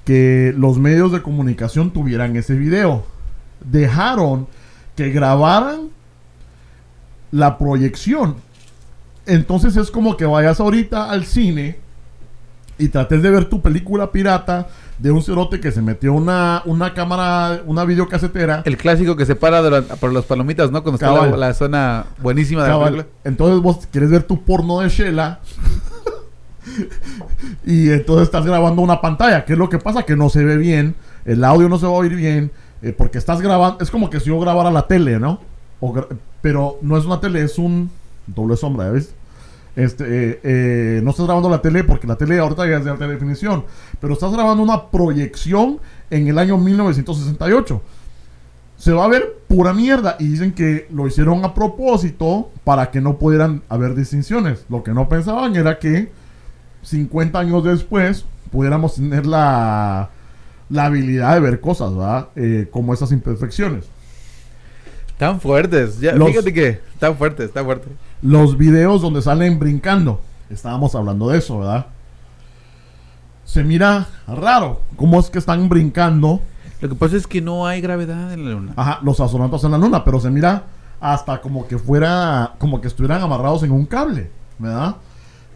que 0.05 0.55
los 0.57 0.79
medios 0.79 1.13
de 1.13 1.23
comunicación 1.23 1.91
tuvieran 1.91 2.37
ese 2.37 2.55
video. 2.55 3.05
Dejaron 3.65 4.47
que 4.95 5.11
grabaran 5.11 5.89
la 7.31 7.59
proyección. 7.59 8.37
Entonces 9.27 9.77
es 9.77 9.91
como 9.91 10.17
que 10.17 10.25
vayas 10.25 10.61
ahorita 10.61 11.11
al 11.11 11.25
cine 11.25 11.79
y 12.79 12.89
trates 12.89 13.23
de 13.23 13.31
ver 13.31 13.47
tu 13.47 13.61
película 13.63 14.13
pirata 14.13 14.69
de 14.99 15.11
un 15.11 15.23
cerote 15.23 15.61
que 15.61 15.73
se 15.73 15.83
metió 15.83 16.13
una, 16.13 16.63
una 16.67 16.95
cámara, 16.95 17.63
una 17.67 17.85
videocasetera. 17.85 18.63
El 18.65 18.77
clásico 18.77 19.17
que 19.17 19.27
se 19.27 19.35
para 19.35 19.63
de 19.63 19.71
la- 19.71 19.83
por 19.83 20.13
las 20.13 20.25
palomitas, 20.25 20.71
¿no? 20.71 20.83
Cuando 20.83 20.97
está 20.97 21.09
la, 21.31 21.37
la 21.49 21.55
zona 21.55 22.05
buenísima 22.23 22.63
de 22.63 22.69
la 22.69 22.75
película. 22.91 23.07
Entonces 23.25 23.61
vos 23.63 23.89
quieres 23.91 24.11
ver 24.11 24.23
tu 24.23 24.43
porno 24.45 24.81
de 24.81 24.89
Shela. 24.91 25.41
y 27.67 27.91
entonces 27.91 28.25
estás 28.25 28.45
grabando 28.45 28.83
una 28.83 29.01
pantalla. 29.01 29.45
¿Qué 29.45 29.55
es 29.55 29.59
lo 29.59 29.69
que 29.69 29.79
pasa? 29.79 30.05
Que 30.05 30.17
no 30.17 30.29
se 30.29 30.45
ve 30.45 30.57
bien. 30.57 30.95
El 31.25 31.45
audio 31.45 31.69
no 31.69 31.79
se 31.79 31.87
va 31.87 31.93
a 31.93 31.97
oír 31.97 32.15
bien. 32.15 32.51
eh, 32.83 32.93
porque 32.93 33.19
estás 33.19 33.41
grabando. 33.41 33.83
Es 33.83 33.91
como 33.91 34.11
que 34.11 34.21
si 34.21 34.27
yo 34.27 34.39
grabara 34.41 34.71
la 34.71 34.87
tele, 34.87 35.19
¿no? 35.19 35.41
Pero 36.41 36.79
no 36.83 36.97
es 36.97 37.05
una 37.05 37.21
tele, 37.21 37.43
es 37.43 37.59
un 37.59 37.91
doble 38.27 38.57
sombra, 38.57 38.91
¿ves? 38.91 39.15
Este, 39.75 40.05
eh, 40.05 40.41
eh, 40.43 41.01
no 41.03 41.11
estás 41.11 41.27
grabando 41.27 41.51
la 41.51 41.61
tele 41.61 41.85
porque 41.85 42.07
la 42.07 42.17
tele 42.17 42.39
ahorita 42.39 42.67
ya 42.67 42.79
es 42.79 42.85
de 42.85 42.91
alta 42.91 43.07
definición. 43.07 43.65
Pero 44.01 44.15
estás 44.15 44.33
grabando 44.33 44.63
una 44.63 44.87
proyección 44.87 45.79
en 46.11 46.29
el 46.29 46.39
año 46.39 46.57
1968 46.57 47.83
se 48.77 48.93
va 48.93 49.05
a 49.05 49.09
ver 49.09 49.39
pura 49.49 49.73
mierda. 49.73 50.17
Y 50.19 50.29
dicen 50.29 50.53
que 50.53 50.87
lo 50.91 51.07
hicieron 51.07 51.45
a 51.45 51.55
propósito 51.55 52.51
para 52.65 52.91
que 52.91 53.01
no 53.01 53.19
pudieran 53.19 53.63
haber 53.69 53.95
distinciones. 53.95 54.65
Lo 54.69 54.83
que 54.83 54.93
no 54.93 55.09
pensaban 55.09 55.57
era 55.57 55.79
que 55.79 56.11
50 56.87 57.39
años 57.39 57.65
después 57.65 58.25
pudiéramos 58.53 58.95
tener 58.95 59.27
la, 59.27 60.09
la 60.71 60.85
habilidad 60.85 61.35
de 61.35 61.41
ver 61.41 61.61
cosas, 61.61 61.95
¿verdad? 61.95 62.29
Eh, 62.37 62.69
como 62.71 62.95
esas 62.95 63.11
imperfecciones. 63.13 63.87
Tan 65.19 65.41
fuertes. 65.41 65.99
Ya, 66.01 66.13
Los- 66.15 66.29
Fíjate 66.31 66.53
que 66.53 66.81
tan 66.99 67.17
fuertes, 67.17 67.53
tan 67.53 67.65
fuertes. 67.65 67.91
Los 68.23 68.57
videos 68.57 69.03
donde 69.03 69.21
salen 69.23 69.59
brincando. 69.59 70.21
Estábamos 70.51 70.95
hablando 70.95 71.29
de 71.29 71.39
eso, 71.39 71.59
¿verdad? 71.59 71.87
Se 73.45 73.63
mira 73.65 74.07
raro. 74.27 74.83
¿Cómo 74.97 75.19
es 75.21 75.31
que 75.31 75.39
están 75.39 75.69
brincando? 75.69 76.41
Lo 76.81 76.89
que 76.89 76.95
pasa 76.95 77.17
es 77.17 77.27
que 77.27 77.41
no 77.41 77.67
hay 77.67 77.81
gravedad 77.81 78.33
en 78.33 78.45
la 78.45 78.51
luna. 78.53 78.73
Ajá, 78.77 79.01
los 79.03 79.19
astronautas 79.21 79.65
en 79.65 79.71
la 79.73 79.79
luna, 79.79 80.05
pero 80.05 80.21
se 80.21 80.31
mira 80.31 80.65
hasta 81.01 81.41
como 81.41 81.67
que 81.67 81.79
fuera, 81.79 82.55
como 82.59 82.81
que 82.81 82.89
estuvieran 82.89 83.23
amarrados 83.23 83.63
en 83.63 83.71
un 83.73 83.87
cable, 83.87 84.31
¿verdad? 84.59 84.97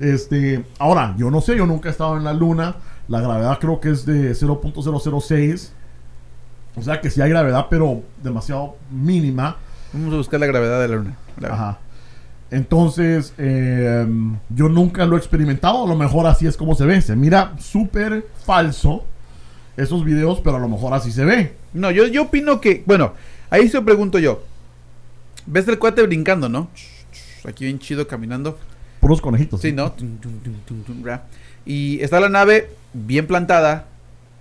Este, 0.01 0.65
ahora, 0.79 1.15
yo 1.19 1.31
no 1.31 1.41
sé, 1.41 1.57
yo 1.57 1.67
nunca 1.67 1.89
he 1.89 1.93
estado 1.93 2.17
en 2.17 2.25
la 2.25 2.33
luna, 2.33 2.77
la 3.09 3.21
gravedad 3.21 3.59
creo 3.61 3.81
que 3.81 3.91
es 3.91 4.07
de 4.07 4.33
0.006, 4.35 5.69
o 6.77 6.83
sea 6.83 7.01
que 7.01 7.11
sí 7.11 7.21
hay 7.21 7.29
gravedad, 7.31 7.67
pero 7.71 8.03
demasiado 8.23 8.77
mínima, 8.91 9.57
Vamos 9.93 10.15
a 10.15 10.19
buscar 10.19 10.39
la 10.39 10.47
gravedad 10.47 10.81
de 10.81 10.87
la 10.89 10.95
luna. 10.97 11.17
La- 11.41 11.49
ajá. 11.53 11.79
Entonces, 12.53 13.35
eh, 13.39 14.07
yo 14.49 14.69
nunca 14.69 15.05
lo 15.05 15.17
he 15.17 15.19
experimentado, 15.19 15.85
a 15.85 15.89
lo 15.89 15.97
mejor 15.97 16.27
así 16.29 16.47
es 16.47 16.57
como 16.57 16.75
se 16.77 16.85
ve, 16.87 17.01
se 17.03 17.15
mira 17.17 17.55
súper 17.59 18.27
falso 18.45 19.05
esos 19.77 20.05
videos, 20.05 20.41
pero 20.41 20.57
a 20.57 20.61
lo 20.61 20.69
mejor 20.69 20.95
así 20.95 21.11
se 21.13 21.25
ve. 21.25 21.55
No, 21.73 21.91
yo, 21.91 22.07
yo 22.07 22.23
opino 22.23 22.61
que, 22.61 22.83
bueno, 22.87 23.15
ahí 23.51 23.69
se 23.69 23.81
pregunto 23.83 24.19
yo. 24.19 24.43
¿Ves 25.47 25.67
el 25.69 25.79
cuate 25.79 26.03
brincando, 26.03 26.49
no? 26.49 26.69
Aquí 27.49 27.65
bien 27.65 27.79
chido 27.81 28.07
caminando. 28.07 28.59
Puros 29.01 29.21
conejitos. 29.21 29.61
Sí, 29.61 29.73
¿no? 29.73 29.95
Y 31.65 32.01
está 32.03 32.21
la 32.21 32.29
nave 32.29 32.71
bien 32.93 33.27
plantada. 33.27 33.87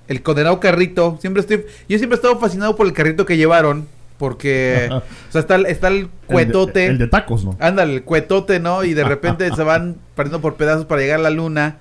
El 0.07 0.23
condenado 0.23 0.59
carrito. 0.59 1.17
Siempre 1.21 1.41
estoy. 1.41 1.65
Yo 1.87 1.97
siempre 1.97 2.15
he 2.15 2.19
estado 2.19 2.39
fascinado 2.39 2.75
por 2.75 2.85
el 2.87 2.93
carrito 2.93 3.25
que 3.25 3.37
llevaron. 3.37 3.87
Porque. 4.17 4.89
o 4.91 5.31
sea, 5.31 5.41
está, 5.41 5.55
el- 5.55 5.65
está 5.67 5.87
el 5.89 5.95
El 5.95 6.01
de- 6.03 6.09
cuetote. 6.25 6.85
el 6.87 6.97
de 6.97 7.07
tacos, 7.07 7.45
¿no? 7.45 7.55
Ándale, 7.59 7.93
el 7.93 8.03
cuetote, 8.03 8.59
¿no? 8.59 8.83
Y 8.83 8.93
de 8.93 9.03
repente 9.03 9.49
se 9.55 9.63
van 9.63 9.97
partiendo 10.15 10.41
por 10.41 10.55
pedazos 10.55 10.85
para 10.85 11.01
llegar 11.01 11.19
a 11.19 11.23
la 11.23 11.29
luna. 11.29 11.77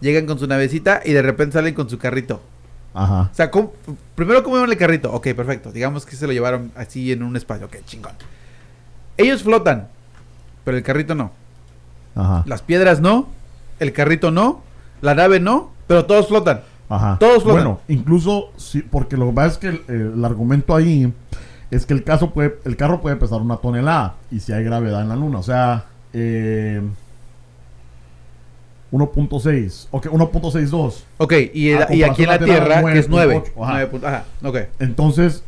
Llegan 0.00 0.26
con 0.26 0.38
su 0.38 0.46
navecita 0.46 1.00
y 1.04 1.12
de 1.12 1.22
repente 1.22 1.54
salen 1.54 1.74
con 1.74 1.88
su 1.88 1.98
carrito. 1.98 2.42
Ajá. 2.94 3.28
O 3.32 3.34
sea, 3.34 3.50
¿cómo- 3.50 3.72
primero, 4.14 4.42
¿cómo 4.42 4.62
el 4.64 4.76
carrito? 4.76 5.12
Ok, 5.12 5.28
perfecto. 5.34 5.70
Digamos 5.72 6.06
que 6.06 6.16
se 6.16 6.26
lo 6.26 6.32
llevaron 6.32 6.72
así 6.76 7.10
en 7.12 7.22
un 7.22 7.36
espacio. 7.36 7.66
Ok, 7.66 7.76
chingón. 7.84 8.12
Ellos 9.16 9.42
flotan, 9.42 9.88
pero 10.64 10.76
el 10.76 10.82
carrito 10.82 11.14
no. 11.14 11.32
Ajá. 12.14 12.42
Las 12.46 12.62
piedras 12.62 13.00
no, 13.00 13.28
el 13.78 13.92
carrito 13.92 14.30
no, 14.30 14.62
la 15.00 15.14
nave 15.14 15.40
no, 15.40 15.70
pero 15.86 16.06
todos 16.06 16.28
flotan. 16.28 16.62
Ajá. 16.88 17.16
Todos 17.18 17.42
flotan. 17.42 17.64
Bueno, 17.64 17.80
incluso 17.88 18.50
sí, 18.56 18.82
porque 18.82 19.16
lo 19.16 19.26
que 19.28 19.32
pasa 19.32 19.48
es 19.48 19.58
que 19.58 19.68
el, 19.68 19.82
el 19.88 20.24
argumento 20.24 20.74
ahí 20.74 21.12
es 21.72 21.86
que 21.86 21.94
el 21.94 22.04
caso 22.04 22.30
puede, 22.30 22.58
el 22.64 22.76
carro 22.76 23.00
puede 23.00 23.16
pesar 23.16 23.40
una 23.40 23.56
tonelada 23.56 24.16
y 24.30 24.40
si 24.40 24.52
hay 24.52 24.62
gravedad 24.62 25.00
en 25.00 25.08
la 25.08 25.16
luna, 25.16 25.38
o 25.38 25.42
sea, 25.42 25.86
eh, 26.12 26.82
1.6, 28.92 29.88
ok, 29.90 30.06
1.62. 30.08 31.04
Ok, 31.16 31.32
y, 31.54 31.72
A 31.72 31.92
y 31.94 32.02
aquí 32.02 32.24
en 32.24 32.28
la 32.28 32.38
Tierra, 32.38 32.92
que 32.92 32.98
es 32.98 33.08
9. 33.08 33.42
9.8, 33.56 34.02
ajá. 34.02 34.06
Ajá. 34.06 34.24
ok. 34.44 34.56
Entonces, 34.80 35.42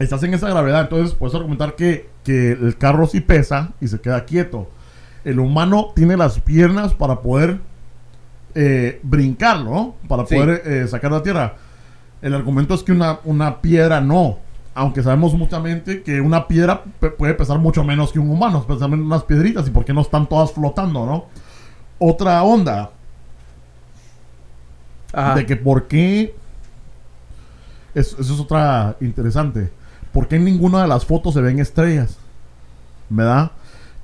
estás 0.00 0.24
en 0.24 0.34
esa 0.34 0.48
gravedad, 0.48 0.80
entonces 0.80 1.14
puedes 1.14 1.36
argumentar 1.36 1.76
que, 1.76 2.08
que 2.24 2.50
el 2.52 2.76
carro 2.76 3.06
sí 3.06 3.20
pesa 3.20 3.70
y 3.80 3.86
se 3.86 4.00
queda 4.00 4.24
quieto. 4.24 4.68
El 5.24 5.38
humano 5.38 5.92
tiene 5.94 6.16
las 6.16 6.40
piernas 6.40 6.94
para 6.94 7.20
poder 7.20 7.60
eh, 8.54 9.00
brincar, 9.02 9.60
¿no? 9.64 9.94
Para 10.08 10.26
Sí. 10.26 10.34
poder 10.34 10.62
eh, 10.66 10.86
sacar 10.88 11.10
la 11.12 11.22
tierra. 11.22 11.54
El 12.20 12.34
argumento 12.34 12.74
es 12.74 12.82
que 12.82 12.92
una, 12.92 13.18
una 13.24 13.60
piedra 13.60 14.00
no. 14.00 14.38
Aunque 14.74 15.02
sabemos 15.02 15.34
mutuamente 15.34 16.02
que 16.02 16.20
una 16.20 16.48
piedra 16.48 16.82
pe- 17.00 17.10
puede 17.10 17.34
pesar 17.34 17.58
mucho 17.58 17.84
menos 17.84 18.10
que 18.12 18.18
un 18.18 18.30
humano, 18.30 18.58
especialmente 18.60 19.04
unas 19.04 19.22
piedritas, 19.24 19.66
y 19.68 19.70
por 19.70 19.84
qué 19.84 19.92
no 19.92 20.00
están 20.00 20.26
todas 20.28 20.52
flotando, 20.52 21.04
¿no? 21.06 21.26
Otra 21.98 22.42
onda 22.42 22.90
Ajá. 25.12 25.34
de 25.34 25.46
que 25.46 25.56
por 25.56 25.88
qué 25.88 26.34
es- 27.94 28.16
eso 28.18 28.34
es 28.34 28.40
otra 28.40 28.96
interesante 29.00 29.70
por 30.12 30.26
qué 30.28 30.36
en 30.36 30.44
ninguna 30.44 30.82
de 30.82 30.88
las 30.88 31.04
fotos 31.04 31.34
se 31.34 31.40
ven 31.42 31.58
estrellas 31.58 32.16
¿verdad? 33.10 33.50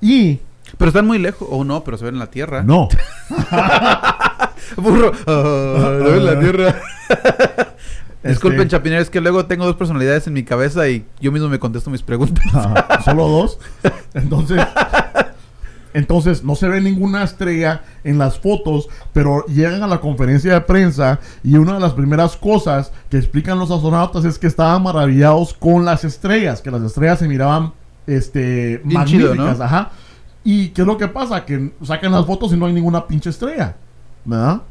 y 0.00 0.40
Pero 0.76 0.88
están 0.88 1.06
muy 1.06 1.18
lejos. 1.18 1.48
O 1.50 1.64
no, 1.64 1.82
pero 1.84 1.96
se 1.96 2.04
ven 2.04 2.14
en 2.14 2.20
la 2.20 2.30
Tierra. 2.30 2.62
no 2.62 2.88
Burro. 4.76 5.12
Ah, 5.26 5.96
se 5.98 6.04
ven 6.04 6.14
en 6.14 6.24
la 6.24 6.40
Tierra. 6.40 6.74
Disculpen, 8.22 8.62
Este, 8.62 8.70
chapineros, 8.72 9.04
es 9.04 9.10
que 9.10 9.20
luego 9.20 9.46
tengo 9.46 9.64
dos 9.64 9.76
personalidades 9.76 10.26
en 10.26 10.32
mi 10.32 10.42
cabeza 10.42 10.88
y 10.88 11.06
yo 11.20 11.30
mismo 11.30 11.48
me 11.48 11.58
contesto 11.60 11.88
mis 11.88 12.02
preguntas. 12.02 12.44
ajá, 12.52 13.00
solo 13.02 13.28
dos 13.28 13.58
entonces 14.12 14.60
entonces 15.94 16.42
no 16.44 16.54
se 16.56 16.68
ve 16.68 16.80
ninguna 16.80 17.22
estrella 17.22 17.82
en 18.02 18.18
las 18.18 18.38
fotos 18.40 18.88
pero 19.12 19.46
llegan 19.46 19.84
a 19.84 19.86
la 19.86 20.00
conferencia 20.00 20.52
de 20.52 20.60
prensa 20.62 21.20
y 21.44 21.56
una 21.56 21.74
de 21.74 21.80
las 21.80 21.92
primeras 21.92 22.36
cosas 22.36 22.92
que 23.08 23.18
explican 23.18 23.58
los 23.58 23.70
astronautas 23.70 24.24
es 24.24 24.36
que 24.38 24.48
estaban 24.48 24.82
maravillados 24.82 25.54
con 25.54 25.84
las 25.84 26.02
estrellas 26.04 26.60
que 26.60 26.72
las 26.72 26.82
estrellas 26.82 27.20
se 27.20 27.28
miraban 27.28 27.72
este 28.08 28.80
Bien 28.84 29.04
chido, 29.04 29.28
magníficas 29.28 29.58
¿no? 29.58 29.64
ajá 29.64 29.90
¿Y 30.44 30.68
qué 30.68 30.82
es 30.82 30.86
lo 30.86 30.96
que 30.96 31.08
pasa? 31.08 31.44
Que 31.44 31.72
sacan 31.82 32.12
las 32.12 32.24
fotos 32.26 32.52
y 32.52 32.56
no 32.56 32.66
hay 32.66 32.72
ninguna 32.72 33.06
pinche 33.06 33.30
estrella. 33.30 33.76
¿Verdad? 34.24 34.62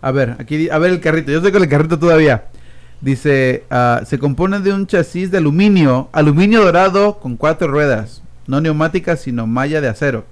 A 0.00 0.10
ver, 0.10 0.36
aquí, 0.38 0.68
a 0.68 0.78
ver 0.78 0.90
el 0.92 1.00
carrito. 1.00 1.30
Yo 1.30 1.38
estoy 1.38 1.52
con 1.52 1.62
el 1.62 1.68
carrito 1.68 1.98
todavía. 1.98 2.46
Dice, 3.00 3.64
ah, 3.70 4.02
se 4.06 4.18
compone 4.18 4.60
de 4.60 4.72
un 4.72 4.86
chasis 4.86 5.30
de 5.30 5.38
aluminio, 5.38 6.08
aluminio 6.12 6.62
dorado 6.62 7.18
con 7.18 7.36
cuatro 7.36 7.68
ruedas, 7.68 8.22
no 8.46 8.60
neumáticas 8.60 9.20
sino 9.20 9.46
malla 9.46 9.80
de 9.82 9.88
acero, 9.88 10.24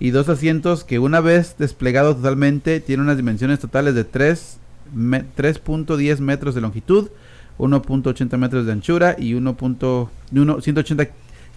y 0.00 0.10
dos 0.10 0.28
asientos 0.30 0.84
que 0.84 0.98
una 0.98 1.20
vez 1.20 1.56
desplegado 1.58 2.16
totalmente 2.16 2.80
tiene 2.80 3.02
unas 3.02 3.16
dimensiones 3.18 3.58
totales 3.58 3.94
de 3.94 4.04
3 4.04 4.58
me- 4.94 5.24
3.10 5.36 6.20
metros 6.20 6.54
de 6.54 6.62
longitud, 6.62 7.08
1.80 7.58 8.38
metros 8.38 8.64
de 8.64 8.72
anchura 8.72 9.16
y 9.18 9.34
1. 9.34 9.54
punto- 9.56 10.10
y 10.32 10.38
uno- 10.38 10.60
180 10.62 11.08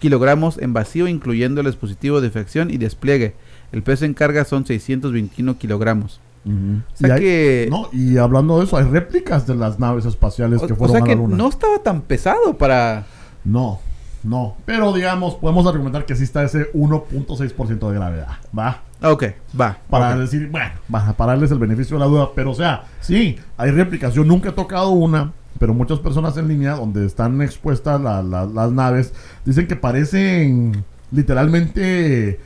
kilogramos 0.02 0.58
en 0.58 0.72
vacío 0.72 1.06
incluyendo 1.06 1.60
el 1.60 1.66
dispositivo 1.68 2.20
de 2.20 2.28
fricción 2.30 2.70
y 2.72 2.76
despliegue. 2.76 3.36
El 3.70 3.84
peso 3.84 4.04
en 4.04 4.14
carga 4.14 4.44
son 4.44 4.66
621 4.66 5.56
kilogramos. 5.58 6.20
O 6.44 6.50
sea 6.96 7.08
y 7.08 7.10
hay- 7.12 7.20
que- 7.20 7.68
No, 7.70 7.88
y 7.92 8.16
hablando 8.18 8.58
de 8.58 8.64
eso, 8.64 8.76
hay 8.76 8.82
réplicas 8.84 9.46
de 9.46 9.54
las 9.54 9.78
naves 9.78 10.04
espaciales 10.04 10.60
O, 10.60 10.66
que 10.66 10.72
o 10.72 10.76
fueron 10.76 10.96
sea 10.96 11.04
a 11.04 11.08
la 11.08 11.14
luna. 11.14 11.36
no 11.36 11.48
estaba 11.48 11.78
tan 11.78 12.00
pesado 12.02 12.58
para... 12.58 13.06
No, 13.44 13.78
no. 14.24 14.56
Pero 14.66 14.92
digamos, 14.92 15.36
podemos 15.36 15.66
argumentar 15.68 16.04
que 16.04 16.16
sí 16.16 16.24
está 16.24 16.42
ese 16.42 16.72
1.6% 16.72 17.88
de 17.88 17.94
gravedad. 17.94 18.28
¿Va? 18.58 18.82
Ok, 19.04 19.24
va. 19.60 19.78
Para 19.88 20.16
decir, 20.16 20.48
bueno, 20.50 20.72
para 21.16 21.32
darles 21.32 21.50
el 21.52 21.58
beneficio 21.58 21.96
de 21.96 22.00
la 22.00 22.06
duda. 22.06 22.30
Pero, 22.34 22.50
o 22.50 22.54
sea, 22.54 22.84
sí, 23.00 23.36
hay 23.56 23.70
réplicas. 23.70 24.12
Yo 24.14 24.24
nunca 24.24 24.48
he 24.48 24.52
tocado 24.52 24.90
una, 24.90 25.32
pero 25.58 25.74
muchas 25.74 25.98
personas 26.00 26.36
en 26.36 26.48
línea 26.48 26.74
donde 26.74 27.06
están 27.06 27.40
expuestas 27.42 28.00
la- 28.00 28.22
la- 28.22 28.46
las 28.46 28.72
naves 28.72 29.12
dicen 29.44 29.66
que 29.66 29.76
parecen 29.76 30.84
literalmente 31.10 32.40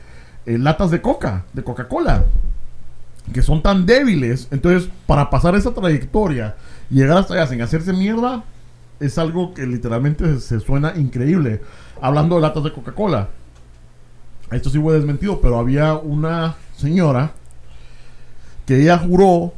eh, 0.45 0.57
latas 0.57 0.91
de 0.91 1.01
coca, 1.01 1.45
de 1.53 1.63
Coca-Cola. 1.63 2.23
Que 3.33 3.41
son 3.41 3.61
tan 3.61 3.85
débiles. 3.85 4.47
Entonces, 4.51 4.89
para 5.05 5.29
pasar 5.29 5.55
esa 5.55 5.73
trayectoria 5.73 6.55
y 6.89 6.95
llegar 6.95 7.17
hasta 7.17 7.33
allá 7.33 7.47
sin 7.47 7.61
hacerse 7.61 7.91
mierda, 7.91 8.43
es 9.01 9.17
algo 9.17 9.53
que 9.53 9.67
literalmente 9.67 10.39
se 10.39 10.59
suena 10.61 10.93
increíble. 10.95 11.61
Hablando 12.01 12.35
de 12.35 12.41
latas 12.41 12.63
de 12.63 12.71
Coca-Cola. 12.71 13.27
Esto 14.51 14.69
sí 14.69 14.79
fue 14.79 14.93
desmentido, 14.93 15.41
pero 15.41 15.59
había 15.59 15.95
una 15.95 16.55
señora 16.77 17.33
que 18.65 18.81
ella 18.81 18.97
juró 18.97 19.53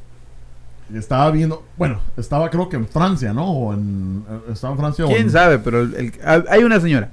estaba 0.97 1.29
viendo, 1.31 1.63
bueno, 1.77 1.99
estaba 2.17 2.49
creo 2.49 2.67
que 2.69 2.75
en 2.77 2.87
Francia, 2.87 3.33
¿no? 3.33 3.45
O 3.51 3.73
en, 3.73 4.23
eh, 4.29 4.51
estaba 4.53 4.73
en 4.73 4.79
Francia 4.79 5.05
o 5.05 5.09
¿Quién 5.09 5.23
en- 5.23 5.31
sabe? 5.31 5.59
Pero 5.59 5.81
el- 5.81 5.93
el- 5.95 6.13
ha- 6.25 6.43
hay 6.49 6.63
una 6.63 6.79
señora. 6.79 7.09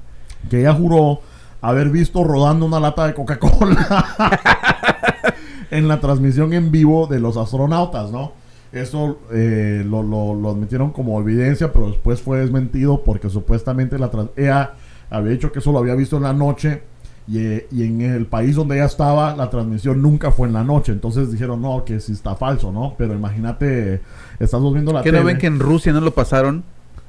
que 0.50 0.60
ella 0.60 0.72
juró 0.72 1.20
haber 1.60 1.88
visto 1.90 2.22
rodando 2.22 2.66
una 2.66 2.78
lata 2.78 3.06
de 3.06 3.14
Coca-Cola 3.14 4.06
en 5.70 5.88
la 5.88 6.00
transmisión 6.00 6.52
en 6.52 6.70
vivo 6.70 7.06
de 7.06 7.18
los 7.20 7.36
astronautas, 7.36 8.10
¿no? 8.10 8.32
Eso 8.72 9.18
eh, 9.32 9.84
lo, 9.88 10.02
lo- 10.02 10.34
lo 10.34 10.50
admitieron 10.50 10.90
como 10.92 11.20
evidencia, 11.20 11.72
pero 11.72 11.88
después 11.88 12.20
fue 12.20 12.38
desmentido 12.40 13.02
porque 13.04 13.30
supuestamente 13.30 13.98
la 13.98 14.10
ella 14.36 14.72
había 15.10 15.32
dicho 15.32 15.50
que 15.52 15.60
eso 15.60 15.72
lo 15.72 15.78
había 15.78 15.94
visto 15.94 16.16
en 16.16 16.24
la 16.24 16.32
noche 16.32 16.82
y, 17.28 17.38
eh, 17.38 17.66
y 17.72 17.84
en 17.84 18.00
el 18.02 18.26
país 18.26 18.54
donde 18.56 18.76
ella 18.76 18.84
estaba 18.84 19.34
la 19.34 19.50
transmisión 19.50 20.00
nunca 20.00 20.30
fue 20.30 20.46
en 20.46 20.54
la 20.54 20.62
noche. 20.64 20.92
Entonces 20.92 21.30
dijeron, 21.32 21.60
no, 21.62 21.84
que 21.84 22.00
sí 22.00 22.12
está 22.12 22.36
falso, 22.36 22.70
¿no? 22.72 22.94
Pero 22.96 23.14
imagínate, 23.14 24.00
estamos 24.38 24.72
viendo 24.72 24.92
la 24.92 25.02
¿Que 25.02 25.10
tele. 25.10 25.20
no 25.20 25.26
ven 25.26 25.38
que 25.38 25.46
en 25.46 25.58
Rusia 25.58 25.92
no 25.92 26.00
lo 26.00 26.12
pasaron? 26.14 26.64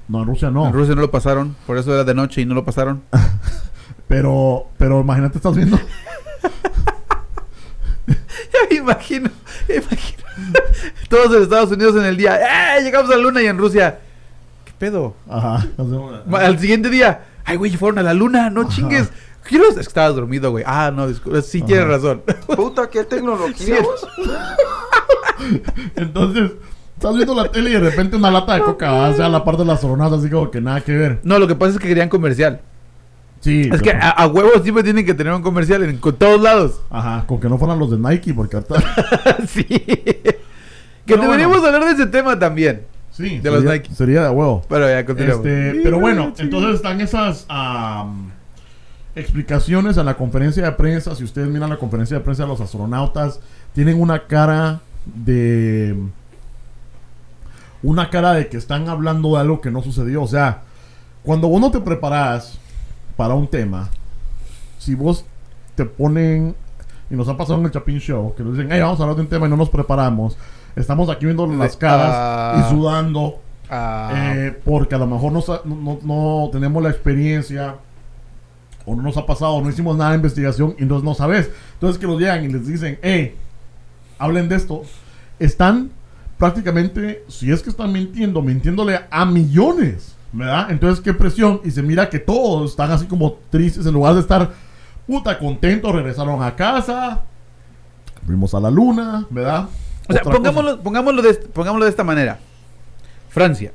No, 0.08 0.22
en 0.22 0.28
Rusia 0.28 0.50
no. 0.50 0.68
En 0.68 0.74
Rusia 0.74 0.96
no 0.96 1.02
lo 1.02 1.12
pasaron. 1.12 1.56
Por 1.68 1.78
eso 1.78 1.94
era 1.94 2.04
de 2.04 2.14
noche 2.16 2.42
y 2.42 2.46
no 2.46 2.56
lo 2.56 2.66
pasaron. 2.66 3.02
Pero, 4.08 4.68
pero 4.78 5.02
imagínate, 5.02 5.38
estás 5.38 5.54
viendo... 5.54 5.78
Ya 8.08 8.60
me 8.70 8.78
imagino, 8.78 9.30
imagino. 9.68 10.24
Todos 11.10 11.36
en 11.36 11.44
Estados 11.44 11.72
Unidos 11.72 11.96
en 11.98 12.06
el 12.06 12.16
día. 12.18 12.38
¡Eh! 12.78 12.84
Llegamos 12.84 13.12
a 13.12 13.16
la 13.16 13.22
luna 13.22 13.42
y 13.42 13.48
en 13.48 13.58
Rusia. 13.58 14.00
¿Qué 14.66 14.72
pedo? 14.78 15.16
Ajá. 15.30 15.68
Al 16.32 16.60
siguiente 16.60 16.90
día. 16.90 17.26
Ay, 17.44 17.58
güey, 17.58 17.76
fueron 17.76 18.00
a 18.00 18.04
la 18.04 18.14
luna. 18.14 18.50
No 18.50 18.70
chingues. 18.70 19.10
Es 19.52 19.76
que 19.76 19.82
estabas 19.82 20.16
dormido, 20.16 20.52
güey. 20.52 20.64
Ah, 20.68 20.92
no, 20.94 21.08
disculpa. 21.08 21.42
Sí, 21.42 21.62
tienes 21.62 21.88
razón. 21.88 22.22
Puta, 22.56 22.90
qué 22.90 23.04
tecnología. 23.04 23.78
Entonces, 25.96 26.52
estás 26.96 27.16
viendo 27.16 27.36
la 27.36 27.52
tele 27.52 27.70
y 27.70 27.74
de 27.74 27.80
repente 27.80 28.16
una 28.16 28.32
lata 28.32 28.56
de 28.56 28.62
coca 28.62 28.92
va 28.92 29.08
hacia 29.10 29.30
la 29.30 29.44
parte 29.44 29.62
de 29.62 29.68
las 29.68 29.76
astronautas, 29.76 30.20
así 30.20 30.30
como 30.30 30.50
que 30.52 30.62
nada 30.62 30.82
que 30.82 30.96
ver. 30.96 31.20
No, 31.24 31.40
lo 31.40 31.48
que 31.48 31.56
pasa 31.56 31.74
es 31.74 31.80
que 31.80 31.88
querían 31.88 32.10
comercial. 32.10 32.62
Sí. 33.40 33.70
Es 33.72 33.82
que 33.82 33.92
a, 33.92 34.10
a 34.10 34.28
huevos 34.28 34.64
siempre 34.64 34.84
tienen 34.84 35.06
que 35.06 35.14
tener 35.14 35.32
un 35.32 35.44
comercial 35.44 35.84
en 35.84 35.98
con 35.98 36.16
todos 36.16 36.42
lados. 36.42 36.82
Ajá, 36.90 37.24
con 37.28 37.40
que 37.40 37.48
no 37.48 37.58
fueran 37.58 37.78
los 37.80 37.92
de 37.92 37.98
Nike, 37.98 38.34
porque 38.34 38.58
ahorita. 38.58 39.46
sí. 39.48 39.64
Que 39.64 41.16
No, 41.16 41.22
deberíamos 41.22 41.60
bueno. 41.62 41.76
hablar 41.78 41.96
de 41.96 42.04
ese 42.04 42.12
tema 42.12 42.38
también. 42.38 42.82
Sí, 43.12 43.40
De 43.40 43.50
los 43.50 43.64
Nike. 43.64 43.90
sería 43.96 44.24
de 44.24 44.30
huevo. 44.30 44.64
Pero 44.68 44.90
ya 44.90 45.06
continuamos. 45.06 45.46
Este, 45.46 45.80
pero 45.84 46.00
bueno, 46.00 46.34
entonces 46.38 46.76
están 46.76 47.00
esas 47.02 47.46
explicaciones 49.18 49.98
en 49.98 50.06
la 50.06 50.16
conferencia 50.16 50.64
de 50.64 50.72
prensa. 50.74 51.16
Si 51.16 51.24
ustedes 51.24 51.48
miran 51.48 51.70
la 51.70 51.78
conferencia 51.78 52.18
de 52.18 52.24
prensa 52.24 52.44
de 52.44 52.50
los 52.50 52.62
astronautas, 52.62 53.40
tienen 53.74 54.00
una 54.00 54.28
cara 54.28 54.82
de. 55.06 55.96
Una 57.84 58.10
cara 58.10 58.34
de 58.34 58.48
que 58.48 58.58
están 58.58 58.90
hablando 58.90 59.34
de 59.34 59.42
algo 59.42 59.62
que 59.62 59.72
no 59.72 59.82
sucedió. 59.82 60.24
O 60.24 60.28
sea, 60.28 60.62
cuando 61.24 61.48
vos 61.48 61.62
no 61.62 61.72
te 61.72 61.80
preparas 61.80 62.60
para 63.16 63.34
un 63.34 63.48
tema, 63.48 63.90
si 64.78 64.96
vos 64.96 65.26
te 65.76 65.86
ponen. 65.86 66.56
Y 67.10 67.16
nos 67.16 67.30
ha 67.30 67.38
pasado 67.38 67.60
en 67.60 67.66
el 67.66 67.72
Chapin 67.72 68.00
Show, 68.00 68.36
que 68.36 68.44
nos 68.44 68.54
dicen, 68.58 68.70
hey, 68.70 68.82
vamos 68.82 69.00
a 69.00 69.04
hablar 69.04 69.16
de 69.16 69.22
un 69.22 69.30
tema 69.30 69.48
y 69.48 69.50
no 69.50 69.56
nos 69.56 69.70
preparamos. 69.70 70.38
Estamos 70.76 71.10
aquí 71.10 71.26
viendo 71.26 71.48
las 71.48 71.78
caras 71.78 72.12
ah. 72.14 72.66
y 72.66 72.76
sudando. 72.76 73.40
Ah, 73.70 74.12
Eh, 74.14 74.62
porque 74.66 74.96
a 74.96 74.98
lo 74.98 75.08
mejor 75.08 75.32
no 76.04 76.50
tenemos 76.52 76.84
la 76.84 76.90
experiencia 76.90 77.78
o 78.88 78.96
no 78.96 79.04
nos 79.04 79.18
ha 79.18 79.26
pasado, 79.26 79.62
no 79.62 79.70
hicimos 79.70 79.98
nada 79.98 80.12
de 80.12 80.16
investigación 80.16 80.74
y 80.80 80.84
entonces 80.84 81.04
no 81.04 81.14
sabes. 81.14 81.52
Entonces 81.74 82.00
que 82.00 82.08
los 82.08 82.18
llegan 82.18 82.46
y 82.46 82.48
les 82.48 82.66
dicen, 82.66 82.98
hey, 83.02 83.36
hablen 84.18 84.48
de 84.48 84.56
esto. 84.56 84.82
Están 85.40 85.92
prácticamente, 86.38 87.26
si 87.28 87.52
es 87.52 87.62
que 87.62 87.70
están 87.70 87.92
mintiendo, 87.92 88.42
mintiéndole 88.42 89.02
a 89.12 89.26
millones, 89.26 90.16
¿verdad? 90.32 90.72
Entonces 90.72 91.04
qué 91.04 91.14
presión 91.14 91.60
y 91.66 91.72
se 91.72 91.84
mira 91.84 92.10
que 92.10 92.18
todos 92.18 92.72
están 92.72 92.90
así 92.90 93.06
como 93.08 93.34
tristes 93.50 93.86
en 93.86 93.94
lugar 93.94 94.14
de 94.14 94.22
estar 94.22 94.54
puta 95.06 95.38
contentos, 95.38 95.94
regresaron 95.94 96.42
a 96.42 96.56
casa, 96.56 97.24
fuimos 98.26 98.54
a 98.54 98.62
la 98.62 98.72
luna, 98.72 99.28
¿verdad? 99.30 99.68
o 100.08 100.14
sea, 100.14 100.22
pongámoslo, 100.22 100.82
pongámoslo, 100.82 101.22
de, 101.22 101.34
pongámoslo 101.34 101.84
de 101.84 101.92
esta 101.92 102.06
manera. 102.06 102.40
Francia, 103.28 103.74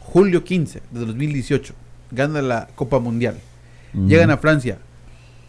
julio 0.00 0.42
15 0.42 0.82
de 0.90 1.06
2018, 1.06 1.72
gana 2.10 2.42
la 2.42 2.68
Copa 2.74 2.98
Mundial. 2.98 3.36
Llegan 3.94 4.30
a 4.30 4.36
Francia. 4.36 4.78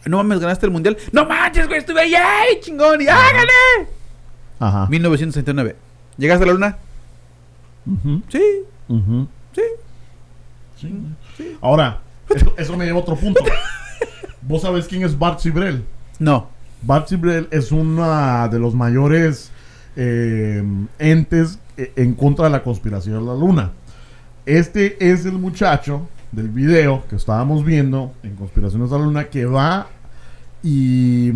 No 0.06 0.18
mames, 0.18 0.38
ganaste 0.38 0.66
el 0.66 0.72
mundial. 0.72 0.96
No 1.12 1.26
manches, 1.26 1.66
güey, 1.66 1.80
estuve 1.80 2.00
ahí, 2.00 2.14
¡ay, 2.14 2.60
chingón! 2.60 3.00
¡Y 3.00 3.08
¡ah, 3.08 3.26
gané! 3.32 3.88
Ajá. 4.58 4.86
1969. 4.88 5.76
¿Llegaste 6.16 6.44
a 6.44 6.46
la 6.46 6.52
luna? 6.52 6.78
Sí, 8.30 8.42
sí. 9.52 9.62
Sí. 11.36 11.56
Ahora, 11.60 12.00
eso, 12.34 12.54
eso 12.56 12.76
me 12.76 12.84
lleva 12.84 12.98
a 12.98 13.02
otro 13.02 13.16
punto. 13.16 13.42
¿Vos 14.42 14.62
sabés 14.62 14.86
quién 14.86 15.02
es 15.02 15.18
Bart 15.18 15.40
Sibrel? 15.40 15.84
No. 16.18 16.48
Bart 16.82 17.08
Sibrel 17.08 17.48
es 17.50 17.72
uno 17.72 18.48
de 18.48 18.58
los 18.58 18.74
mayores 18.74 19.50
eh, 19.96 20.62
entes 20.98 21.58
eh, 21.76 21.92
en 21.96 22.14
contra 22.14 22.44
de 22.46 22.52
la 22.52 22.62
conspiración 22.62 23.18
de 23.18 23.26
la 23.26 23.34
luna. 23.34 23.72
Este 24.44 25.10
es 25.10 25.26
el 25.26 25.32
muchacho 25.32 26.08
del 26.36 26.50
video 26.50 27.02
que 27.08 27.16
estábamos 27.16 27.64
viendo 27.64 28.12
en 28.22 28.36
Conspiraciones 28.36 28.90
de 28.90 28.98
la 28.98 29.04
Luna 29.04 29.24
que 29.24 29.46
va 29.46 29.86
y 30.62 31.32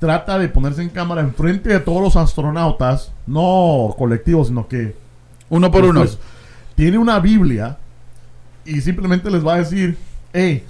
trata 0.00 0.40
de 0.40 0.48
ponerse 0.48 0.82
en 0.82 0.88
cámara 0.88 1.20
enfrente 1.20 1.68
de 1.68 1.78
todos 1.78 2.02
los 2.02 2.16
astronautas, 2.16 3.12
no 3.28 3.94
colectivos, 3.96 4.48
sino 4.48 4.66
que 4.66 4.96
Uno 5.50 5.70
por 5.70 5.84
uno. 5.84 6.00
Después, 6.00 6.18
tiene 6.74 6.98
una 6.98 7.20
Biblia 7.20 7.78
y 8.64 8.80
simplemente 8.80 9.30
les 9.30 9.46
va 9.46 9.54
a 9.54 9.58
decir, 9.58 9.96
hey, 10.32 10.64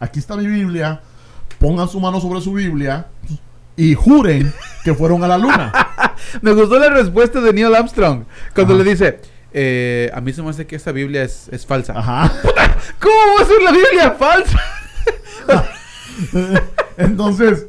aquí 0.00 0.18
está 0.18 0.36
mi 0.36 0.48
Biblia, 0.48 1.00
pongan 1.60 1.88
su 1.88 2.00
mano 2.00 2.20
sobre 2.20 2.40
su 2.40 2.52
Biblia 2.52 3.06
y 3.76 3.94
juren 3.94 4.52
que 4.82 4.92
fueron 4.92 5.22
a 5.22 5.28
la 5.28 5.38
luna. 5.38 5.72
Me 6.42 6.52
gustó 6.52 6.80
la 6.80 6.88
respuesta 6.88 7.40
de 7.40 7.52
Neil 7.52 7.74
Armstrong 7.76 8.24
cuando 8.56 8.74
Ajá. 8.74 8.82
le 8.82 8.90
dice: 8.90 9.20
eh, 9.54 10.10
A 10.12 10.20
mí 10.20 10.32
se 10.32 10.42
me 10.42 10.50
hace 10.50 10.66
que 10.66 10.76
esta 10.76 10.92
Biblia 10.92 11.22
es, 11.22 11.48
es 11.50 11.64
falsa. 11.64 11.96
Ajá. 11.96 12.30
¿Cómo 13.00 13.14
va 13.38 13.42
a 13.42 13.46
ser 13.46 13.62
la 13.62 13.72
Biblia 13.72 14.10
falsa? 14.18 14.60
Entonces, 16.98 17.66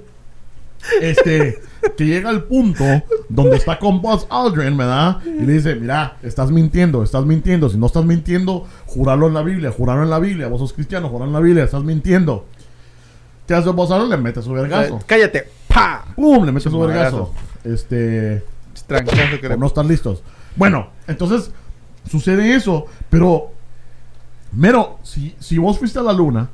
este, 1.01 1.61
que 1.95 2.05
llega 2.05 2.29
al 2.29 2.43
punto 2.43 2.83
donde 3.29 3.57
está 3.57 3.79
con 3.79 4.01
Buzz 4.01 4.25
Aldrin, 4.29 4.75
¿verdad? 4.75 5.21
Y 5.25 5.45
le 5.45 5.53
dice, 5.53 5.75
mira, 5.75 6.17
estás 6.23 6.51
mintiendo, 6.51 7.03
estás 7.03 7.25
mintiendo. 7.25 7.69
Si 7.69 7.77
no 7.77 7.85
estás 7.85 8.03
mintiendo, 8.05 8.65
juralo 8.85 9.27
en 9.27 9.35
la 9.35 9.43
Biblia, 9.43 9.71
juralo 9.71 10.03
en 10.03 10.09
la 10.09 10.19
Biblia. 10.19 10.47
Vos 10.47 10.59
sos 10.59 10.73
cristiano, 10.73 11.09
juralo 11.09 11.29
en 11.29 11.33
la 11.33 11.39
Biblia, 11.39 11.63
estás 11.63 11.83
mintiendo. 11.83 12.45
¿Qué 13.47 13.53
hace 13.53 13.69
Bolsonaro? 13.69 14.07
Le 14.07 14.17
mete 14.17 14.41
su 14.41 14.51
vergazo. 14.51 14.99
Cállate. 15.05 15.47
¡Pa! 15.67 16.05
¡Pum! 16.15 16.45
Le 16.45 16.51
mete 16.51 16.69
Su 16.69 16.79
vergazo. 16.79 17.31
Este. 17.63 18.43
Trancazo 18.87 19.39
que 19.39 19.55
no 19.57 19.67
estar 19.67 19.85
listos. 19.85 20.23
Bueno, 20.55 20.89
entonces 21.07 21.51
sucede 22.09 22.55
eso, 22.55 22.85
pero 23.09 23.51
mero, 24.51 24.99
si, 25.03 25.35
si 25.39 25.57
vos 25.57 25.77
fuiste 25.79 25.99
a 25.99 26.03
la 26.03 26.13
luna, 26.13 26.49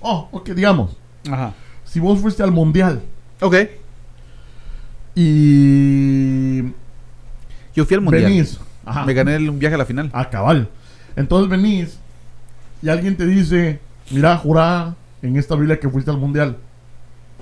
oh, 0.00 0.28
ok, 0.32 0.50
digamos, 0.50 0.96
Ajá. 1.30 1.54
si 1.84 2.00
vos 2.00 2.20
fuiste 2.20 2.42
al 2.42 2.52
mundial 2.52 3.02
Ok. 3.40 3.54
y 5.14 6.60
Yo 7.74 7.84
fui 7.84 7.94
al 7.94 8.00
mundial. 8.00 8.24
venís, 8.24 8.58
ajá, 8.84 9.04
Me 9.04 9.14
gané 9.14 9.36
el- 9.36 9.50
un 9.50 9.58
viaje 9.58 9.74
a 9.74 9.78
la 9.78 9.84
final. 9.86 10.10
a 10.12 10.30
cabal, 10.30 10.68
entonces 11.16 11.48
venís 11.50 11.98
y 12.82 12.88
alguien 12.88 13.16
te 13.16 13.26
dice, 13.26 13.80
mira, 14.10 14.36
jurá 14.36 14.94
en 15.22 15.36
esta 15.36 15.54
Biblia 15.56 15.78
que 15.80 15.88
fuiste 15.88 16.10
al 16.10 16.18
mundial, 16.18 16.56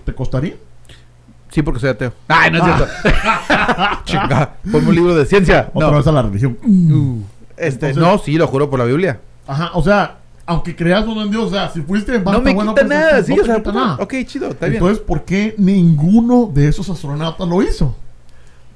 ¿te 0.05 0.15
costaría? 0.15 0.55
Sí, 1.55 1.63
porque 1.63 1.79
soy 1.79 1.91
ateo. 1.91 2.13
Ay, 2.27 2.51
no 2.51 2.59
es 2.59 2.65
cierto. 2.65 2.87
Chinga. 4.05 4.55
Ponme 4.73 4.89
un 4.89 4.95
libro 4.95 5.15
de 5.15 5.25
ciencia. 5.25 5.71
Otra 5.73 5.91
No. 5.91 5.97
vez 5.99 6.07
a 6.09 6.13
la 6.13 6.23
religión. 6.23 6.59
Este, 7.57 7.91
Entonces- 7.91 7.97
no, 7.97 8.19
sí, 8.19 8.37
lo 8.37 8.49
juro 8.49 8.69
por 8.69 8.81
la 8.81 8.85
Biblia. 8.87 9.21
Ajá, 9.47 9.71
o 9.75 9.83
sea, 9.83 10.17
aunque 10.47 10.75
creas 10.75 11.07
uno 11.07 11.23
en 11.23 11.31
Dios, 11.31 11.45
o 11.45 11.51
sea, 11.51 11.71
si 11.71 11.81
fuiste, 11.83 12.19
va, 12.19 12.33
No 12.33 12.41
me 12.41 12.53
quita 12.57 12.75
pues, 12.75 12.87
nada, 12.89 13.19
no 13.21 13.25
sí, 13.25 13.33
o 13.39 13.45
sea, 13.45 13.57
quita 13.59 13.71
puta, 13.71 13.73
nada. 13.85 13.97
ok, 14.01 14.15
chido, 14.27 14.49
está 14.49 14.67
bien. 14.67 14.79
Entonces, 14.83 14.99
¿por 15.05 15.25
qué 15.25 15.55
ninguno 15.59 16.51
de 16.53 16.67
esos 16.69 16.91
astronautas 16.91 17.47
lo 17.49 17.63
hizo? 17.63 17.95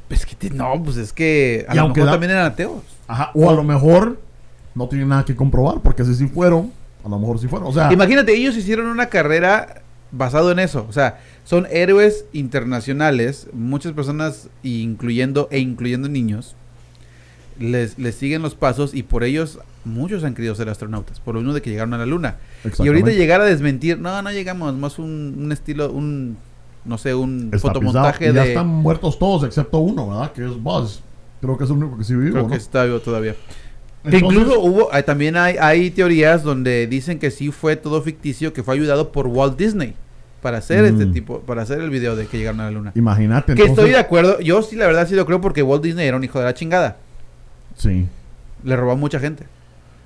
Es 0.08 0.24
que 0.24 0.36
te- 0.36 0.50
no, 0.50 0.80
pues 0.84 0.96
es 0.98 1.12
que 1.12 1.66
a 1.68 1.72
Y 1.72 1.76
lo 1.76 1.82
aunque 1.82 2.00
mejor 2.00 2.06
da- 2.06 2.12
también 2.12 2.30
eran 2.30 2.46
ateos. 2.46 2.82
Ajá, 3.08 3.30
o 3.34 3.50
a 3.50 3.54
lo 3.54 3.64
mejor 3.64 4.20
no 4.74 4.88
tienen 4.88 5.08
nada 5.08 5.24
que 5.24 5.34
comprobar, 5.34 5.80
porque 5.80 6.04
si 6.04 6.14
sí 6.14 6.28
fueron, 6.28 6.70
a 7.04 7.08
lo 7.08 7.18
mejor 7.18 7.40
sí 7.40 7.48
fueron. 7.48 7.66
O 7.68 7.72
sea, 7.72 7.92
Imagínate, 7.92 8.34
ellos 8.36 8.56
hicieron 8.56 8.86
una 8.86 9.06
carrera 9.06 9.82
basado 10.12 10.50
en 10.50 10.58
eso. 10.58 10.86
O 10.88 10.92
sea, 10.92 11.20
son 11.44 11.66
héroes 11.70 12.24
internacionales. 12.32 13.48
Muchas 13.52 13.92
personas, 13.92 14.48
incluyendo 14.62 15.48
e 15.50 15.58
incluyendo 15.58 16.08
niños, 16.08 16.54
les, 17.58 17.98
les 17.98 18.14
siguen 18.14 18.42
los 18.42 18.54
pasos 18.54 18.94
y 18.94 19.02
por 19.02 19.24
ellos 19.24 19.58
muchos 19.84 20.24
han 20.24 20.34
querido 20.34 20.54
ser 20.54 20.68
astronautas. 20.68 21.20
Por 21.20 21.34
lo 21.34 21.40
mismo 21.40 21.54
de 21.54 21.62
que 21.62 21.70
llegaron 21.70 21.94
a 21.94 21.98
la 21.98 22.06
luna. 22.06 22.36
Y 22.78 22.86
ahorita 22.86 23.10
llegar 23.10 23.40
a 23.40 23.44
desmentir, 23.44 23.98
no, 23.98 24.20
no 24.22 24.30
llegamos, 24.30 24.74
más 24.74 24.98
un, 24.98 25.34
un 25.38 25.52
estilo, 25.52 25.90
un, 25.90 26.36
no 26.84 26.98
sé, 26.98 27.14
un 27.14 27.50
Está 27.52 27.68
fotomontaje 27.68 28.18
pisado. 28.18 28.32
Y 28.32 28.36
ya 28.36 28.42
de... 28.42 28.48
están 28.48 28.66
muertos 28.66 29.18
todos, 29.18 29.44
excepto 29.44 29.78
uno, 29.78 30.08
¿verdad? 30.08 30.32
Que 30.32 30.44
es 30.44 30.62
Buzz. 30.62 31.02
Creo 31.40 31.56
que 31.56 31.64
es 31.64 31.70
el 31.70 31.76
único 31.76 31.96
que 31.96 32.04
sí 32.04 32.14
vive, 32.14 32.32
Creo 32.32 32.44
¿no? 32.44 32.50
que 32.50 32.56
está 32.56 32.84
vivo 32.84 33.00
todavía. 33.00 33.36
Que 34.04 34.16
Entonces- 34.16 34.38
incluso 34.40 34.60
hubo, 34.60 34.92
eh, 34.94 35.02
también 35.02 35.36
hay, 35.36 35.56
hay 35.58 35.90
teorías 35.90 36.42
donde 36.42 36.86
dicen 36.86 37.18
que 37.18 37.30
sí 37.30 37.50
fue 37.50 37.76
todo 37.76 38.00
ficticio, 38.02 38.52
que 38.52 38.62
fue 38.62 38.74
ayudado 38.74 39.10
por 39.12 39.26
Walt 39.26 39.58
Disney 39.58 39.94
para 40.40 40.58
hacer 40.58 40.84
este 40.84 41.06
Mm. 41.06 41.12
tipo, 41.12 41.40
para 41.40 41.62
hacer 41.62 41.80
el 41.80 41.90
video 41.90 42.14
de 42.14 42.26
que 42.26 42.38
llegaron 42.38 42.60
a 42.60 42.64
la 42.66 42.70
luna. 42.70 42.92
Imagínate. 42.94 43.54
que 43.54 43.62
entonces- 43.62 43.76
estoy 43.78 43.90
de 43.90 43.98
acuerdo, 43.98 44.38
yo 44.40 44.62
sí 44.62 44.76
la 44.76 44.86
verdad 44.86 45.06
sí 45.08 45.14
lo 45.14 45.26
creo 45.26 45.40
porque 45.40 45.62
Walt 45.62 45.82
Disney 45.82 46.06
era 46.06 46.16
un 46.16 46.22
hijo 46.24 46.38
de 46.38 46.44
la 46.44 46.54
chingada. 46.54 46.96
Sí. 47.76 48.06
Le 48.64 48.76
robó 48.76 48.92
a 48.92 48.96
mucha 48.96 49.18
gente. 49.18 49.44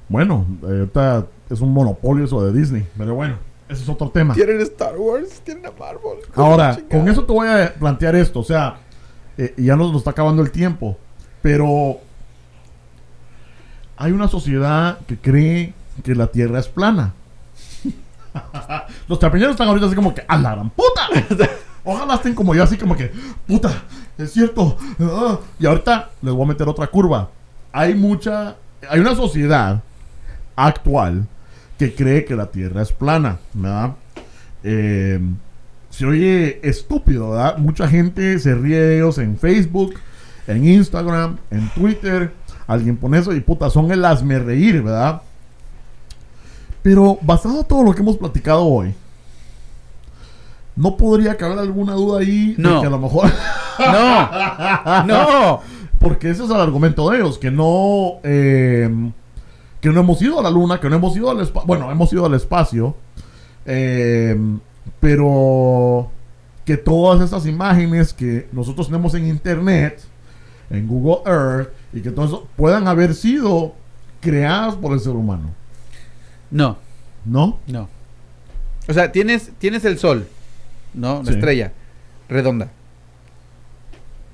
Bueno, 0.09 0.47
eh, 0.63 0.67
ahorita 0.79 1.27
es 1.51 1.61
un 1.61 1.73
monopolio 1.73 2.25
eso 2.25 2.45
de 2.45 2.59
Disney. 2.59 2.87
Pero 2.99 3.15
bueno, 3.15 3.37
ese 3.69 3.83
es 3.83 3.89
otro 3.89 4.09
tema. 4.11 4.35
Tienen 4.35 4.61
Star 4.63 4.97
Wars, 4.97 5.41
tienen 5.45 5.67
a 5.67 5.71
Marvel. 5.71 6.19
Ahora, 6.35 6.79
con 6.91 7.09
eso 7.09 7.25
te 7.25 7.33
voy 7.33 7.47
a 7.49 7.73
plantear 7.79 8.17
esto. 8.17 8.41
O 8.41 8.45
sea, 8.45 8.77
eh, 9.39 9.55
ya 9.57 9.77
nos, 9.77 9.89
nos 9.93 9.99
está 10.01 10.11
acabando 10.11 10.43
el 10.43 10.51
tiempo. 10.51 10.97
Pero 11.41 11.99
hay 14.03 14.11
una 14.11 14.27
sociedad 14.27 14.99
que 15.07 15.17
cree 15.17 15.75
que 16.03 16.17
la 16.17 16.27
Tierra 16.27 16.59
es 16.59 16.67
plana. 16.67 17.13
Los 19.07 19.21
trapiñeros 19.21 19.53
están 19.53 19.69
ahorita 19.69 19.87
así 19.87 19.95
como 19.95 20.13
que, 20.13 20.25
¡a 20.27 20.37
la 20.39 20.61
puta! 20.65 21.47
Ojalá 21.85 22.15
estén 22.15 22.35
como 22.35 22.53
yo, 22.53 22.65
así 22.65 22.77
como 22.77 22.97
que, 22.97 23.13
¡puta! 23.47 23.71
Es 24.19 24.33
cierto. 24.33 24.77
ah". 24.99 25.39
Y 25.57 25.67
ahorita 25.67 26.11
les 26.21 26.35
voy 26.35 26.45
a 26.45 26.49
meter 26.49 26.69
otra 26.69 26.89
curva. 26.89 27.31
Hay 27.73 27.95
mucha. 27.95 28.57
Hay 28.89 28.99
una 28.99 29.15
sociedad 29.15 29.81
actual 30.57 31.29
que 31.79 31.95
cree 31.95 32.25
que 32.25 32.35
la 32.35 32.47
Tierra 32.47 32.83
es 32.83 32.91
plana, 32.91 33.39
¿verdad? 33.55 33.93
Eh, 34.65 35.21
se 35.91 36.07
oye 36.07 36.59
estúpido, 36.69 37.31
¿verdad? 37.31 37.57
Mucha 37.59 37.87
gente 37.87 38.37
se 38.41 38.53
ríe 38.57 38.81
de 38.81 38.97
ellos 38.97 39.19
en 39.19 39.39
Facebook, 39.39 39.95
en 40.49 40.67
Instagram, 40.67 41.39
en 41.53 41.69
Twitter. 41.71 42.33
Alguien 42.73 42.97
pone 42.97 43.19
eso 43.19 43.33
y 43.33 43.41
puta, 43.41 43.71
son 43.71 43.91
el 43.93 44.05
hazme 44.05 44.39
reír, 44.39 44.83
¿verdad? 44.83 45.23
Pero 46.83 47.19
basado 47.23 47.61
en 47.61 47.67
todo 47.67 47.83
lo 47.85 47.95
que 47.95 48.03
hemos 48.03 48.17
platicado 48.17 48.65
hoy, 48.65 48.95
¿no 50.75 50.97
podría 50.97 51.37
caber 51.37 51.59
alguna 51.59 51.93
duda 51.95 52.21
ahí 52.21 52.55
de 52.55 52.63
No. 52.63 52.81
que 52.81 52.87
a 52.87 52.91
lo 52.91 52.99
mejor... 52.99 53.31
No, 53.79 55.05
no. 55.07 55.61
Porque 55.99 56.31
ese 56.31 56.45
es 56.45 56.51
el 56.51 56.57
argumento 56.57 57.09
de 57.11 57.19
ellos, 57.19 57.39
que 57.39 57.51
no... 57.51 58.15
eh, 58.25 58.91
que 59.81 59.89
no 59.91 60.01
hemos 60.01 60.21
ido 60.23 60.39
a 60.39 60.43
la 60.43 60.51
luna, 60.51 60.79
que 60.81 60.89
no 60.89 60.97
hemos 60.97 61.17
ido 61.17 61.31
al 61.31 61.41
espacio. 61.41 61.67
Bueno, 61.67 61.91
hemos 61.91 62.13
ido 62.13 62.25
al 62.27 62.35
espacio. 62.35 62.95
eh, 63.67 64.37
pero 65.01 66.11
que 66.65 66.77
todas 66.77 67.21
estas 67.21 67.47
imágenes 67.47 68.13
que 68.13 68.49
nosotros 68.53 68.87
tenemos 68.87 69.15
en 69.15 69.27
internet, 69.27 70.01
en 70.73 70.87
Google 70.89 71.19
Earth, 71.31 71.69
y 71.93 72.01
que 72.01 72.11
todo 72.11 72.25
eso 72.25 72.49
puedan 72.57 72.89
haber 72.89 73.15
sido 73.15 73.75
creadas 74.21 74.75
por 74.77 74.93
el 74.93 75.01
ser 75.01 75.13
humano. 75.13 75.51
No, 76.51 76.79
¿No? 77.25 77.59
no. 77.67 77.89
O 78.89 78.93
sea, 78.93 79.13
tienes, 79.13 79.53
tienes 79.59 79.85
el 79.85 79.99
sol, 79.99 80.27
¿no? 80.93 81.19
La 81.23 81.31
Sí. 81.31 81.39
estrella, 81.39 81.73
redonda. 82.29 82.69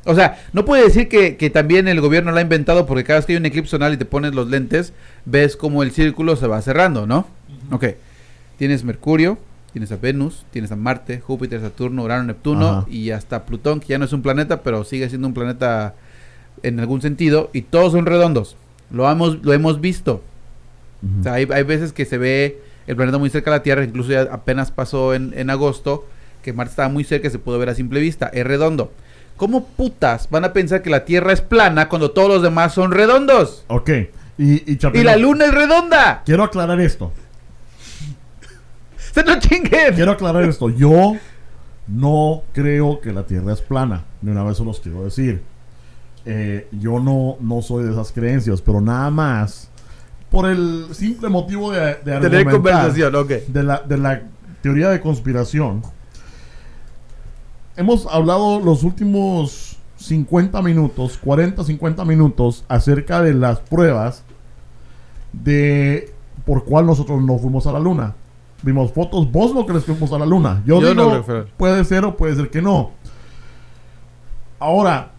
O 0.05 0.14
sea, 0.14 0.39
no 0.55 0.64
puede 0.64 0.84
decir 0.84 1.09
que, 1.09 1.36
que 1.36 1.51
también 1.51 1.86
el 1.86 2.01
gobierno 2.01 2.32
la 2.32 2.39
ha 2.39 2.43
inventado 2.43 2.86
porque 2.86 3.05
cada 3.05 3.18
vez 3.18 3.26
que 3.26 3.32
hay 3.34 3.39
un 3.39 3.45
eclipse 3.45 3.70
solar 3.72 3.93
y 3.93 3.99
te 3.99 4.07
pones 4.07 4.34
los 4.34 4.49
lentes, 4.49 4.95
ves 5.26 5.55
como 5.57 5.82
el 5.82 5.91
círculo 5.91 6.34
se 6.36 6.47
va 6.47 6.62
cerrando, 6.62 7.07
¿no? 7.07 7.26
Ok. 7.70 7.84
Tienes 8.57 8.84
Mercurio, 8.84 9.39
tienes 9.72 9.93
a 9.93 9.97
Venus, 9.97 10.47
tienes 10.51 10.72
a 10.72 10.76
Marte, 10.76 11.20
Júpiter, 11.20 11.61
Saturno, 11.61 12.05
Urano, 12.05 12.24
Neptuno 12.24 12.68
Ajá. 12.68 12.86
y 12.91 13.11
hasta 13.11 13.45
Plutón, 13.45 13.80
que 13.80 13.89
ya 13.89 13.99
no 13.99 14.07
es 14.07 14.12
un 14.14 14.22
planeta, 14.22 14.62
pero 14.62 14.82
sigue 14.84 15.09
siendo 15.11 15.28
un 15.28 15.34
planeta 15.34 15.95
en 16.63 16.81
algún 16.81 17.03
sentido, 17.03 17.51
y 17.53 17.63
todos 17.63 17.93
son 17.93 18.07
redondos. 18.07 18.57
Lo 18.91 19.11
hemos, 19.11 19.43
lo 19.43 19.53
hemos 19.53 19.81
visto. 19.81 20.23
Ujú. 21.03 21.21
O 21.21 21.23
sea, 21.23 21.35
hay, 21.35 21.47
hay 21.53 21.63
veces 21.63 21.93
que 21.93 22.05
se 22.05 22.19
ve 22.19 22.61
el 22.87 22.97
planeta 22.97 23.19
muy 23.19 23.31
cerca 23.31 23.51
de 23.51 23.59
la 23.59 23.63
Tierra, 23.63 23.85
incluso 23.85 24.11
ya 24.11 24.23
apenas 24.23 24.71
pasó 24.71 25.15
en, 25.15 25.33
en 25.37 25.51
agosto, 25.51 26.07
que 26.43 26.53
Marte 26.53 26.71
estaba 26.71 26.89
muy 26.89 27.05
cerca 27.05 27.29
y 27.29 27.31
se 27.31 27.39
pudo 27.39 27.59
ver 27.59 27.69
a 27.69 27.75
simple 27.75 28.01
vista, 28.01 28.29
es 28.33 28.47
redondo. 28.47 28.93
¿Cómo 29.37 29.67
putas 29.67 30.29
van 30.31 30.45
a 30.45 30.53
pensar 30.53 30.83
que 30.83 30.91
la 30.91 31.05
Tierra 31.05 31.33
es 31.33 31.41
plana 31.41 31.89
cuando 31.89 32.11
todos 32.11 32.29
los 32.29 32.43
demás 32.43 32.75
son 32.75 32.91
redondos? 32.91 33.65
Ok. 33.69 33.91
Y, 34.37 34.73
y, 34.73 34.77
Chapino, 34.77 35.01
Y 35.01 35.05
la 35.05 35.17
Luna 35.17 35.47
es 35.47 35.55
redonda. 35.55 36.23
Quiero 36.25 36.45
aclarar 36.45 36.81
esto. 36.81 37.13
¡Se 38.97 39.23
no 39.23 39.39
chinguen! 39.39 39.95
Quiero 39.95 40.13
aclarar 40.13 40.45
esto. 40.45 40.71
Yo 40.71 41.17
no 41.87 42.43
creo 42.53 43.01
que 43.01 43.13
la 43.13 43.25
Tierra 43.25 43.53
es 43.53 43.61
plana. 43.61 44.05
De 44.21 44.33
una 44.33 44.43
vez 44.43 44.57
se 44.57 44.65
los 44.65 44.81
quiero 44.81 45.05
decir. 45.05 45.43
Eh, 46.31 46.68
yo 46.72 47.01
no, 47.01 47.37
no 47.41 47.62
soy 47.62 47.85
de 47.85 47.93
esas 47.93 48.12
creencias, 48.12 48.61
pero 48.61 48.83
nada 48.83 49.11
más 49.11 49.70
por 50.31 50.47
el 50.47 50.89
simple 50.93 51.31
motivo 51.31 51.72
de, 51.72 51.95
de 52.05 52.20
Tener 52.20 52.45
conversación, 52.51 53.14
ok. 53.14 53.29
de 53.47 53.62
la, 53.62 53.79
de 53.79 53.97
la 53.97 54.22
teoría 54.61 54.91
de 54.91 55.01
conspiración. 55.01 55.81
Hemos 57.79 58.07
hablado 58.07 58.61
los 58.61 58.83
últimos 58.83 59.79
50 59.97 60.61
minutos, 60.61 61.16
40, 61.16 61.64
50 61.64 62.05
minutos 62.05 62.64
acerca 62.68 63.22
de 63.22 63.33
las 63.33 63.61
pruebas 63.61 64.22
de 65.33 66.12
por 66.45 66.64
cuál 66.64 66.85
nosotros 66.85 67.22
no 67.22 67.39
fuimos 67.39 67.66
a 67.66 67.72
la 67.72 67.79
luna. 67.81 68.14
Vimos 68.62 68.93
fotos, 68.93 69.33
vos 69.33 69.55
no 69.55 69.64
crees 69.64 69.85
que 69.85 69.93
fuimos 69.93 70.12
a 70.12 70.18
la 70.18 70.26
luna. 70.26 70.62
Yo, 70.66 70.81
Yo 70.83 70.95
no 70.95 71.11
digo, 71.11 71.22
fuera. 71.22 71.45
puede 71.57 71.85
ser 71.85 72.05
o 72.05 72.16
puede 72.18 72.35
ser 72.37 72.51
que 72.51 72.61
no. 72.61 72.91
Ahora, 74.59 75.12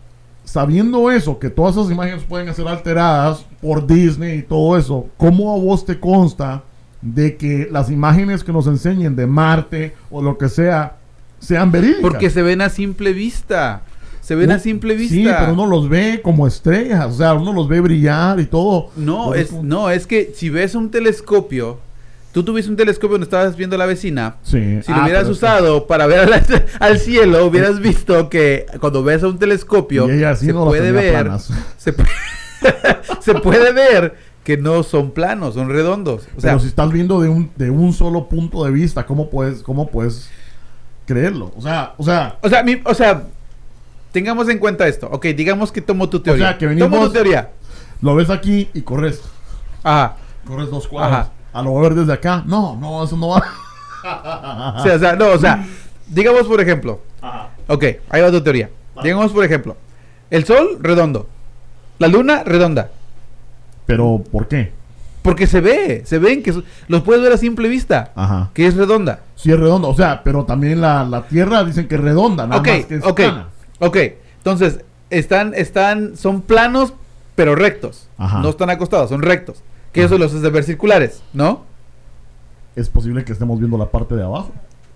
sabiendo 0.51 1.11
eso, 1.11 1.37
que 1.37 1.49
todas 1.49 1.75
esas 1.77 1.91
imágenes 1.91 2.23
pueden 2.23 2.53
ser 2.55 2.67
alteradas 2.67 3.45
por 3.61 3.85
Disney 3.85 4.39
y 4.39 4.41
todo 4.41 4.77
eso, 4.77 5.05
¿cómo 5.17 5.53
a 5.53 5.57
vos 5.59 5.85
te 5.85 5.99
consta 5.99 6.63
de 7.01 7.37
que 7.37 7.67
las 7.71 7.89
imágenes 7.91 8.43
que 8.43 8.51
nos 8.51 8.65
enseñen 8.67 9.15
de 9.15 9.27
Marte 9.27 9.93
o 10.09 10.21
lo 10.23 10.37
que 10.39 10.49
sea 10.49 10.95
sean 11.39 11.71
verídicas? 11.71 12.01
Porque 12.01 12.29
se 12.31 12.41
ven 12.41 12.61
a 12.61 12.69
simple 12.69 13.13
vista. 13.13 13.83
Se 14.21 14.35
ven 14.35 14.51
a 14.51 14.59
simple 14.59 14.95
vista. 14.95 15.15
Sí, 15.15 15.23
pero 15.23 15.53
uno 15.53 15.65
los 15.65 15.87
ve 15.89 16.21
como 16.23 16.45
estrellas, 16.47 17.05
o 17.05 17.13
sea, 17.17 17.33
uno 17.35 17.53
los 17.53 17.67
ve 17.67 17.79
brillar 17.81 18.39
y 18.39 18.45
todo. 18.45 18.89
No, 18.95 19.33
es, 19.33 19.49
como- 19.49 19.63
no, 19.63 19.89
es 19.89 20.05
que 20.07 20.31
si 20.35 20.49
ves 20.49 20.73
un 20.75 20.89
telescopio, 20.91 21.77
tú 22.31 22.43
tuviste 22.43 22.69
un 22.69 22.77
telescopio 22.77 23.11
donde 23.13 23.25
estabas 23.25 23.55
viendo 23.55 23.75
a 23.75 23.79
la 23.79 23.85
vecina. 23.85 24.35
Sí. 24.43 24.81
Si 24.83 24.91
Ah, 24.91 24.97
lo 24.97 25.03
hubieras 25.03 25.21
es 25.23 25.27
que- 25.27 25.31
usado 25.33 25.87
para 25.87 26.05
ver 26.07 26.29
la- 26.29 26.43
al 26.79 26.99
cielo, 26.99 27.45
hubieras 27.45 27.79
visto 27.79 28.29
que 28.29 28.65
cuando 28.79 29.03
ves 29.03 29.23
a 29.23 29.27
un 29.27 29.39
telescopio 29.39 30.07
se 30.07 30.53
no 30.53 30.65
puede 30.65 30.91
ver, 30.91 31.29
se, 31.77 31.95
pu- 31.95 32.07
se 33.19 33.33
puede 33.35 33.71
ver 33.73 34.15
que 34.43 34.57
no 34.57 34.83
son 34.83 35.11
planos, 35.11 35.53
son 35.55 35.69
redondos. 35.69 36.23
O 36.37 36.41
sea, 36.41 36.51
Pero 36.51 36.59
si 36.59 36.67
estás 36.67 36.91
viendo 36.91 37.19
de 37.21 37.29
un, 37.29 37.51
de 37.55 37.69
un 37.69 37.93
solo 37.93 38.27
punto 38.29 38.63
de 38.65 38.71
vista, 38.71 39.05
¿cómo 39.05 39.29
puedes, 39.29 39.61
cómo 39.63 39.87
puedes 39.87 40.29
creerlo? 41.05 41.51
O 41.57 41.61
sea, 41.61 41.93
o 41.97 42.03
sea, 42.03 42.37
o 42.41 42.49
sea, 42.49 42.63
mi- 42.63 42.81
o 42.85 42.93
sea, 42.93 43.23
tengamos 44.11 44.49
en 44.49 44.57
cuenta 44.59 44.87
esto. 44.87 45.07
Ok, 45.11 45.25
digamos 45.27 45.71
que 45.71 45.81
tomo 45.81 46.09
tu 46.09 46.19
teoría. 46.19 46.49
sea, 46.49 46.57
que 46.57 46.67
venimos- 46.67 46.89
Tomo 46.89 47.05
tu 47.07 47.13
teoría. 47.13 47.49
lo 48.01 48.15
ves 48.15 48.29
aquí 48.29 48.69
y 48.73 48.81
corres, 48.81 49.21
Ajá. 49.83 50.15
corres 50.45 50.69
dos 50.69 50.87
cuadras. 50.87 51.11
Ajá. 51.27 51.31
A 51.51 51.61
lo 51.61 51.75
ver 51.79 51.95
desde 51.95 52.13
acá, 52.13 52.43
no, 52.45 52.75
no, 52.75 53.03
eso 53.03 53.17
no 53.17 53.29
va. 53.29 53.43
O 54.77 54.83
sea, 54.83 54.95
o 54.95 54.99
sea, 54.99 55.15
no, 55.15 55.27
o 55.29 55.37
sea, 55.37 55.65
digamos 56.07 56.43
por 56.43 56.61
ejemplo. 56.61 57.01
Ok, 57.67 57.83
ahí 58.09 58.21
va 58.21 58.31
tu 58.31 58.41
teoría. 58.41 58.69
Digamos 59.03 59.31
por 59.31 59.43
ejemplo, 59.43 59.75
el 60.29 60.45
sol 60.45 60.77
redondo, 60.81 61.27
la 61.99 62.07
luna 62.07 62.43
redonda. 62.43 62.89
Pero, 63.85 64.23
¿por 64.31 64.47
qué? 64.47 64.71
Porque 65.21 65.47
se 65.47 65.59
ve, 65.61 66.03
se 66.05 66.17
ven 66.19 66.43
que 66.43 66.63
los 66.87 67.01
puedes 67.01 67.21
ver 67.21 67.33
a 67.33 67.37
simple 67.37 67.67
vista, 67.67 68.11
Ajá. 68.15 68.51
que 68.53 68.67
es 68.67 68.75
redonda. 68.75 69.21
Sí 69.35 69.51
es 69.51 69.59
redondo, 69.59 69.89
o 69.89 69.95
sea, 69.95 70.21
pero 70.23 70.45
también 70.45 70.79
la, 70.79 71.03
la 71.03 71.23
Tierra 71.23 71.63
dicen 71.63 71.87
que 71.87 71.95
es 71.95 72.01
redonda, 72.01 72.47
nada 72.47 72.61
ok, 72.61 72.67
más 72.67 72.85
que 72.85 72.95
es 72.95 73.03
ok, 73.03 73.15
plana. 73.15 73.47
ok. 73.79 73.97
Entonces, 74.37 74.79
están, 75.09 75.53
están, 75.55 76.15
son 76.15 76.41
planos, 76.41 76.93
pero 77.35 77.55
rectos. 77.55 78.07
Ajá. 78.17 78.39
No 78.39 78.49
están 78.49 78.69
acostados, 78.69 79.09
son 79.09 79.21
rectos. 79.21 79.61
Que 79.91 80.03
eso 80.03 80.17
los 80.17 80.33
hace 80.33 80.49
ver 80.49 80.63
circulares, 80.63 81.21
¿no? 81.33 81.63
Es 82.75 82.89
posible 82.89 83.23
que 83.25 83.33
estemos 83.33 83.57
viendo 83.59 83.77
la 83.77 83.87
parte 83.87 84.15
de 84.15 84.23
abajo. 84.23 84.51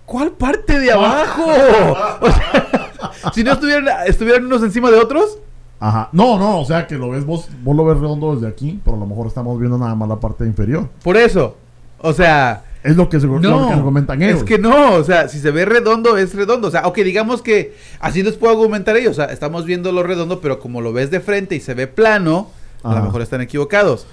¿Cuál 0.06 0.32
parte 0.32 0.80
de 0.80 0.92
abajo? 0.92 1.44
O 2.22 2.32
sea, 2.32 3.32
si 3.34 3.44
no 3.44 3.54
estuvieran, 3.54 3.88
estuvieran 4.08 4.46
unos 4.46 4.64
encima 4.64 4.90
de 4.92 4.98
otros. 4.98 5.40
Ajá. 5.80 6.10
No, 6.14 6.38
no, 6.38 6.60
o 6.62 6.66
sea 6.66 6.88
que 6.88 6.98
lo 6.98 7.10
ves 7.10 7.26
vos, 7.26 7.50
vos 7.62 7.76
lo 7.76 7.84
ves 7.84 7.98
redondo 7.98 8.36
desde 8.36 8.48
aquí, 8.48 8.80
pero 8.86 8.96
a 8.96 9.00
lo 9.00 9.06
mejor 9.06 9.28
estamos 9.28 9.60
viendo 9.60 9.78
nada 9.78 9.96
más 9.96 10.08
la 10.08 10.16
parte 10.18 10.46
inferior. 10.46 10.88
Por 11.04 11.18
eso. 11.18 11.58
O 12.00 12.14
sea, 12.14 12.64
Es 12.84 12.96
lo 12.96 13.10
que, 13.10 13.20
se, 13.20 13.28
lo 13.28 13.40
que 13.42 13.48
no. 13.48 13.70
argumentan 13.70 14.22
ellos. 14.22 14.40
Es 14.40 14.44
que 14.44 14.58
no, 14.58 14.94
o 14.94 15.04
sea, 15.04 15.28
si 15.28 15.40
se 15.40 15.52
ve 15.52 15.66
redondo, 15.66 16.18
es 16.18 16.34
redondo. 16.36 16.68
O 16.68 16.72
sea, 16.72 16.88
ok, 16.88 16.98
digamos 17.00 17.42
que 17.42 17.76
así 18.00 18.24
les 18.24 18.36
puedo 18.36 18.54
argumentar 18.54 18.96
ellos. 18.96 19.12
O 19.12 19.16
sea, 19.16 19.26
estamos 19.26 19.66
viendo 19.66 19.92
lo 19.92 20.04
redondo, 20.04 20.40
pero 20.40 20.60
como 20.60 20.80
lo 20.82 20.94
ves 20.94 21.12
de 21.12 21.20
frente 21.20 21.56
y 21.56 21.60
se 21.60 21.74
ve 21.74 21.88
plano, 21.88 22.50
a 22.84 22.96
lo 22.96 23.02
mejor 23.04 23.22
están 23.22 23.42
equivocados. 23.42 24.06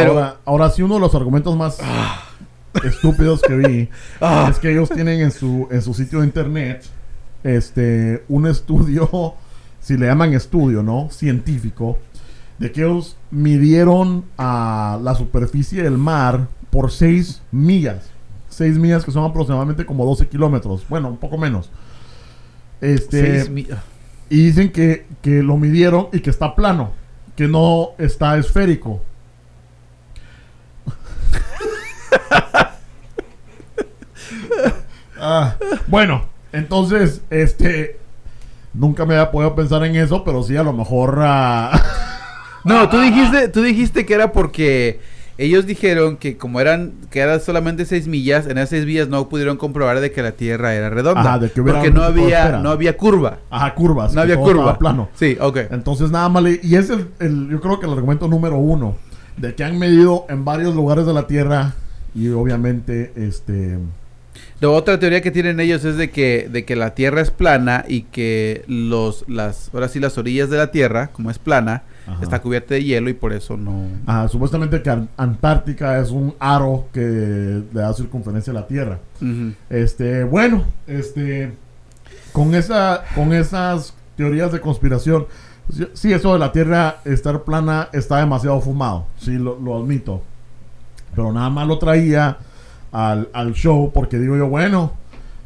Pero. 0.00 0.12
ahora, 0.12 0.36
ahora 0.44 0.70
sí 0.70 0.82
uno 0.82 0.94
de 0.94 1.00
los 1.00 1.14
argumentos 1.14 1.56
más 1.56 1.78
estúpidos 2.84 3.40
que 3.42 3.56
vi 3.56 3.88
Ah. 4.20 4.48
es 4.50 4.58
que 4.58 4.70
ellos 4.70 4.88
tienen 4.90 5.20
en 5.20 5.30
su 5.30 5.66
en 5.70 5.80
su 5.82 5.94
sitio 5.94 6.20
de 6.20 6.26
internet 6.26 6.84
este 7.42 8.24
un 8.28 8.46
estudio, 8.46 9.34
si 9.80 9.96
le 9.96 10.06
llaman 10.06 10.34
estudio, 10.34 10.82
¿no? 10.82 11.08
Científico, 11.10 11.98
de 12.58 12.72
que 12.72 12.82
ellos 12.82 13.16
midieron 13.30 14.24
a 14.36 14.98
la 15.02 15.14
superficie 15.14 15.82
del 15.82 15.96
mar 15.98 16.48
por 16.70 16.90
6 16.90 17.42
millas. 17.52 18.10
6 18.48 18.78
millas 18.78 19.04
que 19.04 19.10
son 19.12 19.24
aproximadamente 19.24 19.84
como 19.86 20.04
12 20.06 20.26
kilómetros. 20.28 20.84
Bueno, 20.88 21.08
un 21.08 21.18
poco 21.18 21.36
menos. 21.38 21.70
Este, 22.80 23.36
seis 23.44 23.50
mi- 23.50 23.66
y 24.28 24.46
dicen 24.46 24.72
que, 24.72 25.06
que 25.22 25.42
lo 25.42 25.56
midieron 25.56 26.08
y 26.12 26.20
que 26.20 26.30
está 26.30 26.54
plano, 26.54 26.90
que 27.36 27.46
no 27.48 27.90
está 27.98 28.36
esférico. 28.38 29.02
Ah, 35.18 35.56
bueno, 35.86 36.26
entonces, 36.52 37.22
este, 37.30 37.98
nunca 38.74 39.06
me 39.06 39.14
había 39.14 39.30
podido 39.30 39.54
pensar 39.54 39.82
en 39.84 39.96
eso, 39.96 40.24
pero 40.24 40.42
sí, 40.42 40.56
a 40.56 40.62
lo 40.62 40.72
mejor... 40.72 41.18
ah, 41.22 41.80
No, 42.64 42.88
tú 42.88 43.00
dijiste, 43.00 43.48
tú 43.48 43.62
dijiste 43.62 44.04
que 44.04 44.12
era 44.14 44.32
porque 44.32 45.00
ellos 45.38 45.66
dijeron 45.66 46.16
que 46.16 46.36
como 46.36 46.60
eran, 46.60 46.92
que 47.10 47.20
eran 47.20 47.40
solamente 47.40 47.84
seis 47.86 48.08
millas, 48.08 48.46
en 48.46 48.58
esas 48.58 48.70
seis 48.70 48.84
millas 48.84 49.08
no 49.08 49.28
pudieron 49.28 49.56
comprobar 49.56 50.00
de 50.00 50.10
que 50.10 50.20
la 50.20 50.32
Tierra 50.32 50.74
era 50.74 50.90
redonda. 50.90 51.20
Ajá, 51.20 51.38
de 51.38 51.50
que 51.50 51.62
porque 51.62 51.90
no 51.92 52.02
había, 52.02 52.58
no 52.58 52.70
había 52.70 52.96
curva. 52.96 53.38
Ajá, 53.50 53.72
curvas. 53.74 54.12
No 54.14 54.20
había 54.20 54.36
curva. 54.36 54.76
plano. 54.78 55.08
Sí, 55.14 55.36
ok. 55.40 55.58
Entonces 55.70 56.10
nada 56.10 56.28
más 56.28 56.42
le- 56.42 56.60
y 56.62 56.74
es 56.74 56.90
el, 56.90 57.08
el- 57.20 57.48
yo 57.50 57.60
creo 57.60 57.78
que 57.78 57.86
el 57.86 57.92
argumento 57.92 58.26
número 58.26 58.56
uno 58.58 58.96
de 59.36 59.54
que 59.54 59.62
han 59.62 59.78
medido 59.78 60.26
en 60.28 60.44
varios 60.44 60.74
lugares 60.74 61.06
de 61.06 61.12
la 61.14 61.26
Tierra 61.28 61.74
y 62.16 62.28
obviamente 62.30 63.12
este 63.14 63.78
La 64.60 64.68
otra 64.70 64.98
teoría 64.98 65.20
que 65.20 65.30
tienen 65.30 65.60
ellos 65.60 65.84
es 65.84 65.96
de 65.96 66.10
que, 66.10 66.48
de 66.50 66.64
que 66.64 66.74
la 66.76 66.94
Tierra 66.94 67.20
es 67.20 67.30
plana 67.30 67.84
y 67.86 68.02
que 68.02 68.64
los, 68.66 69.24
las, 69.28 69.70
ahora 69.72 69.88
sí 69.88 70.00
las 70.00 70.16
orillas 70.18 70.50
de 70.50 70.56
la 70.56 70.70
Tierra, 70.70 71.08
como 71.12 71.30
es 71.30 71.38
plana, 71.38 71.82
Ajá. 72.06 72.22
está 72.22 72.40
cubierta 72.40 72.74
de 72.74 72.82
hielo 72.84 73.08
y 73.10 73.14
por 73.14 73.32
eso 73.32 73.56
no. 73.56 73.84
supuestamente 74.28 74.80
que 74.82 74.90
An- 74.90 75.08
Antártica 75.16 75.98
es 76.00 76.10
un 76.10 76.34
aro 76.38 76.86
que 76.92 77.00
le 77.00 77.80
da 77.80 77.92
circunferencia 77.94 78.50
a 78.52 78.54
la 78.54 78.66
Tierra. 78.66 78.98
Este, 79.70 80.24
bueno, 80.24 80.64
este 80.86 81.52
con 82.32 82.54
esa 82.54 83.04
con 83.14 83.32
esas 83.32 83.94
teorías 84.16 84.52
de 84.52 84.60
conspiración, 84.60 85.26
sí- 85.72 85.88
sí 85.94 86.12
eso 86.12 86.32
de 86.34 86.38
la 86.38 86.52
Tierra 86.52 86.98
estar 87.04 87.42
plana 87.44 87.88
está 87.92 88.18
demasiado 88.18 88.60
fumado, 88.60 89.06
sí 89.18 89.32
lo, 89.32 89.58
lo 89.58 89.76
admito. 89.78 90.22
Pero 91.16 91.32
nada 91.32 91.50
más 91.50 91.66
lo 91.66 91.78
traía 91.78 92.36
al, 92.92 93.28
al 93.32 93.52
show 93.54 93.90
porque 93.92 94.18
digo 94.18 94.36
yo, 94.36 94.46
bueno, 94.48 94.92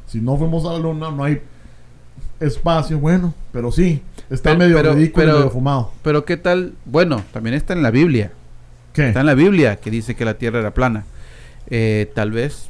si 0.07 0.21
no 0.21 0.37
fuimos 0.37 0.65
a 0.67 0.73
la 0.73 0.79
luna 0.81 1.11
no 1.11 1.25
hay 1.25 1.41
espacio, 2.41 2.99
bueno, 2.99 3.35
pero 3.53 3.71
sí, 3.71 4.03
está 4.31 4.51
Pero- 4.51 4.59
medio 4.59 4.77
pero- 4.77 4.95
ridículo 4.95 5.25
y 5.25 5.27
pero- 5.27 5.39
medio 5.39 5.51
fumado. 5.51 5.93
Pero 6.03 6.25
qué 6.25 6.37
tal, 6.37 6.75
bueno, 6.85 7.23
también 7.33 7.55
está 7.55 7.73
en 7.73 7.83
la 7.83 7.91
Biblia. 7.91 8.33
¿Qué? 8.93 9.09
Está 9.09 9.21
en 9.21 9.27
la 9.27 9.35
Biblia 9.35 9.77
que 9.77 9.91
dice 9.91 10.15
que 10.17 10.25
la 10.25 10.35
Tierra 10.35 10.59
era 10.61 10.73
plana. 10.75 11.05
Eh, 11.69 12.11
tal 12.15 12.33
vez 12.33 12.67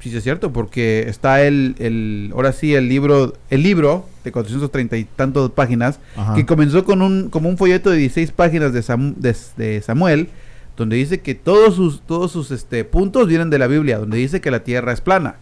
sí 0.00 0.10
sea 0.10 0.20
cierto, 0.20 0.52
porque 0.52 1.04
está 1.08 1.42
el, 1.42 1.76
el, 1.78 2.30
ahora 2.34 2.52
sí, 2.52 2.74
el 2.74 2.88
libro, 2.88 3.34
el 3.48 3.62
libro 3.62 4.06
de 4.24 4.32
430 4.32 4.96
y 4.98 5.04
tantas 5.04 5.48
páginas, 5.50 5.98
Ajá. 6.16 6.34
que 6.34 6.44
comenzó 6.44 6.84
con 6.84 7.00
un, 7.00 7.30
como 7.30 7.48
un 7.48 7.56
folleto 7.56 7.90
de 7.90 7.96
16 7.98 8.32
páginas 8.32 8.72
de, 8.74 8.82
Sam- 8.82 9.14
de, 9.16 9.34
de 9.56 9.80
Samuel, 9.80 10.28
donde 10.76 10.96
dice 10.96 11.20
que 11.20 11.34
todos 11.34 11.74
sus, 11.76 12.00
todos 12.02 12.32
sus 12.32 12.50
este, 12.50 12.84
puntos 12.84 13.28
vienen 13.28 13.50
de 13.50 13.58
la 13.58 13.66
Biblia, 13.66 13.98
donde 13.98 14.16
dice 14.18 14.40
que 14.40 14.50
la 14.50 14.64
Tierra 14.64 14.92
es 14.92 15.00
plana. 15.00 15.36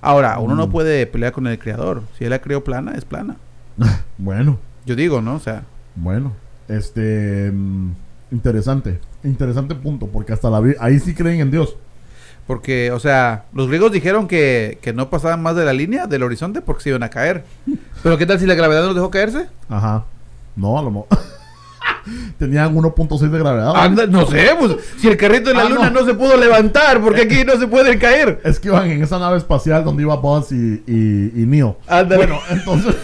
Ahora, 0.00 0.38
uno 0.38 0.54
no 0.54 0.66
Mm. 0.68 0.70
puede 0.70 1.06
pelear 1.06 1.32
con 1.32 1.46
el 1.46 1.58
creador. 1.58 2.02
Si 2.18 2.24
él 2.24 2.30
la 2.30 2.40
creó 2.40 2.62
plana, 2.64 2.92
es 2.96 3.04
plana. 3.04 3.36
Bueno. 4.18 4.58
Yo 4.86 4.96
digo, 4.96 5.20
¿no? 5.20 5.34
O 5.36 5.40
sea, 5.40 5.64
Bueno, 5.96 6.32
este 6.68 7.50
mm, 7.52 7.90
interesante, 8.32 9.00
interesante 9.24 9.74
punto, 9.74 10.06
porque 10.06 10.32
hasta 10.32 10.48
la 10.50 10.62
ahí 10.80 10.98
sí 10.98 11.14
creen 11.14 11.40
en 11.40 11.50
Dios. 11.50 11.76
Porque, 12.46 12.90
o 12.92 12.98
sea, 12.98 13.44
los 13.52 13.68
griegos 13.68 13.92
dijeron 13.92 14.26
que, 14.26 14.78
que 14.80 14.92
no 14.94 15.10
pasaban 15.10 15.42
más 15.42 15.54
de 15.54 15.64
la 15.66 15.72
línea 15.74 16.06
del 16.06 16.22
horizonte 16.22 16.62
porque 16.62 16.82
se 16.82 16.88
iban 16.88 17.02
a 17.02 17.10
caer. 17.10 17.44
Pero 18.02 18.16
¿qué 18.16 18.24
tal 18.26 18.40
si 18.40 18.46
la 18.46 18.54
gravedad 18.54 18.80
no 18.80 18.86
los 18.88 18.96
dejó 18.96 19.10
caerse? 19.10 19.48
Ajá. 19.68 20.04
No, 20.56 20.78
a 20.78 20.82
lo 20.82 20.90
mejor 20.90 21.08
tenían 22.38 22.74
1.6 22.74 23.18
de 23.30 23.38
gravedad. 23.38 23.72
Anda, 23.76 24.06
no 24.06 24.26
sé, 24.26 24.50
pues 24.58 24.76
si 24.98 25.08
el 25.08 25.16
carrito 25.16 25.50
de 25.50 25.54
la 25.56 25.62
Ah, 25.62 25.68
luna 25.68 25.90
no. 25.90 26.00
no. 26.00 26.06
se 26.06 26.14
pudo 26.14 26.36
levantar, 26.36 27.00
porque 27.00 27.22
aquí 27.22 27.44
no 27.44 27.56
se 27.58 27.66
puede 27.66 27.98
caer. 27.98 28.40
Es 28.44 28.58
que 28.60 28.68
iban 28.68 28.90
en 28.90 29.02
esa 29.02 29.18
nave 29.18 29.36
espacial 29.38 29.84
donde 29.84 30.02
iba 30.02 30.16
Buzz 30.16 30.52
y, 30.52 30.82
y, 30.86 31.32
y 31.42 31.46
Neo. 31.46 31.76
Ándale. 31.86 32.26
Bueno, 32.26 32.40
entonces. 32.50 32.94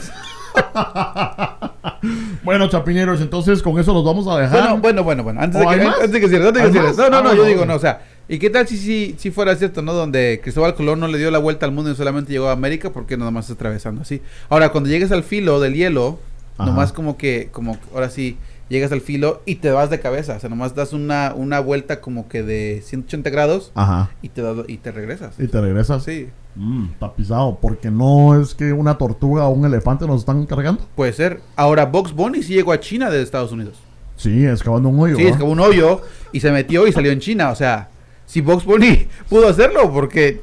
bueno, 2.45 2.69
chapineros, 2.69 3.21
entonces 3.21 3.63
con 3.63 3.79
eso 3.79 3.93
los 3.93 4.05
vamos 4.05 4.27
a 4.29 4.39
dejar. 4.39 4.61
Bueno, 4.61 4.79
bueno, 4.81 5.05
bueno, 5.05 5.23
bueno. 5.25 5.41
Antes 5.41 5.61
¿O 5.65 5.71
de 5.71 5.77
que, 5.79 5.83
antes 5.85 6.13
de 6.13 6.21
que 6.21 6.29
cierres, 6.29 6.49
antes 6.49 6.73
de 6.73 6.79
¿Hay 6.81 6.87
que? 6.87 6.97
No, 6.97 7.11
no, 7.11 7.23
no, 7.23 7.31
Ah, 7.31 7.35
yo 7.35 7.45
digo, 7.45 7.65
no, 7.67 7.75
o 7.75 7.79
sea, 7.79 8.03
¿y 8.29 8.39
qué 8.39 8.51
tal 8.51 8.67
si, 8.69 8.77
si, 8.77 9.15
si 9.19 9.31
fuera 9.31 9.55
cierto, 9.57 9.83
no? 9.83 9.93
Donde 9.93 10.41
Cristóbal 10.43 10.75
Colón 10.75 11.01
no 11.01 11.09
le 11.09 11.19
dio 11.19 11.31
la 11.31 11.39
vuelta 11.39 11.67
al 11.67 11.73
mundo 11.73 11.91
y 11.91 11.97
solamente 11.97 12.33
llegó 12.33 12.49
a 12.49 12.53
América 12.53 12.91
porque 12.91 13.17
nada 13.17 13.31
más 13.31 13.45
está 13.47 13.55
atravesando 13.55 14.03
así. 14.03 14.21
Ahora, 14.49 14.71
cuando 14.71 14.91
llegues 14.91 15.11
al 15.13 15.23
filo 15.25 15.61
del 15.61 15.75
hielo, 15.75 16.19
Ajá. 16.59 16.71
nomás 16.71 16.93
como 16.93 17.17
que, 17.17 17.49
como 17.51 17.79
ahora 17.93 18.11
sí, 18.11 18.37
llegas 18.69 18.93
al 18.93 19.01
filo 19.01 19.43
y 19.47 19.57
te 19.57 19.71
vas 19.71 19.91
de 19.91 20.01
cabeza. 20.01 20.37
O 20.37 20.41
sea, 20.41 20.49
nomás 20.51 20.75
das 20.75 20.93
una, 20.93 21.33
una 21.37 21.61
vuelta 21.61 22.01
como 22.01 22.29
que 22.29 22.43
de 22.43 22.83
180 22.85 23.31
grados 23.31 23.73
Ajá. 23.75 24.11
y 24.23 24.29
te, 24.31 24.43
da- 24.43 24.65
y 24.67 24.79
te 24.79 24.93
regresas. 24.93 25.35
Y 25.39 25.47
te 25.49 25.61
regresas. 25.61 26.03
Sí, 26.05 26.29
Mm, 26.57 26.91
está 26.93 27.13
pisado. 27.13 27.59
Porque 27.61 27.91
no 27.91 28.41
es 28.41 28.55
que 28.55 28.73
una 28.73 28.97
tortuga 28.97 29.45
o 29.47 29.51
un 29.51 29.65
elefante 29.65 30.07
nos 30.07 30.21
están 30.21 30.47
cargando. 30.47 30.87
puede 30.95 31.13
ser. 31.13 31.41
Ahora, 31.57 31.85
Box 31.87 32.13
Bunny 32.13 32.45
sí 32.45 32.55
llegó 32.55 32.73
a 32.73 32.79
China 32.79 33.11
de 33.11 33.21
Estados 33.23 33.51
Unidos. 33.51 33.77
Sí, 34.17 34.47
excavando 34.47 34.89
un 34.89 35.01
hoyo. 35.01 35.17
Sí, 35.17 35.33
como 35.33 35.51
un 35.51 35.59
hoyo 35.59 36.03
y 36.31 36.39
se 36.39 36.53
metió 36.53 36.87
y 36.87 36.93
salió 36.93 37.11
en 37.11 37.19
China. 37.19 37.51
O 37.51 37.57
sea, 37.57 37.89
si 38.27 38.41
Box 38.41 38.65
Bunny 38.65 39.09
pudo 39.29 39.49
hacerlo, 39.49 39.93
porque 39.93 40.43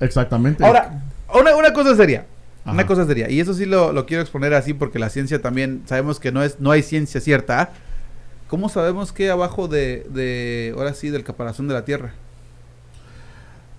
Exactamente. 0.00 0.64
Ahora, 0.64 1.04
una, 1.32 1.54
una 1.54 1.72
cosa 1.72 1.94
seria. 1.94 2.26
Ajá. 2.64 2.72
Una 2.72 2.86
cosa 2.86 3.06
seria. 3.06 3.30
Y 3.30 3.40
eso 3.40 3.52
sí 3.54 3.66
lo, 3.66 3.92
lo 3.92 4.06
quiero 4.06 4.22
exponer 4.22 4.54
así 4.54 4.72
porque 4.74 4.98
la 4.98 5.10
ciencia 5.10 5.40
también 5.42 5.82
sabemos 5.86 6.18
que 6.18 6.32
no 6.32 6.42
es 6.42 6.60
no 6.60 6.70
hay 6.70 6.82
ciencia 6.82 7.20
cierta. 7.20 7.72
¿Cómo 8.48 8.68
sabemos 8.68 9.12
que 9.12 9.30
abajo 9.30 9.68
de, 9.68 10.06
de 10.10 10.72
ahora 10.76 10.94
sí 10.94 11.10
del 11.10 11.24
caparazón 11.24 11.66
de 11.68 11.74
la 11.74 11.84
Tierra? 11.84 12.12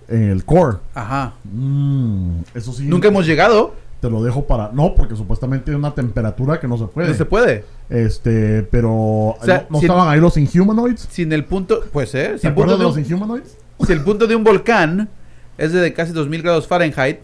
En 0.08 0.24
el 0.30 0.44
core. 0.44 0.78
Ajá. 0.94 1.34
Mm, 1.44 2.40
eso 2.54 2.72
sí. 2.72 2.84
Nunca 2.84 3.08
hemos 3.08 3.26
llegado, 3.26 3.74
te 4.00 4.08
lo 4.08 4.22
dejo 4.22 4.46
para. 4.46 4.70
No, 4.72 4.94
porque 4.94 5.16
supuestamente 5.16 5.70
hay 5.72 5.76
una 5.76 5.94
temperatura 5.94 6.60
que 6.60 6.68
no 6.68 6.78
se 6.78 6.84
puede. 6.86 7.08
No 7.08 7.14
se 7.14 7.24
puede. 7.24 7.64
Este, 7.90 8.62
pero. 8.64 9.34
sea, 9.42 9.66
¿No, 9.68 9.80
estaban 9.80 10.08
ahí 10.08 10.20
los 10.20 10.36
Inhumanoids? 10.36 11.08
Sin 11.10 11.32
el 11.32 11.44
punto, 11.44 11.80
puede 11.92 12.06
ser, 12.06 12.32
¿Se 12.38 12.46
sin 12.46 12.54
punto 12.54 12.72
de 12.72 12.78
de 12.78 12.84
un- 12.86 12.96
los 12.96 12.98
Inhumanoids? 13.10 13.56
si 13.84 13.92
el 13.92 14.00
punto 14.02 14.26
de 14.26 14.36
un 14.36 14.44
volcán 14.44 15.08
es 15.58 15.72
de 15.72 15.92
casi 15.92 16.12
2000 16.12 16.42
grados 16.42 16.66
Fahrenheit 16.66 17.18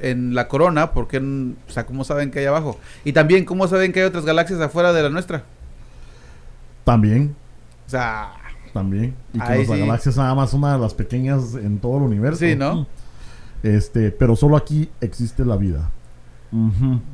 en 0.00 0.34
la 0.34 0.48
corona, 0.48 0.92
porque, 0.92 1.18
o 1.18 1.70
sea, 1.72 1.86
¿cómo 1.86 2.04
saben 2.04 2.30
que 2.30 2.38
hay 2.40 2.46
abajo? 2.46 2.78
Y 3.04 3.12
también, 3.12 3.44
¿cómo 3.44 3.66
saben 3.68 3.92
que 3.92 4.00
hay 4.00 4.06
otras 4.06 4.24
galaxias 4.24 4.60
afuera 4.60 4.92
de 4.92 5.02
la 5.02 5.08
nuestra? 5.08 5.44
También, 6.84 7.34
O 7.86 7.90
sea, 7.90 8.32
también. 8.72 9.14
Y 9.32 9.38
que 9.40 9.54
nuestra 9.54 9.76
sí. 9.76 9.80
galaxia 9.82 10.10
es 10.10 10.16
nada 10.16 10.34
más 10.34 10.52
una 10.54 10.72
de 10.74 10.78
las 10.78 10.94
pequeñas 10.94 11.54
en 11.54 11.78
todo 11.78 11.98
el 11.98 12.04
universo. 12.04 12.40
Sí, 12.40 12.56
¿no? 12.56 12.86
Este, 13.62 14.10
pero 14.10 14.34
solo 14.34 14.56
aquí 14.56 14.88
existe 15.00 15.44
la 15.44 15.56
vida. 15.56 15.90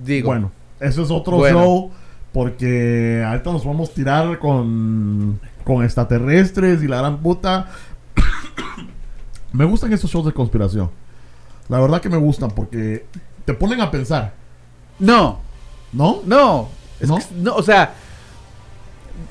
Digo. 0.05 0.29
Bueno, 0.29 0.51
eso 0.81 1.03
es 1.03 1.11
otro 1.11 1.37
Bueno. 1.37 1.59
show. 1.61 1.91
Porque 2.33 3.25
ahorita 3.27 3.51
nos 3.53 3.65
vamos 3.65 3.91
a 3.91 3.95
tirar 3.95 4.39
con, 4.39 5.41
con 5.65 5.83
extraterrestres 5.83 6.83
y 6.83 6.87
la 6.87 6.99
gran 6.99 7.19
puta. 7.19 7.69
Me 9.53 9.65
gustan 9.65 9.93
estos 9.93 10.11
shows 10.11 10.27
de 10.27 10.33
conspiración. 10.33 10.91
La 11.69 11.81
verdad 11.81 12.01
que 12.01 12.09
me 12.09 12.17
gustan 12.17 12.51
porque 12.51 13.05
te 13.45 13.55
ponen 13.55 13.81
a 13.81 13.91
pensar, 13.91 14.35
no, 14.99 15.41
¿no? 15.93 16.23
no, 16.25 16.69
es 17.01 17.09
¿No? 17.09 17.17
que- 17.19 17.25
no, 17.37 17.55
o 17.55 17.63
sea, 17.63 17.95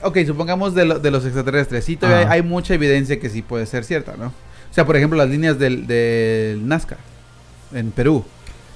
ok, 0.04 0.18
supongamos 0.26 0.74
de, 0.76 0.86
lo- 0.86 1.00
de 1.00 1.12
los 1.12 1.24
extraterrestres, 1.26 1.84
sí, 1.86 1.98
todavía 1.98 2.30
hay, 2.32 2.42
mucha 2.42 2.74
evidencia 2.74 3.20
que 3.20 3.30
sí 3.30 3.42
puede 3.42 3.66
ser 3.66 3.84
cierta, 3.84 4.16
¿no? 4.18 4.28
O 4.28 4.74
sea, 4.74 4.86
por 4.86 4.96
ejemplo, 4.96 5.18
las 5.18 5.30
líneas 5.30 5.58
del, 5.58 5.88
del 5.88 6.68
Nazca 6.68 6.98
en 7.74 7.92
Perú. 7.92 8.24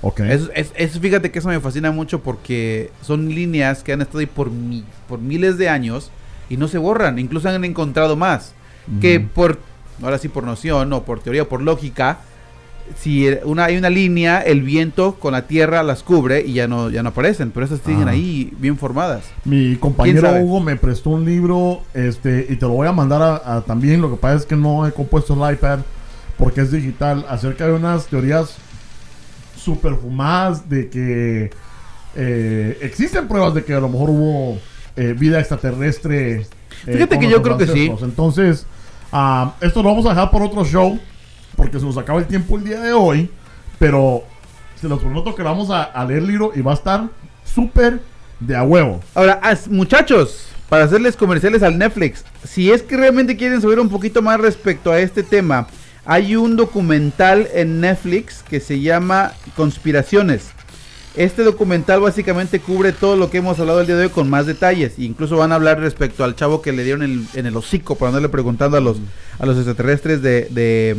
Ok. 0.01 0.21
Eso, 0.21 0.49
es- 0.55 0.99
fíjate 0.99 1.29
que 1.31 1.39
eso 1.39 1.47
me 1.49 1.59
fascina 1.59 1.91
mucho 1.91 2.21
porque 2.21 2.91
son 3.01 3.29
líneas 3.29 3.83
que 3.83 3.93
han 3.93 4.01
estado 4.01 4.19
ahí 4.19 4.25
por, 4.25 4.49
mi- 4.49 4.83
por 5.07 5.19
miles 5.19 5.57
de 5.57 5.69
años 5.69 6.09
y 6.49 6.57
no 6.57 6.67
se 6.67 6.77
borran. 6.79 7.19
Incluso 7.19 7.49
han 7.49 7.63
encontrado 7.63 8.15
más. 8.15 8.53
Que 8.99 9.19
por, 9.19 9.59
ahora 10.01 10.17
sí 10.17 10.27
por 10.27 10.43
noción 10.43 10.91
o 10.93 11.03
por 11.03 11.19
teoría 11.21 11.43
o 11.43 11.47
por 11.47 11.61
lógica, 11.61 12.19
si 12.97 13.27
una, 13.45 13.65
hay 13.65 13.77
una 13.77 13.89
línea, 13.89 14.41
el 14.41 14.63
viento 14.63 15.15
con 15.15 15.31
la 15.31 15.47
tierra 15.47 15.81
las 15.81 16.03
cubre 16.03 16.41
y 16.41 16.53
ya 16.53 16.67
no, 16.67 16.89
ya 16.89 17.03
no 17.03 17.09
aparecen. 17.09 17.51
Pero 17.51 17.65
esas 17.65 17.79
siguen 17.79 18.03
Ajá. 18.03 18.11
ahí 18.11 18.51
bien 18.57 18.77
formadas. 18.77 19.23
Mi 19.45 19.77
compañero? 19.77 20.29
Hugo 20.41 20.59
me 20.59 20.75
prestó 20.75 21.11
un 21.11 21.23
libro, 21.23 21.83
este, 21.93 22.47
y 22.49 22.55
te 22.57 22.65
lo 22.65 22.71
voy 22.71 22.87
a 22.87 22.91
mandar 22.91 23.21
a, 23.21 23.57
a 23.57 23.61
también. 23.61 24.01
Lo 24.01 24.09
que 24.09 24.17
pasa 24.17 24.35
es 24.35 24.45
que 24.45 24.55
no 24.57 24.85
he 24.85 24.91
compuesto 24.91 25.33
el 25.33 25.53
iPad 25.53 25.79
porque 26.37 26.61
es 26.61 26.71
digital. 26.71 27.25
Acerca 27.29 27.65
de 27.67 27.73
unas 27.73 28.07
teorías 28.07 28.57
super 29.55 29.95
fumadas 29.95 30.67
de 30.69 30.89
que 30.89 31.51
eh, 32.15 32.77
existen 32.81 33.27
pruebas 33.27 33.53
de 33.53 33.63
que 33.63 33.73
a 33.73 33.79
lo 33.79 33.87
mejor 33.87 34.09
hubo 34.09 34.59
eh, 34.97 35.15
vida 35.17 35.39
extraterrestre. 35.39 36.41
eh, 36.41 36.45
Fíjate 36.83 37.19
que 37.19 37.29
yo 37.29 37.41
creo 37.41 37.57
que 37.57 37.67
sí. 37.67 37.91
Entonces, 38.01 38.65
ah, 39.11 39.53
esto 39.61 39.83
lo 39.83 39.89
vamos 39.89 40.05
a 40.05 40.09
dejar 40.09 40.31
por 40.31 40.41
otro 40.41 40.63
show 40.65 40.99
porque 41.55 41.79
se 41.79 41.85
nos 41.85 41.97
acaba 41.97 42.19
el 42.19 42.25
tiempo 42.25 42.57
el 42.57 42.63
día 42.63 42.79
de 42.79 42.93
hoy. 42.93 43.29
Pero 43.77 44.23
se 44.79 44.87
los 44.87 44.99
prometo 44.99 45.35
que 45.35 45.43
vamos 45.43 45.69
a, 45.69 45.91
leer 46.05 46.19
el 46.19 46.27
libro 46.27 46.51
y 46.55 46.61
va 46.61 46.71
a 46.71 46.75
estar 46.75 47.09
súper 47.43 48.01
de 48.39 48.55
a 48.55 48.63
huevo. 48.63 48.99
Ahora, 49.13 49.39
muchachos, 49.69 50.47
para 50.69 50.85
hacerles 50.85 51.15
comerciales 51.15 51.61
al 51.61 51.77
Netflix, 51.77 52.23
si 52.43 52.71
es 52.71 52.81
que 52.81 52.97
realmente 52.97 53.37
quieren 53.37 53.61
saber 53.61 53.79
un 53.79 53.89
poquito 53.89 54.21
más 54.21 54.39
respecto 54.39 54.91
a 54.91 54.99
este 54.99 55.21
tema, 55.21 55.67
hay 56.05 56.35
un 56.35 56.55
documental 56.55 57.47
en 57.53 57.79
Netflix 57.79 58.41
que 58.41 58.59
se 58.59 58.79
llama 58.79 59.33
Conspiraciones. 59.55 60.51
Este 61.15 61.43
documental 61.43 61.99
básicamente 61.99 62.61
cubre 62.61 62.93
todo 62.93 63.17
lo 63.17 63.29
que 63.29 63.39
hemos 63.39 63.59
hablado 63.59 63.81
el 63.81 63.87
día 63.87 63.97
de 63.97 64.05
hoy 64.05 64.11
con 64.11 64.29
más 64.29 64.45
detalles. 64.45 64.97
Incluso 64.97 65.35
van 65.35 65.51
a 65.51 65.55
hablar 65.55 65.79
respecto 65.79 66.23
al 66.23 66.35
chavo 66.35 66.61
que 66.61 66.71
le 66.71 66.85
dieron 66.85 67.03
en, 67.03 67.27
en 67.33 67.45
el 67.45 67.57
hocico 67.57 67.95
por 67.95 68.07
andarle 68.07 68.29
preguntando 68.29 68.77
a 68.77 68.79
los, 68.79 68.97
a 69.37 69.45
los 69.45 69.57
extraterrestres 69.57 70.21
de, 70.21 70.47
de, 70.51 70.95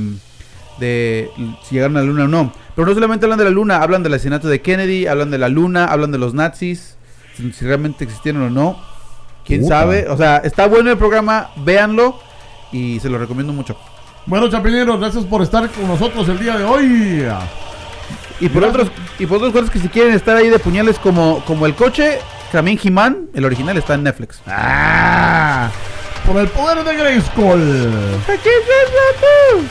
de 0.78 1.30
si 1.66 1.76
llegaron 1.76 1.96
a 1.96 2.00
la 2.00 2.06
luna 2.06 2.24
o 2.24 2.28
no. 2.28 2.52
Pero 2.76 2.86
no 2.86 2.94
solamente 2.94 3.24
hablan 3.24 3.38
de 3.38 3.44
la 3.44 3.50
luna, 3.50 3.78
hablan 3.78 4.02
del 4.02 4.12
asesinato 4.12 4.48
de 4.48 4.60
Kennedy, 4.60 5.06
hablan 5.06 5.30
de 5.30 5.38
la 5.38 5.48
luna, 5.48 5.86
hablan 5.86 6.12
de 6.12 6.18
los 6.18 6.34
nazis, 6.34 6.96
si, 7.34 7.50
si 7.52 7.64
realmente 7.64 8.04
existieron 8.04 8.42
o 8.42 8.50
no. 8.50 8.78
¿Quién 9.46 9.66
sabe? 9.66 10.08
O 10.08 10.16
sea, 10.16 10.36
está 10.38 10.66
bueno 10.66 10.90
el 10.90 10.98
programa, 10.98 11.50
véanlo 11.64 12.20
y 12.70 13.00
se 13.00 13.08
lo 13.08 13.16
recomiendo 13.18 13.52
mucho. 13.54 13.76
Bueno, 14.26 14.48
chapineros, 14.50 15.00
gracias 15.00 15.24
por 15.24 15.42
estar 15.42 15.68
con 15.70 15.88
nosotros 15.88 16.28
el 16.28 16.38
día 16.38 16.56
de 16.58 16.64
hoy. 16.64 17.24
Y 18.42 18.48
por 18.48 18.64
otros 18.64 18.90
y 19.20 19.26
por 19.26 19.36
otros 19.36 19.52
cosas 19.52 19.70
que 19.70 19.78
si 19.78 19.88
quieren 19.88 20.14
estar 20.14 20.36
ahí 20.36 20.48
de 20.48 20.58
puñales 20.58 20.98
como, 20.98 21.44
como 21.44 21.64
el 21.64 21.76
coche, 21.76 22.18
también 22.50 22.76
He-Man, 22.82 23.28
el 23.34 23.44
original 23.44 23.76
está 23.76 23.94
en 23.94 24.02
Netflix. 24.02 24.42
Ah, 24.48 25.70
por 26.26 26.36
el 26.38 26.48
poder 26.48 26.82
de 26.82 26.96
Grayskull. 26.96 28.20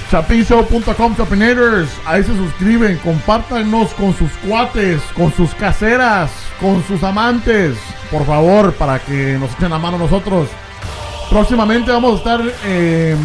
Chapinshow.com, 0.09 1.17
Chapinators. 1.17 1.89
Ahí 2.05 2.23
se 2.23 2.33
suscriben, 2.33 2.97
compártanos 2.99 3.93
con 3.93 4.15
sus 4.15 4.31
cuates, 4.47 5.01
con 5.17 5.33
sus 5.33 5.53
caseras, 5.55 6.31
con 6.61 6.81
sus 6.85 7.03
amantes. 7.03 7.77
Por 8.09 8.25
favor, 8.25 8.71
para 8.75 8.99
que 8.99 9.37
nos 9.37 9.51
echen 9.51 9.71
la 9.71 9.79
mano 9.79 9.97
nosotros. 9.97 10.47
Próximamente 11.29 11.91
vamos 11.91 12.13
a 12.13 12.17
estar 12.19 12.41
eh, 12.63 13.17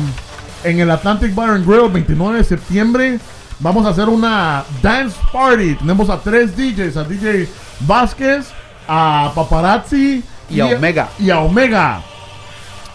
en 0.64 0.80
el 0.80 0.90
Atlantic 0.90 1.32
Bar 1.36 1.50
and 1.50 1.64
Grill, 1.64 1.88
29 1.88 2.38
de 2.38 2.44
septiembre. 2.44 3.20
Vamos 3.58 3.86
a 3.86 3.90
hacer 3.90 4.08
una 4.08 4.64
dance 4.82 5.16
party. 5.32 5.76
Tenemos 5.76 6.10
a 6.10 6.18
tres 6.18 6.56
DJs, 6.56 6.96
a 6.96 7.04
DJ 7.04 7.48
Vázquez, 7.80 8.48
a 8.86 9.32
Paparazzi 9.34 10.22
Y 10.50 10.60
a 10.60 10.66
Omega. 10.66 11.08
Y 11.18 11.30
a 11.30 11.40
Omega. 11.40 12.02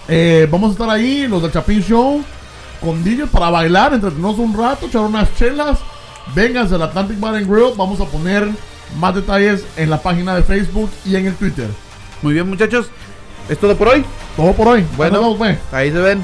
Eh, 0.07 0.47
vamos 0.51 0.69
a 0.69 0.71
estar 0.73 0.89
ahí, 0.89 1.27
los 1.27 1.41
del 1.41 1.51
Chapin 1.51 1.81
Show, 1.81 2.23
con 2.81 3.03
DJs 3.03 3.29
para 3.29 3.49
bailar, 3.49 3.93
entretenernos 3.93 4.37
un 4.39 4.57
rato, 4.57 4.85
echar 4.85 5.01
unas 5.01 5.33
chelas. 5.35 5.79
Vénganse 6.35 6.75
al 6.75 6.83
Atlantic 6.83 7.19
Bar 7.19 7.35
and 7.35 7.49
Grill. 7.49 7.73
Vamos 7.75 7.99
a 7.99 8.05
poner 8.05 8.47
más 8.99 9.15
detalles 9.15 9.65
en 9.77 9.89
la 9.89 10.01
página 10.01 10.35
de 10.35 10.43
Facebook 10.43 10.89
y 11.05 11.15
en 11.15 11.25
el 11.27 11.35
Twitter. 11.35 11.67
Muy 12.21 12.33
bien, 12.33 12.47
muchachos. 12.47 12.87
Es 13.49 13.57
todo 13.57 13.75
por 13.75 13.89
hoy. 13.89 14.05
Todo 14.37 14.53
por 14.53 14.67
hoy. 14.67 14.85
Bueno. 14.95 15.13
Nos 15.15 15.23
vemos, 15.23 15.37
pues. 15.37 15.57
Ahí 15.73 15.91
se 15.91 15.97
ven. 15.97 16.23